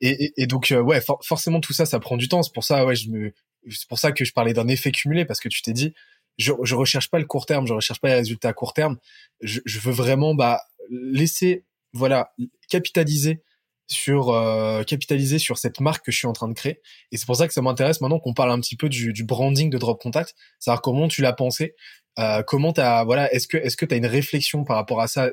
et, 0.00 0.32
et, 0.36 0.46
donc 0.46 0.74
ouais 0.76 1.00
forcément 1.22 1.60
tout 1.60 1.72
ça 1.72 1.84
ça 1.84 2.00
prend 2.00 2.16
du 2.16 2.28
temps. 2.28 2.42
C'est 2.42 2.54
pour 2.54 2.64
ça 2.64 2.86
ouais 2.86 2.96
je 2.96 3.10
me 3.10 3.32
c'est 3.68 3.88
pour 3.88 3.98
ça 3.98 4.12
que 4.12 4.24
je 4.24 4.32
parlais 4.32 4.54
d'un 4.54 4.68
effet 4.68 4.90
cumulé 4.90 5.24
parce 5.24 5.40
que 5.40 5.48
tu 5.48 5.62
t'es 5.62 5.72
dit 5.72 5.92
je, 6.40 6.52
je 6.62 6.74
recherche 6.74 7.10
pas 7.10 7.18
le 7.18 7.26
court 7.26 7.46
terme, 7.46 7.66
je 7.66 7.74
recherche 7.74 8.00
pas 8.00 8.08
les 8.08 8.14
résultats 8.14 8.48
à 8.48 8.52
court 8.52 8.72
terme. 8.72 8.96
Je, 9.40 9.60
je 9.64 9.78
veux 9.80 9.92
vraiment 9.92 10.34
bah 10.34 10.62
laisser 10.90 11.64
voilà 11.92 12.32
capitaliser 12.68 13.42
sur 13.88 14.30
euh, 14.30 14.82
capitaliser 14.84 15.38
sur 15.38 15.58
cette 15.58 15.80
marque 15.80 16.06
que 16.06 16.12
je 16.12 16.16
suis 16.18 16.26
en 16.26 16.32
train 16.32 16.48
de 16.48 16.54
créer. 16.54 16.80
Et 17.12 17.16
c'est 17.16 17.26
pour 17.26 17.36
ça 17.36 17.46
que 17.46 17.52
ça 17.52 17.60
m'intéresse 17.60 18.00
maintenant 18.00 18.20
qu'on 18.20 18.34
parle 18.34 18.52
un 18.52 18.60
petit 18.60 18.76
peu 18.76 18.88
du, 18.88 19.12
du 19.12 19.24
branding 19.24 19.68
de 19.68 19.78
Drop 19.78 20.00
Contact, 20.00 20.34
savoir 20.58 20.80
comment 20.80 21.08
tu 21.08 21.22
l'as 21.22 21.32
pensé, 21.32 21.74
euh, 22.18 22.42
comment 22.42 22.72
t'as 22.72 23.04
voilà, 23.04 23.32
est-ce 23.34 23.48
que 23.48 23.56
est-ce 23.56 23.76
que 23.76 23.84
t'as 23.84 23.96
une 23.96 24.06
réflexion 24.06 24.64
par 24.64 24.76
rapport 24.76 25.00
à 25.00 25.08
ça 25.08 25.30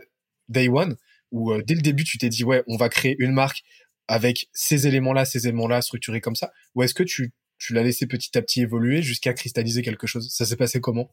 day 0.49 0.67
one 0.69 0.97
ou 1.31 1.53
euh, 1.53 1.63
dès 1.65 1.75
le 1.75 1.81
début 1.81 2.03
tu 2.03 2.17
t'es 2.17 2.29
dit 2.29 2.43
ouais 2.43 2.63
on 2.67 2.77
va 2.77 2.89
créer 2.89 3.15
une 3.19 3.31
marque 3.31 3.63
avec 4.07 4.47
ces 4.53 4.87
éléments-là, 4.87 5.25
ces 5.25 5.47
éléments-là 5.47 5.81
structurés 5.81 6.21
comme 6.21 6.35
ça, 6.35 6.51
ou 6.75 6.83
est-ce 6.83 6.93
que 6.93 7.03
tu 7.03 7.31
tu 7.57 7.73
l'as 7.73 7.83
laissé 7.83 8.07
petit 8.07 8.37
à 8.37 8.41
petit 8.41 8.61
évoluer 8.61 9.01
jusqu'à 9.01 9.33
cristalliser 9.33 9.81
quelque 9.81 10.07
chose 10.07 10.29
Ça 10.29 10.45
s'est 10.45 10.55
passé 10.55 10.81
comment? 10.81 11.09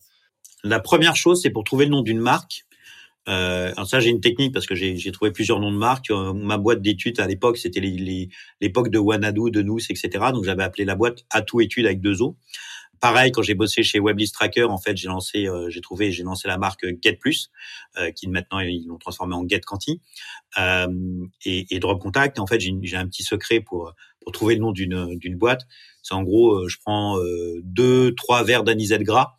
La 0.62 0.80
première 0.80 1.16
chose, 1.16 1.42
c'est 1.42 1.50
pour 1.50 1.64
trouver 1.64 1.84
le 1.84 1.90
nom 1.90 2.02
d'une 2.02 2.20
marque. 2.20 2.64
Euh, 3.28 3.72
alors 3.72 3.86
ça, 3.86 4.00
j'ai 4.00 4.10
une 4.10 4.20
technique 4.20 4.52
parce 4.52 4.66
que 4.66 4.74
j'ai 4.74 5.12
trouvé 5.12 5.30
plusieurs 5.30 5.60
noms 5.60 5.72
de 5.72 5.76
marques. 5.76 6.10
Ma 6.10 6.58
boîte 6.58 6.82
d'études 6.82 7.20
à 7.20 7.26
l'époque, 7.26 7.58
c'était 7.58 7.80
l'époque 8.60 8.90
de 8.90 8.98
Wanadu, 8.98 9.50
de 9.50 9.62
Nous, 9.62 9.78
etc. 9.78 10.08
Donc 10.32 10.44
j'avais 10.44 10.62
appelé 10.62 10.84
la 10.84 10.94
boîte 10.94 11.24
Atout 11.30 11.60
Études 11.60 11.86
avec 11.86 12.00
deux 12.00 12.22
O. 12.22 12.36
Pareil, 13.04 13.32
quand 13.32 13.42
j'ai 13.42 13.54
bossé 13.54 13.82
chez 13.82 14.00
Weblist 14.00 14.34
Tracker, 14.34 14.64
en 14.64 14.78
fait, 14.78 14.96
j'ai 14.96 15.08
lancé, 15.08 15.46
euh, 15.46 15.68
j'ai 15.68 15.82
trouvé, 15.82 16.10
j'ai 16.10 16.22
lancé 16.22 16.48
la 16.48 16.56
marque 16.56 16.86
Get 17.02 17.16
Plus, 17.16 17.50
euh, 17.98 18.10
qui 18.10 18.28
maintenant 18.28 18.60
ils 18.60 18.86
l'ont 18.86 18.96
transformé 18.96 19.34
en 19.34 19.46
Get 19.46 19.60
Quanti, 19.60 20.00
euh, 20.58 20.86
et, 21.44 21.66
et 21.68 21.78
Drop 21.80 22.00
Contact. 22.00 22.38
en 22.38 22.46
fait, 22.46 22.60
j'ai 22.60 22.96
un 22.96 23.06
petit 23.06 23.22
secret 23.22 23.60
pour 23.60 23.92
pour 24.24 24.32
trouver 24.32 24.54
le 24.54 24.60
nom 24.60 24.72
d'une 24.72 25.36
boîte. 25.36 25.62
C'est 26.02 26.14
en 26.14 26.22
gros, 26.22 26.54
euh, 26.54 26.68
je 26.68 26.78
prends 26.84 27.18
deux, 27.62 28.14
trois 28.14 28.42
verres 28.42 28.64
d'anisette 28.64 29.02
gras. 29.02 29.34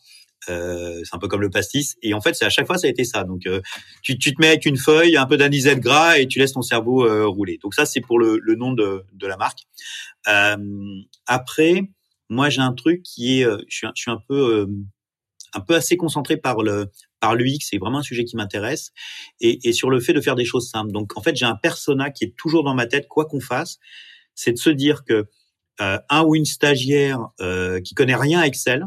Euh, 0.48 1.02
c'est 1.04 1.16
un 1.16 1.20
peu 1.20 1.28
comme 1.28 1.42
le 1.42 1.50
pastis. 1.50 1.96
Et 2.04 2.14
en 2.14 2.22
fait, 2.22 2.36
c'est 2.36 2.46
à 2.46 2.50
chaque 2.50 2.68
fois, 2.68 2.78
ça 2.78 2.88
a 2.88 2.90
été 2.90 3.04
ça. 3.04 3.24
Donc, 3.24 3.48
tu, 4.04 4.18
te 4.18 4.40
mets 4.40 4.48
avec 4.48 4.66
une 4.66 4.78
feuille, 4.78 5.18
un 5.18 5.26
peu 5.26 5.38
d'anisette 5.38 5.80
gras 5.80 6.18
et 6.18 6.28
tu 6.28 6.40
laisses 6.40 6.54
ton 6.54 6.62
cerveau 6.62 7.30
rouler. 7.32 7.60
Donc 7.62 7.74
ça, 7.74 7.86
c'est 7.86 8.02
pour 8.02 8.20
le, 8.20 8.40
nom 8.56 8.74
de, 8.74 9.04
la 9.22 9.38
marque. 9.38 9.64
après, 11.26 11.82
moi, 12.30 12.50
j'ai 12.50 12.62
un 12.62 12.74
truc 12.74 13.04
qui 13.04 13.40
est, 13.40 13.46
euh, 13.46 13.58
je 13.68 13.88
suis, 13.94 14.12
un 14.12 14.18
peu, 14.28 14.62
euh, 14.62 14.68
un 15.54 15.60
peu 15.60 15.76
assez 15.76 15.98
concentré 15.98 16.38
par 16.38 16.64
le, 16.64 16.92
par 17.20 17.36
l'UX. 17.36 17.60
C'est 17.62 17.78
vraiment 17.78 18.00
un 18.00 18.04
sujet 18.04 18.26
qui 18.26 18.36
m'intéresse 18.36 18.92
et 19.40 19.74
sur 19.74 19.90
le 19.90 20.00
fait 20.00 20.14
de 20.14 20.22
faire 20.22 20.36
des 20.36 20.46
choses 20.46 20.70
simples. 20.70 20.92
Donc, 20.92 21.18
en 21.18 21.22
fait, 21.22 21.36
j'ai 21.36 21.46
un 21.46 21.56
persona 21.56 22.10
qui 22.10 22.24
est 22.26 22.36
toujours 22.36 22.64
dans 22.64 22.74
ma 22.74 22.88
tête, 22.88 23.08
quoi 23.08 23.26
qu'on 23.26 23.40
fasse, 23.40 23.80
c'est 24.36 24.54
de 24.54 24.58
se 24.58 24.70
dire 24.70 25.04
que 25.06 25.26
euh, 25.82 26.00
un 26.10 26.24
ou 26.24 26.36
une 26.36 26.46
stagiaire 26.46 27.20
euh, 27.42 27.82
qui 27.82 27.96
connaît 27.96 28.16
rien 28.16 28.40
à 28.40 28.46
Excel 28.46 28.86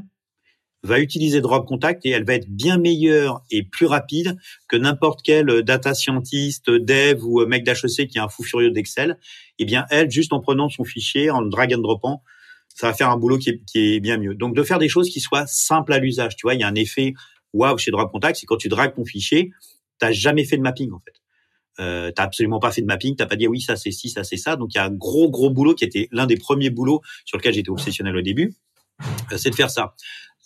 va 0.85 1.01
utiliser 1.01 1.41
Drop 1.41 1.67
Contact 1.67 2.07
et 2.07 2.11
elle 2.11 2.25
va 2.25 2.35
être 2.35 2.49
bien 2.49 2.79
meilleure 2.79 3.43
et 3.51 3.65
plus 3.65 3.87
rapide 3.87 4.37
que 4.69 4.77
n'importe 4.77 5.21
quel 5.23 5.63
data 5.63 5.93
scientist, 5.93 6.71
dev 6.71 7.25
ou 7.25 7.45
mec 7.47 7.65
d'HEC 7.65 8.09
qui 8.09 8.19
est 8.19 8.21
un 8.21 8.29
fou 8.29 8.45
furieux 8.45 8.71
d'Excel. 8.71 9.19
Eh 9.59 9.65
bien, 9.65 9.87
elle, 9.91 10.11
juste 10.11 10.33
en 10.33 10.41
prenant 10.41 10.69
son 10.69 10.85
fichier, 10.85 11.31
en 11.31 11.43
drag 11.43 11.75
and 11.75 11.81
dropant, 11.81 12.23
ça 12.69 12.87
va 12.87 12.95
faire 12.95 13.11
un 13.11 13.17
boulot 13.17 13.39
qui 13.39 13.51
est, 13.51 13.65
qui 13.65 13.95
est 13.95 14.01
bien 14.01 14.19
mieux. 14.19 14.35
Donc 14.35 14.55
de 14.55 14.63
faire 14.63 14.79
des 14.79 14.89
choses 14.89 15.11
qui 15.11 15.21
soient 15.21 15.47
simples 15.49 15.93
à 15.93 15.99
l'usage. 15.99 16.37
Tu 16.37 16.43
vois, 16.43 16.55
il 16.55 16.61
y 16.61 16.65
a 16.65 16.69
un 16.69 16.77
effet 16.77 17.15
waouh 17.53 17.77
chez 17.77 17.91
Drop 17.91 18.11
Contact, 18.13 18.39
c'est 18.39 18.47
quand 18.47 18.57
tu 18.57 18.69
dragues 18.69 18.95
ton 18.95 19.05
fichier, 19.05 19.51
t'as 19.99 20.13
jamais 20.13 20.45
fait 20.45 20.57
de 20.57 20.63
mapping 20.63 20.93
en 20.93 21.01
fait. 21.01 21.15
Euh, 21.81 22.11
t'as 22.11 22.25
absolument 22.25 22.59
pas 22.59 22.73
fait 22.73 22.81
de 22.81 22.87
mapping, 22.87 23.15
t'as 23.15 23.27
pas 23.27 23.37
dit 23.37 23.47
oui 23.47 23.61
ça 23.61 23.77
c'est 23.77 23.93
ci, 23.93 24.11
ça 24.11 24.25
c'est 24.25 24.37
ça. 24.37 24.57
Donc 24.57 24.75
il 24.75 24.79
y 24.79 24.81
a 24.81 24.85
un 24.87 24.91
gros 24.91 25.31
gros 25.31 25.51
boulot 25.51 25.75
qui 25.75 25.85
était 25.85 26.09
l'un 26.11 26.27
des 26.27 26.37
premiers 26.37 26.71
boulots 26.71 27.03
sur 27.25 27.39
lequel 27.39 27.55
j'étais 27.55 27.71
obsessionnel 27.71 28.17
au 28.17 28.23
début, 28.23 28.57
euh, 29.33 29.37
c'est 29.37 29.51
de 29.51 29.55
faire 29.55 29.71
ça. 29.71 29.95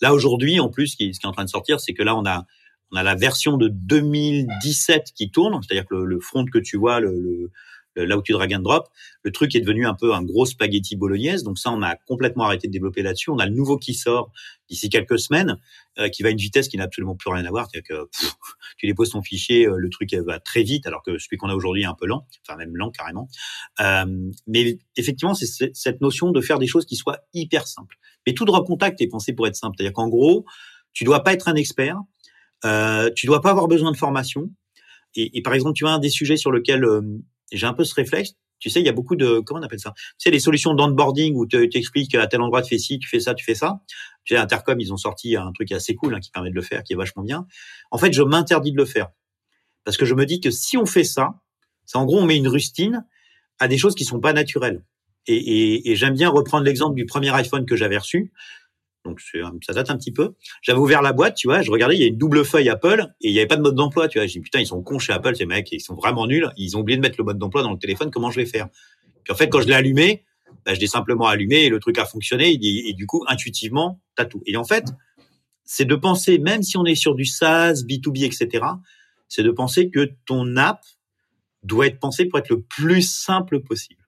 Là 0.01 0.13
aujourd'hui 0.13 0.59
en 0.59 0.69
plus, 0.69 0.89
ce 0.89 0.95
qui, 0.95 1.13
ce 1.13 1.19
qui 1.19 1.25
est 1.25 1.29
en 1.29 1.33
train 1.33 1.45
de 1.45 1.49
sortir, 1.49 1.79
c'est 1.79 1.93
que 1.93 2.03
là 2.03 2.15
on 2.15 2.25
a 2.25 2.45
on 2.91 2.97
a 2.97 3.03
la 3.03 3.15
version 3.15 3.57
de 3.57 3.69
2017 3.69 5.13
qui 5.15 5.31
tourne, 5.31 5.59
c'est-à-dire 5.63 5.87
que 5.87 5.95
le, 5.95 6.05
le, 6.05 6.19
front 6.19 6.45
que 6.45 6.59
tu 6.59 6.77
vois, 6.77 6.99
le, 6.99 7.19
le 7.19 7.51
là 7.95 8.17
où 8.17 8.21
tu 8.21 8.33
drag 8.33 8.53
and 8.53 8.59
drop, 8.59 8.89
le 9.23 9.31
truc 9.31 9.55
est 9.55 9.61
devenu 9.61 9.85
un 9.85 9.93
peu 9.93 10.13
un 10.13 10.23
gros 10.23 10.45
spaghetti 10.45 10.95
bolognaise. 10.95 11.43
Donc 11.43 11.57
ça, 11.59 11.71
on 11.71 11.81
a 11.81 11.95
complètement 11.95 12.45
arrêté 12.45 12.67
de 12.67 12.73
développer 12.73 13.01
là-dessus. 13.01 13.29
On 13.29 13.39
a 13.39 13.45
le 13.45 13.53
nouveau 13.53 13.77
qui 13.77 13.93
sort 13.93 14.31
d'ici 14.69 14.89
quelques 14.89 15.19
semaines, 15.19 15.59
euh, 15.99 16.09
qui 16.09 16.23
va 16.23 16.29
à 16.29 16.31
une 16.31 16.37
vitesse 16.37 16.67
qui 16.67 16.77
n'a 16.77 16.83
absolument 16.83 17.15
plus 17.15 17.29
rien 17.29 17.45
à 17.45 17.49
voir. 17.49 17.67
C'est-à-dire 17.69 17.97
que 17.97 18.09
tu 18.77 18.87
déposes 18.87 19.11
ton 19.11 19.21
fichier, 19.21 19.67
euh, 19.67 19.77
le 19.77 19.89
truc 19.89 20.13
va 20.13 20.39
très 20.39 20.63
vite, 20.63 20.87
alors 20.87 21.03
que 21.03 21.17
celui 21.17 21.37
qu'on 21.37 21.49
a 21.49 21.55
aujourd'hui 21.55 21.83
est 21.83 21.87
un 21.87 21.93
peu 21.93 22.07
lent, 22.07 22.25
enfin 22.47 22.57
même 22.57 22.75
lent 22.75 22.91
carrément. 22.91 23.27
mais 24.47 24.79
effectivement, 24.97 25.33
c'est 25.33 25.73
cette 25.73 26.01
notion 26.01 26.31
de 26.31 26.41
faire 26.41 26.59
des 26.59 26.67
choses 26.67 26.85
qui 26.85 26.95
soient 26.95 27.19
hyper 27.33 27.67
simples. 27.67 27.97
Mais 28.25 28.33
tout 28.33 28.45
drop 28.45 28.65
contact 28.65 29.01
est 29.01 29.07
pensé 29.07 29.33
pour 29.33 29.47
être 29.47 29.55
simple. 29.55 29.75
C'est-à-dire 29.77 29.93
qu'en 29.93 30.07
gros, 30.07 30.45
tu 30.93 31.03
dois 31.03 31.23
pas 31.23 31.33
être 31.33 31.47
un 31.47 31.55
expert, 31.55 31.97
euh, 32.65 33.09
tu 33.15 33.25
dois 33.25 33.41
pas 33.41 33.51
avoir 33.51 33.67
besoin 33.67 33.91
de 33.91 33.97
formation. 33.97 34.49
Et, 35.15 35.37
et, 35.37 35.41
par 35.41 35.53
exemple, 35.53 35.75
tu 35.75 35.85
as 35.85 35.91
un 35.91 35.99
des 35.99 36.09
sujets 36.09 36.37
sur 36.37 36.51
lequel 36.51 36.85
j'ai 37.57 37.67
un 37.67 37.73
peu 37.73 37.83
ce 37.83 37.93
réflexe. 37.93 38.33
Tu 38.59 38.69
sais, 38.69 38.79
il 38.79 38.85
y 38.85 38.89
a 38.89 38.93
beaucoup 38.93 39.15
de 39.15 39.39
comment 39.39 39.59
on 39.59 39.63
appelle 39.63 39.79
ça? 39.79 39.93
Tu 39.95 40.03
sais, 40.19 40.31
les 40.31 40.39
solutions 40.39 40.73
d'onboarding 40.73 41.35
où 41.35 41.45
tu 41.45 41.69
expliques 41.73 42.15
à 42.15 42.27
tel 42.27 42.41
endroit 42.41 42.61
tu 42.61 42.69
fais 42.69 42.77
ci, 42.77 42.99
tu 42.99 43.09
fais 43.09 43.19
ça, 43.19 43.33
tu 43.33 43.43
fais 43.43 43.55
ça. 43.55 43.81
Tu 44.23 44.35
sais, 44.35 44.39
Intercom, 44.39 44.79
ils 44.79 44.93
ont 44.93 44.97
sorti 44.97 45.35
un 45.35 45.51
truc 45.51 45.71
assez 45.71 45.95
cool 45.95 46.15
hein, 46.15 46.19
qui 46.19 46.31
permet 46.31 46.49
de 46.49 46.55
le 46.55 46.61
faire, 46.61 46.83
qui 46.83 46.93
est 46.93 46.95
vachement 46.95 47.23
bien. 47.23 47.45
En 47.91 47.97
fait, 47.97 48.13
je 48.13 48.21
m'interdis 48.21 48.71
de 48.71 48.77
le 48.77 48.85
faire 48.85 49.09
parce 49.83 49.97
que 49.97 50.05
je 50.05 50.13
me 50.13 50.25
dis 50.25 50.39
que 50.39 50.49
si 50.49 50.77
on 50.77 50.85
fait 50.85 51.03
ça, 51.03 51.41
c'est 51.85 51.97
en 51.97 52.05
gros 52.05 52.19
on 52.19 52.25
met 52.25 52.37
une 52.37 52.47
rustine 52.47 53.05
à 53.59 53.67
des 53.67 53.77
choses 53.77 53.95
qui 53.95 54.05
sont 54.05 54.19
pas 54.19 54.33
naturelles. 54.33 54.83
Et, 55.25 55.89
et 55.89 55.95
j'aime 55.95 56.15
bien 56.15 56.29
reprendre 56.29 56.65
l'exemple 56.65 56.95
du 56.95 57.05
premier 57.05 57.29
iPhone 57.29 57.65
que 57.65 57.77
j'avais 57.77 57.97
reçu 57.97 58.33
donc 59.05 59.19
ça 59.21 59.73
date 59.73 59.89
un 59.89 59.97
petit 59.97 60.11
peu. 60.11 60.33
J'avais 60.61 60.79
ouvert 60.79 61.01
la 61.01 61.13
boîte, 61.13 61.35
tu 61.35 61.47
vois, 61.47 61.61
je 61.61 61.71
regardais, 61.71 61.95
il 61.95 62.01
y 62.01 62.05
a 62.05 62.07
une 62.07 62.17
double 62.17 62.45
feuille 62.45 62.69
Apple 62.69 63.07
et 63.21 63.29
il 63.29 63.33
n'y 63.33 63.39
avait 63.39 63.47
pas 63.47 63.57
de 63.57 63.61
mode 63.61 63.75
d'emploi, 63.75 64.07
tu 64.07 64.17
vois. 64.17 64.27
J'ai 64.27 64.39
dit 64.39 64.43
putain, 64.43 64.59
ils 64.59 64.67
sont 64.67 64.81
cons 64.81 64.99
chez 64.99 65.13
Apple 65.13 65.35
ces 65.35 65.45
mecs, 65.45 65.71
ils 65.71 65.81
sont 65.81 65.95
vraiment 65.95 66.27
nuls. 66.27 66.49
Ils 66.57 66.77
ont 66.77 66.81
oublié 66.81 66.97
de 66.97 67.01
mettre 67.01 67.15
le 67.17 67.23
mode 67.23 67.37
d'emploi 67.37 67.63
dans 67.63 67.71
le 67.71 67.79
téléphone. 67.79 68.11
Comment 68.11 68.31
je 68.31 68.39
vais 68.39 68.45
faire? 68.45 68.67
Puis 69.23 69.33
en 69.33 69.35
fait, 69.35 69.49
quand 69.49 69.61
je 69.61 69.67
l'ai 69.67 69.73
allumé, 69.73 70.23
bah, 70.65 70.73
je 70.73 70.79
l'ai 70.79 70.87
simplement 70.87 71.27
allumé 71.27 71.63
et 71.63 71.69
le 71.69 71.79
truc 71.79 71.97
a 71.97 72.05
fonctionné. 72.05 72.57
Et, 72.61 72.93
du 72.93 73.05
coup, 73.05 73.23
intuitivement, 73.27 74.01
t'as 74.15 74.25
tout. 74.25 74.41
Et 74.45 74.55
en 74.57 74.63
fait, 74.63 74.85
c'est 75.65 75.85
de 75.85 75.95
penser, 75.95 76.39
même 76.39 76.63
si 76.63 76.77
on 76.77 76.85
est 76.85 76.95
sur 76.95 77.15
du 77.15 77.25
SaaS, 77.25 77.83
B2B, 77.87 78.25
etc., 78.25 78.65
c'est 79.27 79.43
de 79.43 79.51
penser 79.51 79.89
que 79.89 80.11
ton 80.25 80.57
app 80.57 80.81
doit 81.63 81.87
être 81.87 81.99
pensée 81.99 82.25
pour 82.25 82.39
être 82.39 82.49
le 82.49 82.61
plus 82.61 83.01
simple 83.01 83.61
possible. 83.61 84.03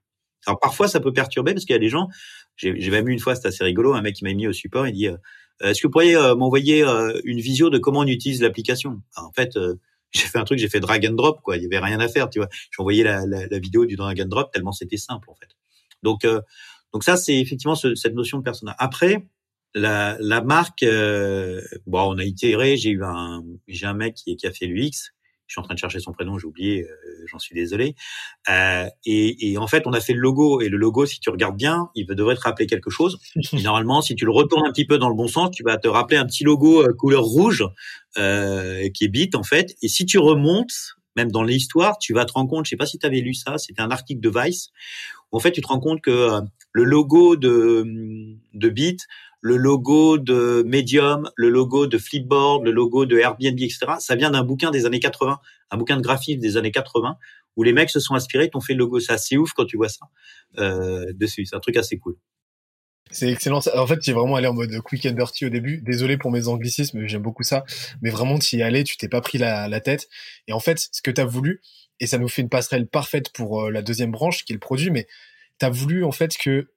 Alors 0.45 0.59
parfois, 0.59 0.87
ça 0.87 0.99
peut 0.99 1.13
perturber 1.13 1.53
parce 1.53 1.65
qu'il 1.65 1.73
y 1.73 1.77
a 1.77 1.79
des 1.79 1.89
gens, 1.89 2.09
j'ai 2.55 2.89
même 2.89 3.07
eu 3.07 3.11
une 3.11 3.19
fois, 3.19 3.35
c'était 3.35 3.49
assez 3.49 3.63
rigolo, 3.63 3.93
un 3.93 4.01
mec 4.01 4.15
qui 4.15 4.23
m'a 4.23 4.33
mis 4.33 4.47
au 4.47 4.53
support, 4.53 4.87
il 4.87 4.93
dit 4.93 5.07
euh, 5.07 5.17
Est-ce 5.61 5.81
que 5.81 5.87
vous 5.87 5.91
pourriez 5.91 6.15
euh, 6.15 6.35
m'envoyer 6.35 6.83
euh, 6.83 7.19
une 7.23 7.39
visio 7.39 7.69
de 7.69 7.77
comment 7.77 7.99
on 7.99 8.07
utilise 8.07 8.41
l'application? 8.41 9.01
En 9.15 9.31
fait, 9.31 9.57
j'ai 10.11 10.27
fait 10.27 10.37
un 10.37 10.43
truc, 10.43 10.59
j'ai 10.59 10.69
fait 10.69 10.79
drag 10.79 11.05
and 11.05 11.13
drop, 11.13 11.41
quoi. 11.41 11.57
Il 11.57 11.63
y 11.63 11.65
avait 11.65 11.79
rien 11.79 11.99
à 11.99 12.07
faire, 12.07 12.29
tu 12.29 12.39
vois. 12.39 12.49
J'ai 12.51 12.81
envoyé 12.81 13.03
la, 13.03 13.25
la, 13.25 13.47
la, 13.47 13.59
vidéo 13.59 13.85
du 13.85 13.95
drag 13.95 14.21
and 14.21 14.27
drop 14.27 14.51
tellement 14.51 14.71
c'était 14.71 14.97
simple, 14.97 15.29
en 15.29 15.35
fait. 15.35 15.49
Donc, 16.03 16.25
donc 16.93 17.03
ça, 17.03 17.17
c'est 17.17 17.37
effectivement 17.39 17.75
ce, 17.75 17.95
cette 17.95 18.13
notion 18.13 18.37
de 18.37 18.43
personnage. 18.43 18.75
Après, 18.77 19.25
la, 19.73 20.17
la 20.19 20.41
marque, 20.41 20.85
bon, 21.87 22.13
on 22.13 22.17
a 22.17 22.23
itéré. 22.23 22.77
J'ai 22.77 22.91
eu 22.91 23.03
un, 23.03 23.43
j'ai 23.67 23.87
un 23.87 23.95
mec 23.95 24.15
qui, 24.15 24.37
qui 24.37 24.47
a 24.47 24.51
fait 24.51 24.67
l'UX 24.67 25.14
je 25.47 25.53
suis 25.53 25.59
en 25.59 25.63
train 25.63 25.75
de 25.75 25.79
chercher 25.79 25.99
son 25.99 26.11
prénom, 26.11 26.37
j'ai 26.39 26.47
oublié, 26.47 26.83
euh, 26.83 27.25
j'en 27.27 27.39
suis 27.39 27.55
désolé. 27.55 27.95
Euh, 28.49 28.87
et, 29.05 29.51
et, 29.51 29.57
en 29.57 29.67
fait, 29.67 29.85
on 29.85 29.93
a 29.93 29.99
fait 29.99 30.13
le 30.13 30.19
logo, 30.19 30.61
et 30.61 30.69
le 30.69 30.77
logo, 30.77 31.05
si 31.05 31.19
tu 31.19 31.29
regardes 31.29 31.57
bien, 31.57 31.89
il 31.95 32.05
devrait 32.07 32.35
te 32.35 32.41
rappeler 32.41 32.65
quelque 32.65 32.89
chose. 32.89 33.19
Et 33.53 33.61
normalement, 33.63 34.01
si 34.01 34.15
tu 34.15 34.25
le 34.25 34.31
retournes 34.31 34.65
un 34.65 34.71
petit 34.71 34.85
peu 34.85 34.97
dans 34.97 35.09
le 35.09 35.15
bon 35.15 35.27
sens, 35.27 35.51
tu 35.51 35.63
vas 35.63 35.77
te 35.77 35.87
rappeler 35.87 36.17
un 36.17 36.25
petit 36.25 36.43
logo 36.43 36.81
euh, 36.81 36.93
couleur 36.93 37.23
rouge 37.23 37.63
euh, 38.17 38.89
qui 38.93 39.05
est 39.05 39.09
bit 39.09 39.35
en 39.35 39.43
fait. 39.43 39.75
Et 39.81 39.87
si 39.87 40.05
tu 40.05 40.17
remontes, 40.17 40.95
même 41.15 41.31
dans 41.31 41.43
l'histoire, 41.43 41.97
tu 41.97 42.13
vas 42.13 42.25
te 42.25 42.33
rendre 42.33 42.49
compte, 42.49 42.65
je 42.65 42.71
sais 42.71 42.77
pas 42.77 42.85
si 42.85 42.97
tu 42.97 43.05
avais 43.05 43.21
lu 43.21 43.33
ça, 43.33 43.57
c'était 43.57 43.81
un 43.81 43.91
article 43.91 44.21
de 44.21 44.31
Vice, 44.33 44.69
où 45.31 45.37
en 45.37 45.39
fait, 45.39 45.51
tu 45.51 45.61
te 45.61 45.67
rends 45.67 45.79
compte 45.79 46.01
que 46.01 46.11
euh, 46.11 46.41
le 46.71 46.83
logo 46.83 47.35
de, 47.35 47.85
de 48.53 48.69
Bit 48.69 49.05
le 49.45 49.57
logo 49.57 50.17
de 50.17 50.63
Medium, 50.65 51.29
le 51.35 51.49
logo 51.49 51.85
de 51.85 51.99
Flipboard, 51.99 52.63
le 52.63 52.71
logo 52.71 53.05
de 53.05 53.19
Airbnb, 53.19 53.59
etc. 53.59 53.77
Ça 53.99 54.15
vient 54.15 54.31
d'un 54.31 54.43
bouquin 54.43 54.71
des 54.71 54.87
années 54.87 54.99
80, 54.99 55.39
un 55.69 55.77
bouquin 55.77 55.97
de 55.97 56.01
graphisme 56.01 56.39
des 56.39 56.57
années 56.57 56.71
80, 56.71 57.15
où 57.55 57.61
les 57.61 57.71
mecs 57.71 57.91
se 57.91 57.99
sont 57.99 58.15
inspirés, 58.15 58.49
t'ont 58.49 58.59
fait 58.59 58.73
le 58.73 58.79
logo. 58.79 58.99
C'est 58.99 59.13
assez 59.13 59.37
ouf 59.37 59.53
quand 59.53 59.65
tu 59.65 59.77
vois 59.77 59.87
ça 59.87 60.07
euh, 60.57 61.13
dessus. 61.13 61.45
C'est 61.45 61.55
un 61.55 61.59
truc 61.59 61.77
assez 61.77 61.99
cool. 61.99 62.15
C'est 63.11 63.29
excellent. 63.29 63.59
En 63.75 63.85
fait, 63.85 63.99
j'ai 64.01 64.13
vraiment 64.13 64.35
allé 64.35 64.47
en 64.47 64.55
mode 64.55 64.81
quick 64.81 65.05
and 65.05 65.11
dirty 65.11 65.45
au 65.45 65.49
début. 65.49 65.79
Désolé 65.83 66.17
pour 66.17 66.31
mes 66.31 66.47
anglicismes, 66.47 67.05
j'aime 67.05 67.21
beaucoup 67.21 67.43
ça. 67.43 67.65
Mais 68.01 68.09
vraiment, 68.09 68.39
tu 68.39 68.55
y 68.55 68.63
allais, 68.63 68.83
tu 68.83 68.97
t'es 68.97 69.09
pas 69.09 69.21
pris 69.21 69.37
la, 69.37 69.67
la, 69.67 69.79
tête. 69.79 70.09
Et 70.47 70.53
en 70.53 70.59
fait, 70.59 70.89
ce 70.91 71.03
que 71.03 71.11
tu 71.11 71.21
as 71.21 71.25
voulu, 71.25 71.61
et 71.99 72.07
ça 72.07 72.17
nous 72.17 72.29
fait 72.29 72.41
une 72.41 72.49
passerelle 72.49 72.87
parfaite 72.87 73.31
pour 73.31 73.65
euh, 73.65 73.69
la 73.69 73.83
deuxième 73.83 74.09
branche 74.09 74.43
qui 74.43 74.53
est 74.53 74.55
le 74.55 74.59
produit, 74.59 74.89
mais 74.89 75.05
tu 75.59 75.67
as 75.67 75.69
voulu 75.69 76.03
en 76.03 76.11
fait 76.11 76.35
que, 76.35 76.71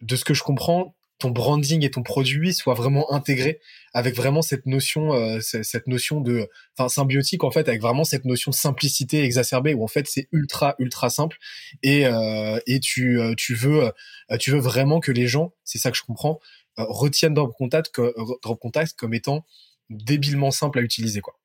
de 0.00 0.16
ce 0.16 0.24
que 0.24 0.32
je 0.32 0.42
comprends, 0.42 0.96
ton 1.18 1.30
branding 1.30 1.84
et 1.84 1.90
ton 1.90 2.02
produit 2.02 2.52
soient 2.52 2.74
vraiment 2.74 3.12
intégrés 3.12 3.60
avec 3.92 4.16
vraiment 4.16 4.42
cette 4.42 4.66
notion 4.66 5.14
euh, 5.14 5.38
cette 5.40 5.86
notion 5.86 6.20
de 6.20 6.48
enfin 6.76 6.88
symbiotique 6.88 7.44
en 7.44 7.50
fait 7.50 7.68
avec 7.68 7.80
vraiment 7.80 8.04
cette 8.04 8.24
notion 8.24 8.50
de 8.50 8.56
simplicité 8.56 9.22
exacerbée 9.22 9.74
où 9.74 9.84
en 9.84 9.88
fait 9.88 10.06
c'est 10.08 10.28
ultra 10.32 10.74
ultra 10.78 11.10
simple 11.10 11.38
et 11.82 12.06
euh, 12.06 12.58
et 12.66 12.80
tu 12.80 13.20
euh, 13.20 13.34
tu 13.36 13.54
veux 13.54 13.92
tu 14.40 14.50
veux 14.50 14.58
vraiment 14.58 15.00
que 15.00 15.12
les 15.12 15.28
gens 15.28 15.52
c'est 15.62 15.78
ça 15.78 15.90
que 15.90 15.96
je 15.96 16.02
comprends 16.02 16.40
retiennent 16.76 17.34
Drop 17.34 17.54
Contact 17.56 18.00
Drop 18.42 18.60
Contact 18.60 18.94
comme 18.96 19.14
étant 19.14 19.44
débilement 19.90 20.50
simple 20.50 20.78
à 20.80 20.82
utiliser 20.82 21.20
quoi. 21.20 21.38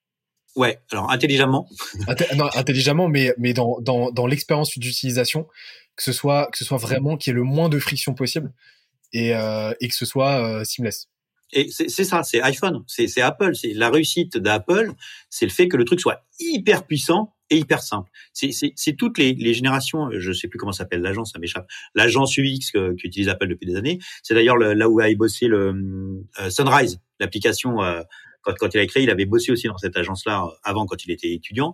Ouais, 0.55 0.79
alors 0.91 1.11
intelligemment. 1.11 1.69
non, 2.35 2.49
intelligemment, 2.55 3.07
mais 3.07 3.33
mais 3.37 3.53
dans 3.53 3.79
dans 3.81 4.09
dans 4.09 4.25
l'expérience 4.25 4.77
d'utilisation, 4.79 5.47
que 5.95 6.03
ce 6.03 6.11
soit 6.11 6.49
que 6.51 6.57
ce 6.57 6.65
soit 6.65 6.79
vraiment 6.79 7.17
qu'il 7.17 7.31
y 7.31 7.33
ait 7.33 7.35
le 7.35 7.43
moins 7.43 7.69
de 7.69 7.77
friction 7.77 8.15
possible 8.15 8.51
et, 9.13 9.35
euh, 9.35 9.73
et 9.79 9.87
que 9.87 9.95
ce 9.95 10.05
soit 10.05 10.43
euh, 10.43 10.63
seamless. 10.63 11.07
Et 11.51 11.69
c'est 11.71 12.03
ça, 12.03 12.21
c'est 12.21 12.41
iPhone, 12.41 12.83
c'est 12.85 13.21
Apple, 13.21 13.55
c'est 13.55 13.73
la 13.73 13.89
réussite 13.89 14.37
d'Apple, 14.37 14.93
c'est 15.31 15.45
le 15.45 15.51
fait 15.51 15.67
que 15.67 15.77
le 15.77 15.83
truc 15.83 15.99
soit 15.99 16.23
hyper 16.39 16.85
puissant 16.85 17.33
et 17.49 17.57
hyper 17.57 17.81
simple. 17.81 18.11
C'est 18.33 18.95
toutes 18.95 19.17
les, 19.17 19.33
les, 19.33 19.55
générations, 19.55 20.09
je 20.11 20.31
sais 20.31 20.47
plus 20.47 20.59
comment 20.59 20.71
s'appelle 20.71 21.01
l'agence, 21.01 21.31
ça 21.31 21.39
m'échappe, 21.39 21.67
l'agence 21.95 22.37
UX 22.37 22.71
qu'utilise 22.97 23.29
Apple 23.29 23.47
depuis 23.47 23.65
des 23.65 23.75
années. 23.75 23.97
C'est 24.21 24.35
d'ailleurs 24.35 24.57
là 24.57 24.87
où 24.87 24.99
a 24.99 25.11
bossé 25.15 25.47
le 25.47 26.23
euh, 26.39 26.49
Sunrise, 26.51 26.99
l'application. 27.19 27.81
Euh, 27.81 28.03
quand, 28.41 28.53
quand 28.59 28.73
il 28.75 28.79
a 28.79 28.85
créé, 28.85 29.03
il 29.03 29.09
avait 29.09 29.25
bossé 29.25 29.51
aussi 29.51 29.67
dans 29.67 29.77
cette 29.77 29.97
agence-là 29.97 30.43
euh, 30.43 30.55
avant, 30.63 30.85
quand 30.85 31.03
il 31.03 31.11
était 31.11 31.33
étudiant. 31.33 31.73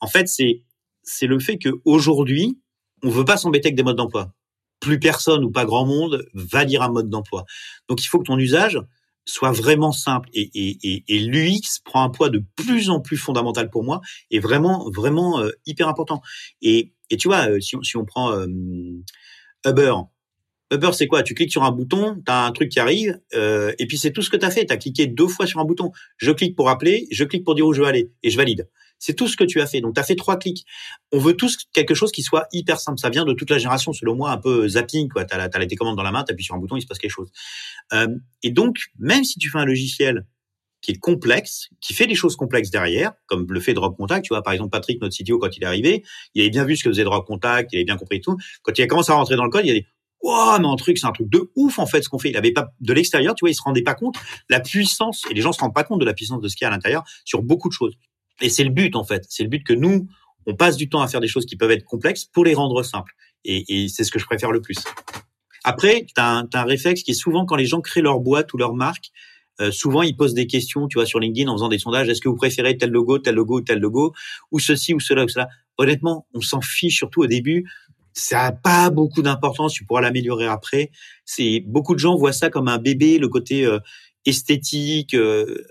En 0.00 0.06
fait, 0.06 0.28
c'est 0.28 0.62
c'est 1.02 1.26
le 1.26 1.38
fait 1.38 1.58
qu'aujourd'hui, 1.58 2.60
on 3.02 3.10
veut 3.10 3.24
pas 3.24 3.36
s'embêter 3.36 3.68
avec 3.68 3.76
des 3.76 3.82
modes 3.82 3.96
d'emploi. 3.96 4.32
Plus 4.86 5.00
personne 5.00 5.42
ou 5.42 5.50
pas 5.50 5.64
grand 5.64 5.84
monde 5.84 6.24
va 6.32 6.64
dire 6.64 6.80
un 6.80 6.90
mode 6.90 7.10
d'emploi. 7.10 7.44
Donc, 7.88 8.04
il 8.04 8.06
faut 8.06 8.20
que 8.20 8.26
ton 8.26 8.38
usage 8.38 8.78
soit 9.24 9.50
vraiment 9.50 9.90
simple 9.90 10.28
et, 10.32 11.02
l'UX 11.08 11.80
prend 11.84 12.04
un 12.04 12.10
poids 12.10 12.30
de 12.30 12.44
plus 12.54 12.88
en 12.88 13.00
plus 13.00 13.16
fondamental 13.16 13.68
pour 13.68 13.82
moi 13.82 14.00
et 14.30 14.38
vraiment 14.38 14.88
vraiment 14.88 15.40
euh, 15.40 15.50
hyper 15.66 15.88
important. 15.88 16.22
Et, 16.62 16.92
et 17.10 17.16
tu 17.16 17.26
vois, 17.26 17.50
euh, 17.50 17.58
si, 17.58 17.74
on, 17.74 17.82
si 17.82 17.96
on 17.96 18.04
prend 18.04 18.30
euh, 18.30 18.46
Uber, 19.66 19.94
Uber 20.70 20.90
c'est 20.92 21.08
quoi? 21.08 21.24
Tu 21.24 21.34
cliques 21.34 21.50
sur 21.50 21.64
un 21.64 21.72
bouton, 21.72 22.22
tu 22.24 22.30
as 22.30 22.44
un 22.44 22.52
truc 22.52 22.68
qui 22.68 22.78
arrive 22.78 23.20
et 23.32 23.86
puis 23.88 23.98
c'est 23.98 24.12
tout 24.12 24.22
ce 24.22 24.30
que 24.30 24.36
tu 24.36 24.46
as 24.46 24.50
fait. 24.52 24.66
Tu 24.66 24.72
as 24.72 24.76
cliqué 24.76 25.08
deux 25.08 25.28
fois 25.28 25.48
sur 25.48 25.58
un 25.58 25.64
bouton. 25.64 25.90
Je 26.16 26.30
clique 26.30 26.54
pour 26.54 26.70
appeler, 26.70 27.08
je 27.10 27.24
clique 27.24 27.42
pour 27.42 27.56
dire 27.56 27.66
où 27.66 27.72
je 27.72 27.80
veux 27.80 27.88
aller 27.88 28.12
et 28.22 28.30
je 28.30 28.36
valide. 28.36 28.68
C'est 28.98 29.14
tout 29.14 29.28
ce 29.28 29.36
que 29.36 29.44
tu 29.44 29.60
as 29.60 29.66
fait. 29.66 29.80
Donc, 29.80 29.94
tu 29.94 30.00
as 30.00 30.04
fait 30.04 30.16
trois 30.16 30.38
clics. 30.38 30.64
On 31.12 31.18
veut 31.18 31.34
tous 31.34 31.56
quelque 31.72 31.94
chose 31.94 32.12
qui 32.12 32.22
soit 32.22 32.46
hyper 32.52 32.80
simple. 32.80 32.98
Ça 32.98 33.10
vient 33.10 33.24
de 33.24 33.32
toute 33.32 33.50
la 33.50 33.58
génération, 33.58 33.92
selon 33.92 34.14
moi, 34.14 34.30
un 34.30 34.38
peu 34.38 34.68
zapping. 34.68 35.08
Tu 35.14 35.20
as, 35.20 35.26
as 35.34 35.38
la 35.38 35.48
télécommande 35.48 35.96
dans 35.96 36.02
la 36.02 36.12
main, 36.12 36.24
tu 36.24 36.32
appuies 36.32 36.44
sur 36.44 36.54
un 36.54 36.58
bouton, 36.58 36.76
il 36.76 36.82
se 36.82 36.86
passe 36.86 36.98
quelque 36.98 37.10
chose. 37.10 37.30
Euh, 37.92 38.08
et 38.42 38.50
donc, 38.50 38.78
même 38.98 39.24
si 39.24 39.38
tu 39.38 39.50
fais 39.50 39.58
un 39.58 39.64
logiciel 39.64 40.26
qui 40.82 40.92
est 40.92 40.98
complexe, 40.98 41.68
qui 41.80 41.94
fait 41.94 42.06
des 42.06 42.14
choses 42.14 42.36
complexes 42.36 42.70
derrière, 42.70 43.12
comme 43.26 43.46
le 43.48 43.60
fait 43.60 43.74
Drop 43.74 43.96
Contact. 43.96 44.24
Tu 44.24 44.28
vois, 44.28 44.42
par 44.42 44.52
exemple, 44.52 44.70
Patrick, 44.70 45.00
notre 45.00 45.16
CTO, 45.16 45.38
quand 45.38 45.56
il 45.56 45.62
est 45.62 45.66
arrivé, 45.66 46.04
il 46.34 46.42
avait 46.42 46.50
bien 46.50 46.64
vu 46.64 46.76
ce 46.76 46.84
que 46.84 46.90
faisait 46.90 47.04
Drop 47.04 47.26
Contact, 47.26 47.72
il 47.72 47.76
avait 47.76 47.84
bien 47.84 47.96
compris 47.96 48.20
tout. 48.20 48.36
Quand 48.62 48.78
il 48.78 48.82
a 48.82 48.86
commencé 48.86 49.10
à 49.10 49.16
rentrer 49.16 49.36
dans 49.36 49.44
le 49.44 49.50
code, 49.50 49.66
il 49.66 49.70
a 49.70 49.74
dit, 49.74 49.86
Wow, 50.22 50.58
mais 50.60 50.66
un 50.66 50.76
truc, 50.76 50.98
c'est 50.98 51.06
un 51.06 51.12
truc 51.12 51.28
de 51.28 51.50
ouf 51.56 51.78
en 51.78 51.86
fait 51.86 52.02
ce 52.02 52.08
qu'on 52.08 52.18
fait. 52.18 52.30
Il 52.30 52.36
avait 52.36 52.52
pas 52.52 52.72
de 52.80 52.92
l'extérieur, 52.92 53.34
tu 53.34 53.42
vois, 53.42 53.50
il 53.50 53.54
se 53.54 53.62
rendait 53.62 53.82
pas 53.82 53.94
compte 53.94 54.16
la 54.48 54.60
puissance 54.60 55.22
et 55.30 55.34
les 55.34 55.40
gens 55.40 55.52
se 55.52 55.60
rendent 55.60 55.74
pas 55.74 55.84
compte 55.84 56.00
de 56.00 56.04
la 56.04 56.14
puissance 56.14 56.40
de 56.40 56.48
ce 56.48 56.56
qu'il 56.56 56.64
y 56.64 56.66
a 56.66 56.68
à 56.68 56.70
l'intérieur 56.70 57.04
sur 57.24 57.42
beaucoup 57.42 57.68
de 57.68 57.74
choses. 57.74 57.96
Et 58.40 58.48
c'est 58.48 58.64
le 58.64 58.70
but, 58.70 58.96
en 58.96 59.04
fait. 59.04 59.24
C'est 59.28 59.42
le 59.42 59.48
but 59.48 59.64
que 59.64 59.72
nous, 59.72 60.08
on 60.46 60.54
passe 60.54 60.76
du 60.76 60.88
temps 60.88 61.00
à 61.00 61.08
faire 61.08 61.20
des 61.20 61.28
choses 61.28 61.46
qui 61.46 61.56
peuvent 61.56 61.70
être 61.70 61.84
complexes 61.84 62.24
pour 62.24 62.44
les 62.44 62.54
rendre 62.54 62.82
simples. 62.82 63.12
Et, 63.44 63.84
et 63.84 63.88
c'est 63.88 64.04
ce 64.04 64.10
que 64.10 64.18
je 64.18 64.26
préfère 64.26 64.52
le 64.52 64.60
plus. 64.60 64.76
Après, 65.68 66.06
tu 66.06 66.12
as, 66.18 66.46
un 66.52 66.64
réflexe 66.64 67.02
qui 67.02 67.10
est 67.10 67.14
souvent 67.14 67.44
quand 67.44 67.56
les 67.56 67.66
gens 67.66 67.80
créent 67.80 68.00
leur 68.00 68.20
boîte 68.20 68.52
ou 68.54 68.56
leur 68.56 68.74
marque, 68.74 69.10
euh, 69.60 69.72
souvent 69.72 70.02
ils 70.02 70.16
posent 70.16 70.32
des 70.32 70.46
questions, 70.46 70.86
tu 70.86 70.96
vois, 70.96 71.06
sur 71.06 71.18
LinkedIn 71.18 71.50
en 71.50 71.56
faisant 71.56 71.68
des 71.68 71.80
sondages. 71.80 72.08
Est-ce 72.08 72.20
que 72.20 72.28
vous 72.28 72.36
préférez 72.36 72.76
tel 72.76 72.90
logo, 72.90 73.18
tel 73.18 73.34
logo, 73.34 73.60
tel 73.62 73.80
logo, 73.80 74.14
ou 74.52 74.60
ceci 74.60 74.94
ou 74.94 75.00
cela 75.00 75.24
ou 75.24 75.28
cela? 75.28 75.48
Honnêtement, 75.76 76.28
on 76.34 76.40
s'en 76.40 76.60
fiche 76.60 76.96
surtout 76.96 77.22
au 77.22 77.26
début. 77.26 77.68
Ça 78.12 78.44
n'a 78.44 78.52
pas 78.52 78.90
beaucoup 78.90 79.22
d'importance. 79.22 79.72
Tu 79.72 79.84
pourras 79.84 80.02
l'améliorer 80.02 80.46
après. 80.46 80.92
C'est 81.24 81.64
beaucoup 81.66 81.94
de 81.94 81.98
gens 81.98 82.16
voient 82.16 82.32
ça 82.32 82.48
comme 82.48 82.68
un 82.68 82.78
bébé, 82.78 83.18
le 83.18 83.28
côté 83.28 83.66
euh, 83.66 83.80
esthétique. 84.24 85.14
Euh, 85.14 85.64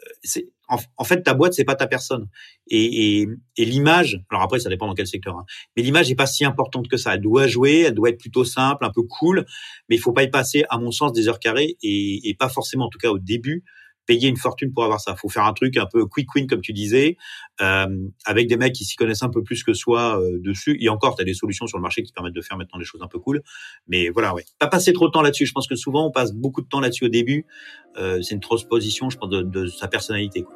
en, 0.67 1.04
fait, 1.04 1.21
ta 1.21 1.34
boîte, 1.34 1.54
c'est 1.54 1.63
pas 1.63 1.75
ta 1.75 1.88
personne. 1.88 2.28
Et, 2.69 3.28
l'image, 3.58 4.21
alors 4.30 4.43
après, 4.43 4.60
ça 4.60 4.69
dépend 4.69 4.88
dans 4.88 4.93
quel 4.93 5.08
secteur, 5.08 5.38
hein, 5.38 5.45
mais 5.75 5.84
l'image 5.84 6.10
n'est 6.10 6.15
pas 6.15 6.25
si 6.25 6.45
importante 6.45 6.88
que 6.88 6.97
ça. 6.97 7.15
Elle 7.15 7.21
doit 7.21 7.47
jouer, 7.47 7.82
elle 7.82 7.93
doit 7.93 8.10
être 8.10 8.19
plutôt 8.19 8.43
simple, 8.43 8.86
un 8.86 8.91
peu 8.91 9.04
cool, 9.04 9.45
mais 9.89 9.95
il 9.95 9.99
faut 9.99 10.13
pas 10.13 10.23
y 10.23 10.30
passer, 10.30 10.65
à 10.69 10.78
mon 10.78 10.91
sens, 10.91 11.13
des 11.13 11.28
heures 11.28 11.39
carrées 11.39 11.78
et 11.82 12.36
pas 12.39 12.49
forcément, 12.49 12.86
en 12.86 12.89
tout 12.89 12.99
cas 12.99 13.10
au 13.10 13.19
début, 13.19 13.63
payer 14.05 14.29
une 14.29 14.37
fortune 14.37 14.73
pour 14.73 14.83
avoir 14.83 14.99
ça. 14.99 15.15
Faut 15.15 15.29
faire 15.29 15.45
un 15.45 15.53
truc 15.53 15.77
un 15.77 15.85
peu 15.85 16.05
quick 16.05 16.33
win 16.35 16.47
comme 16.47 16.61
tu 16.61 16.73
disais, 16.73 17.17
euh, 17.61 17.87
avec 18.25 18.47
des 18.47 18.57
mecs 18.57 18.73
qui 18.73 18.85
s'y 18.85 18.95
connaissent 18.95 19.23
un 19.23 19.29
peu 19.29 19.43
plus 19.43 19.63
que 19.63 19.73
soi 19.73 20.19
euh, 20.19 20.39
dessus. 20.39 20.77
Et 20.79 20.89
encore, 20.89 21.15
tu 21.15 21.21
as 21.21 21.25
des 21.25 21.33
solutions 21.33 21.67
sur 21.67 21.77
le 21.77 21.81
marché 21.81 22.03
qui 22.03 22.11
permettent 22.11 22.35
de 22.35 22.41
faire 22.41 22.57
maintenant 22.57 22.79
des 22.79 22.85
choses 22.85 23.01
un 23.01 23.07
peu 23.07 23.19
cool. 23.19 23.41
Mais 23.87 24.09
voilà, 24.09 24.33
ouais. 24.33 24.45
Pas 24.59 24.67
passer 24.67 24.93
trop 24.93 25.07
de 25.07 25.11
temps 25.11 25.21
là-dessus. 25.21 25.45
Je 25.45 25.53
pense 25.53 25.67
que 25.67 25.75
souvent 25.75 26.07
on 26.07 26.11
passe 26.11 26.33
beaucoup 26.33 26.61
de 26.61 26.67
temps 26.67 26.79
là-dessus 26.79 27.05
au 27.05 27.09
début. 27.09 27.45
Euh, 27.97 28.21
c'est 28.21 28.35
une 28.35 28.41
transposition, 28.41 29.09
je 29.09 29.17
pense, 29.17 29.29
de, 29.29 29.41
de 29.41 29.67
sa 29.67 29.87
personnalité. 29.87 30.43
Quoi. 30.43 30.55